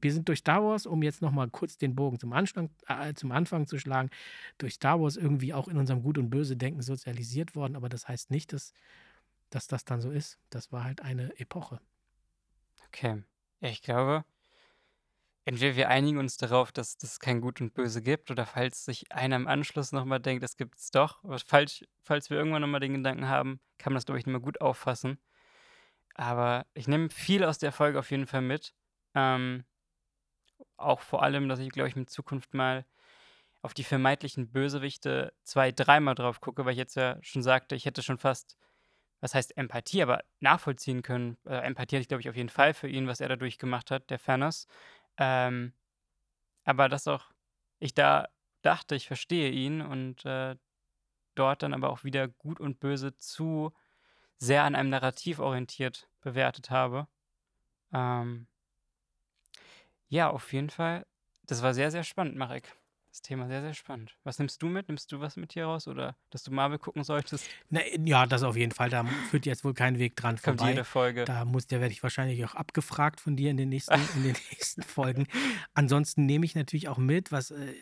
wir 0.00 0.12
sind 0.12 0.28
durch 0.28 0.38
Star 0.38 0.62
Wars, 0.62 0.86
um 0.86 1.02
jetzt 1.02 1.20
nochmal 1.20 1.50
kurz 1.50 1.76
den 1.76 1.94
Bogen 1.94 2.18
zum, 2.18 2.32
Anfang, 2.32 2.70
äh, 2.86 3.12
zum 3.14 3.32
Anfang 3.32 3.66
zu 3.66 3.78
schlagen, 3.78 4.08
durch 4.58 4.74
Star 4.74 5.00
Wars 5.00 5.16
irgendwie 5.16 5.52
auch 5.52 5.66
in 5.68 5.76
unserem 5.76 6.02
Gut- 6.02 6.16
und 6.16 6.30
Böse-Denken 6.30 6.82
sozialisiert 6.82 7.54
worden. 7.56 7.76
Aber 7.76 7.88
das 7.88 8.06
heißt 8.08 8.30
nicht, 8.30 8.52
dass, 8.52 8.72
dass 9.50 9.66
das 9.66 9.84
dann 9.84 10.00
so 10.00 10.10
ist. 10.10 10.38
Das 10.48 10.70
war 10.72 10.84
halt 10.84 11.02
eine 11.02 11.38
Epoche. 11.40 11.80
Okay. 12.86 13.22
Ich 13.60 13.82
glaube, 13.82 14.24
entweder 15.50 15.74
wir 15.74 15.88
einigen 15.88 16.18
uns 16.18 16.36
darauf, 16.36 16.70
dass 16.70 16.96
es 17.02 17.18
kein 17.18 17.40
Gut 17.40 17.60
und 17.60 17.74
Böse 17.74 18.02
gibt, 18.02 18.30
oder 18.30 18.46
falls 18.46 18.84
sich 18.84 19.10
einer 19.10 19.34
im 19.34 19.48
Anschluss 19.48 19.90
nochmal 19.90 20.20
denkt, 20.20 20.44
es 20.44 20.56
gibt 20.56 20.78
es 20.78 20.92
doch, 20.92 21.24
falls, 21.44 21.84
falls 22.04 22.30
wir 22.30 22.38
irgendwann 22.38 22.62
nochmal 22.62 22.78
den 22.78 22.94
Gedanken 22.94 23.26
haben, 23.26 23.58
kann 23.76 23.92
man 23.92 23.96
das, 23.96 24.06
glaube 24.06 24.20
ich, 24.20 24.26
nicht 24.26 24.32
mehr 24.32 24.40
gut 24.40 24.60
auffassen. 24.60 25.18
Aber 26.14 26.66
ich 26.72 26.86
nehme 26.86 27.10
viel 27.10 27.42
aus 27.42 27.58
der 27.58 27.72
Folge 27.72 27.98
auf 27.98 28.12
jeden 28.12 28.28
Fall 28.28 28.42
mit. 28.42 28.74
Ähm, 29.16 29.64
auch 30.76 31.00
vor 31.00 31.24
allem, 31.24 31.48
dass 31.48 31.58
ich, 31.58 31.70
glaube 31.70 31.88
ich, 31.88 31.96
in 31.96 32.06
Zukunft 32.06 32.54
mal 32.54 32.86
auf 33.60 33.74
die 33.74 33.82
vermeintlichen 33.84 34.52
Bösewichte 34.52 35.32
zwei, 35.42 35.72
dreimal 35.72 36.14
drauf 36.14 36.40
gucke, 36.40 36.64
weil 36.64 36.72
ich 36.72 36.78
jetzt 36.78 36.94
ja 36.94 37.18
schon 37.22 37.42
sagte, 37.42 37.74
ich 37.74 37.86
hätte 37.86 38.04
schon 38.04 38.18
fast, 38.18 38.56
was 39.20 39.34
heißt 39.34 39.56
Empathie, 39.56 40.02
aber 40.02 40.22
nachvollziehen 40.38 41.02
können. 41.02 41.38
Äh, 41.44 41.56
Empathie 41.56 41.96
hatte 41.96 42.02
ich, 42.02 42.08
glaube 42.08 42.20
ich, 42.20 42.28
auf 42.28 42.36
jeden 42.36 42.48
Fall 42.50 42.72
für 42.72 42.88
ihn, 42.88 43.08
was 43.08 43.20
er 43.20 43.28
dadurch 43.28 43.58
gemacht 43.58 43.90
hat, 43.90 44.10
der 44.10 44.20
Fairness. 44.20 44.68
Ähm, 45.20 45.74
aber 46.64 46.88
dass 46.88 47.08
auch 47.08 47.32
ich 47.78 47.94
da 47.94 48.28
dachte, 48.62 48.96
ich 48.96 49.06
verstehe 49.06 49.50
ihn 49.50 49.82
und 49.82 50.24
äh, 50.26 50.56
dort 51.36 51.62
dann 51.62 51.74
aber 51.74 51.90
auch 51.90 52.04
wieder 52.04 52.28
Gut 52.28 52.60
und 52.60 52.80
Böse 52.80 53.16
zu 53.18 53.72
sehr 54.38 54.64
an 54.64 54.74
einem 54.74 54.90
Narrativ 54.90 55.38
orientiert 55.40 56.08
bewertet 56.22 56.70
habe. 56.70 57.08
Ähm, 57.92 58.48
ja, 60.08 60.30
auf 60.30 60.52
jeden 60.52 60.70
Fall. 60.70 61.06
Das 61.44 61.62
war 61.62 61.74
sehr, 61.74 61.90
sehr 61.90 62.04
spannend, 62.04 62.36
Marek. 62.36 62.79
Das 63.10 63.22
Thema 63.22 63.48
sehr, 63.48 63.60
sehr 63.60 63.74
spannend. 63.74 64.16
Was 64.22 64.38
nimmst 64.38 64.62
du 64.62 64.68
mit? 64.68 64.86
Nimmst 64.86 65.10
du 65.10 65.18
was 65.18 65.36
mit 65.36 65.52
hier 65.52 65.64
raus 65.64 65.88
oder 65.88 66.16
dass 66.30 66.44
du 66.44 66.52
Marvel 66.52 66.78
gucken 66.78 67.02
solltest? 67.02 67.44
Na, 67.68 67.80
ja, 68.04 68.24
das 68.24 68.44
auf 68.44 68.56
jeden 68.56 68.70
Fall. 68.70 68.88
Da 68.88 69.04
führt 69.30 69.46
jetzt 69.46 69.64
wohl 69.64 69.74
kein 69.74 69.98
Weg 69.98 70.14
dran 70.14 70.36
Kommt 70.42 70.58
vorbei. 70.58 70.70
jede 70.70 70.84
Folge. 70.84 71.24
Da 71.24 71.44
muss, 71.44 71.66
der 71.66 71.80
werde 71.80 71.92
ich 71.92 72.04
wahrscheinlich 72.04 72.44
auch 72.44 72.54
abgefragt 72.54 73.20
von 73.20 73.34
dir 73.34 73.50
in 73.50 73.56
den 73.56 73.68
nächsten, 73.70 73.94
in 74.14 74.22
den 74.22 74.36
nächsten 74.52 74.82
Folgen. 74.82 75.26
Ansonsten 75.74 76.24
nehme 76.26 76.44
ich 76.44 76.54
natürlich 76.54 76.88
auch 76.88 76.98
mit, 76.98 77.32
was 77.32 77.50
äh, 77.50 77.74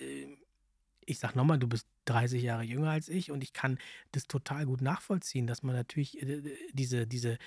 ich 1.04 1.18
sag 1.18 1.34
nochmal, 1.36 1.58
du 1.58 1.68
bist 1.68 1.86
30 2.08 2.42
Jahre 2.42 2.62
jünger 2.62 2.90
als 2.90 3.08
ich 3.08 3.30
und 3.30 3.42
ich 3.42 3.52
kann 3.52 3.78
das 4.12 4.24
total 4.26 4.66
gut 4.66 4.80
nachvollziehen, 4.80 5.46
dass 5.46 5.62
man 5.62 5.74
natürlich 5.74 6.22
äh, 6.22 6.42
diese, 6.72 7.06
diese, 7.06 7.38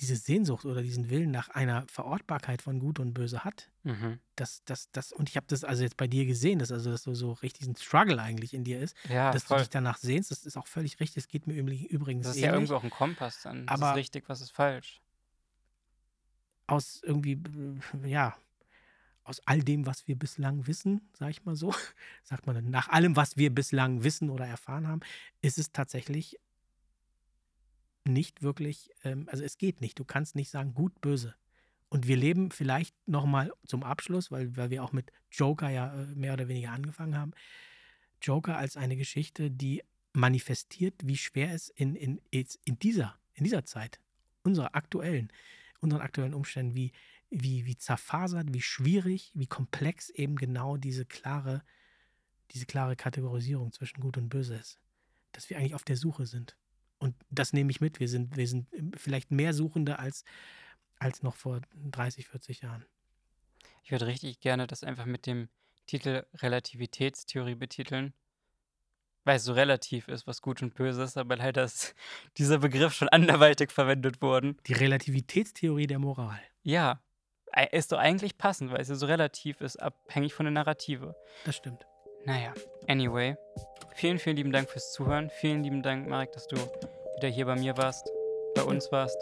diese 0.00 0.16
Sehnsucht 0.16 0.64
oder 0.64 0.82
diesen 0.82 1.10
Willen 1.10 1.30
nach 1.30 1.48
einer 1.50 1.84
Verortbarkeit 1.88 2.62
von 2.62 2.78
Gut 2.80 2.98
und 2.98 3.12
Böse 3.14 3.44
hat. 3.44 3.70
Mhm. 3.82 4.18
Das, 4.36 4.62
das, 4.64 4.90
das, 4.92 5.12
und 5.12 5.28
ich 5.28 5.36
habe 5.36 5.46
das 5.48 5.64
also 5.64 5.82
jetzt 5.82 5.96
bei 5.96 6.06
dir 6.06 6.26
gesehen, 6.26 6.58
dass 6.58 6.72
also 6.72 6.90
dass 6.90 7.02
so, 7.02 7.14
so 7.14 7.32
richtig 7.32 7.66
ein 7.68 7.76
Struggle 7.76 8.20
eigentlich 8.20 8.54
in 8.54 8.64
dir 8.64 8.80
ist, 8.80 8.96
Ja, 9.08 9.30
dass 9.30 9.42
du 9.42 9.48
voll. 9.48 9.58
dich 9.58 9.68
danach 9.70 9.98
sehnst. 9.98 10.30
Das 10.30 10.44
ist 10.46 10.56
auch 10.56 10.66
völlig 10.66 11.00
richtig. 11.00 11.24
Das 11.24 11.28
geht 11.28 11.46
mir 11.46 11.54
übrigens 11.54 12.26
Das 12.26 12.36
ist 12.36 12.42
ja 12.42 12.48
ähnlich. 12.48 12.70
irgendwo 12.70 12.74
auch 12.76 12.84
ein 12.84 12.90
Kompass 12.90 13.42
dann. 13.42 13.66
Was 13.68 13.80
Aber- 13.80 13.90
ist 13.92 13.96
richtig, 13.96 14.28
was 14.28 14.40
ist 14.40 14.50
falsch? 14.52 15.00
aus 16.66 17.00
irgendwie, 17.02 17.36
ja, 18.04 18.36
aus 19.30 19.40
all 19.46 19.62
dem, 19.62 19.86
was 19.86 20.06
wir 20.08 20.16
bislang 20.16 20.66
wissen, 20.66 21.00
sag 21.14 21.30
ich 21.30 21.44
mal 21.44 21.56
so, 21.56 21.72
sagt 22.24 22.46
man, 22.46 22.68
nach 22.68 22.88
allem, 22.88 23.16
was 23.16 23.36
wir 23.36 23.54
bislang 23.54 24.04
wissen 24.04 24.28
oder 24.28 24.46
erfahren 24.46 24.86
haben, 24.86 25.00
ist 25.40 25.56
es 25.56 25.72
tatsächlich 25.72 26.38
nicht 28.04 28.42
wirklich, 28.42 28.90
ähm, 29.04 29.28
also 29.30 29.44
es 29.44 29.56
geht 29.56 29.80
nicht. 29.80 29.98
Du 29.98 30.04
kannst 30.04 30.34
nicht 30.34 30.50
sagen, 30.50 30.74
gut, 30.74 31.00
böse. 31.00 31.34
Und 31.88 32.06
wir 32.06 32.16
leben 32.16 32.50
vielleicht 32.50 32.94
nochmal 33.06 33.52
zum 33.66 33.82
Abschluss, 33.82 34.30
weil, 34.30 34.56
weil 34.56 34.70
wir 34.70 34.82
auch 34.82 34.92
mit 34.92 35.12
Joker 35.30 35.70
ja 35.70 35.94
äh, 35.94 36.06
mehr 36.14 36.32
oder 36.32 36.48
weniger 36.48 36.72
angefangen 36.72 37.16
haben. 37.16 37.32
Joker 38.20 38.58
als 38.58 38.76
eine 38.76 38.96
Geschichte, 38.96 39.50
die 39.50 39.82
manifestiert, 40.12 40.94
wie 41.04 41.16
schwer 41.16 41.54
es 41.54 41.68
in, 41.68 41.94
in, 41.94 42.20
in, 42.30 42.78
dieser, 42.80 43.16
in 43.34 43.44
dieser 43.44 43.64
Zeit, 43.64 44.00
unserer 44.42 44.74
aktuellen, 44.74 45.32
unseren 45.80 46.00
aktuellen 46.02 46.34
Umständen, 46.34 46.74
wie, 46.74 46.92
wie, 47.30 47.64
wie 47.64 47.76
zerfasert, 47.76 48.52
wie 48.52 48.60
schwierig, 48.60 49.30
wie 49.34 49.46
komplex 49.46 50.10
eben 50.10 50.36
genau 50.36 50.76
diese 50.76 51.06
klare, 51.06 51.62
diese 52.50 52.66
klare 52.66 52.96
Kategorisierung 52.96 53.72
zwischen 53.72 54.00
Gut 54.00 54.16
und 54.16 54.28
Böse 54.28 54.56
ist. 54.56 54.80
Dass 55.32 55.48
wir 55.48 55.56
eigentlich 55.56 55.74
auf 55.74 55.84
der 55.84 55.96
Suche 55.96 56.26
sind. 56.26 56.56
Und 56.98 57.14
das 57.30 57.52
nehme 57.52 57.70
ich 57.70 57.80
mit. 57.80 58.00
Wir 58.00 58.08
sind, 58.08 58.36
wir 58.36 58.48
sind 58.48 58.66
vielleicht 58.96 59.30
mehr 59.30 59.54
Suchende 59.54 59.98
als, 59.98 60.24
als 60.98 61.22
noch 61.22 61.36
vor 61.36 61.60
30, 61.74 62.26
40 62.26 62.60
Jahren. 62.62 62.84
Ich 63.84 63.92
würde 63.92 64.06
richtig 64.06 64.40
gerne 64.40 64.66
das 64.66 64.84
einfach 64.84 65.06
mit 65.06 65.26
dem 65.26 65.48
Titel 65.86 66.26
Relativitätstheorie 66.34 67.54
betiteln, 67.54 68.12
weil 69.24 69.36
es 69.36 69.44
so 69.44 69.52
relativ 69.52 70.08
ist, 70.08 70.26
was 70.26 70.42
gut 70.42 70.62
und 70.62 70.74
böse 70.74 71.02
ist, 71.02 71.16
aber 71.16 71.36
leider 71.36 71.64
ist 71.64 71.94
dieser 72.38 72.58
Begriff 72.58 72.92
schon 72.92 73.08
anderweitig 73.08 73.70
verwendet 73.70 74.20
worden. 74.20 74.58
Die 74.66 74.72
Relativitätstheorie 74.72 75.86
der 75.86 75.98
Moral. 75.98 76.40
Ja, 76.62 77.02
ist 77.72 77.92
doch 77.92 77.98
eigentlich 77.98 78.38
passend, 78.38 78.70
weil 78.72 78.80
es 78.80 78.88
ja 78.88 78.94
so 78.94 79.06
relativ 79.06 79.60
ist, 79.60 79.76
abhängig 79.76 80.34
von 80.34 80.44
der 80.46 80.52
Narrative. 80.52 81.14
Das 81.44 81.56
stimmt. 81.56 81.86
Naja, 82.24 82.52
anyway. 82.88 83.36
Vielen, 83.94 84.18
vielen 84.18 84.36
lieben 84.36 84.52
Dank 84.52 84.68
fürs 84.68 84.92
Zuhören. 84.92 85.30
Vielen 85.40 85.62
lieben 85.64 85.82
Dank, 85.82 86.08
Marek, 86.08 86.32
dass 86.32 86.46
du 86.48 86.56
wieder 86.56 87.28
hier 87.28 87.46
bei 87.46 87.56
mir 87.56 87.76
warst, 87.76 88.08
bei 88.54 88.62
uns 88.62 88.90
warst. 88.92 89.16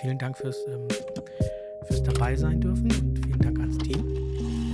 Vielen 0.00 0.18
Dank 0.18 0.36
fürs, 0.38 0.56
ähm, 0.68 0.88
fürs 1.86 2.02
dabei 2.02 2.34
sein 2.36 2.60
dürfen 2.60 2.84
und 2.90 3.18
vielen 3.24 3.38
Dank 3.40 3.58
ans 3.58 3.78
Team 3.78 4.00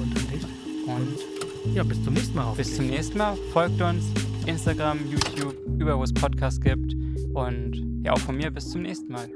und 0.00 0.16
an 0.16 0.28
dich. 0.30 0.44
Und 0.86 1.74
Ja, 1.74 1.82
bis 1.82 2.02
zum 2.04 2.14
nächsten 2.14 2.36
Mal. 2.36 2.54
bis 2.54 2.76
zum 2.76 2.86
nächsten 2.86 3.18
Mal. 3.18 3.36
Folgt 3.52 3.80
uns, 3.82 4.04
Instagram, 4.46 4.98
YouTube, 5.11 5.54
überall, 5.78 5.98
wo 5.98 6.04
es 6.04 6.14
Podcasts 6.14 6.61
gibt. 6.61 6.94
Und 7.34 8.02
ja, 8.04 8.12
auch 8.12 8.18
von 8.18 8.36
mir 8.36 8.50
bis 8.50 8.70
zum 8.70 8.82
nächsten 8.82 9.12
Mal. 9.12 9.28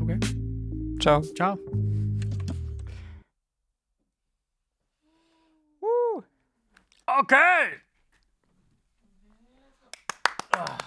Okay. 0.00 0.18
Ciao. 1.00 1.20
Ciao. 1.22 1.85
Ok! 7.18 7.32
Ah. 10.52 10.85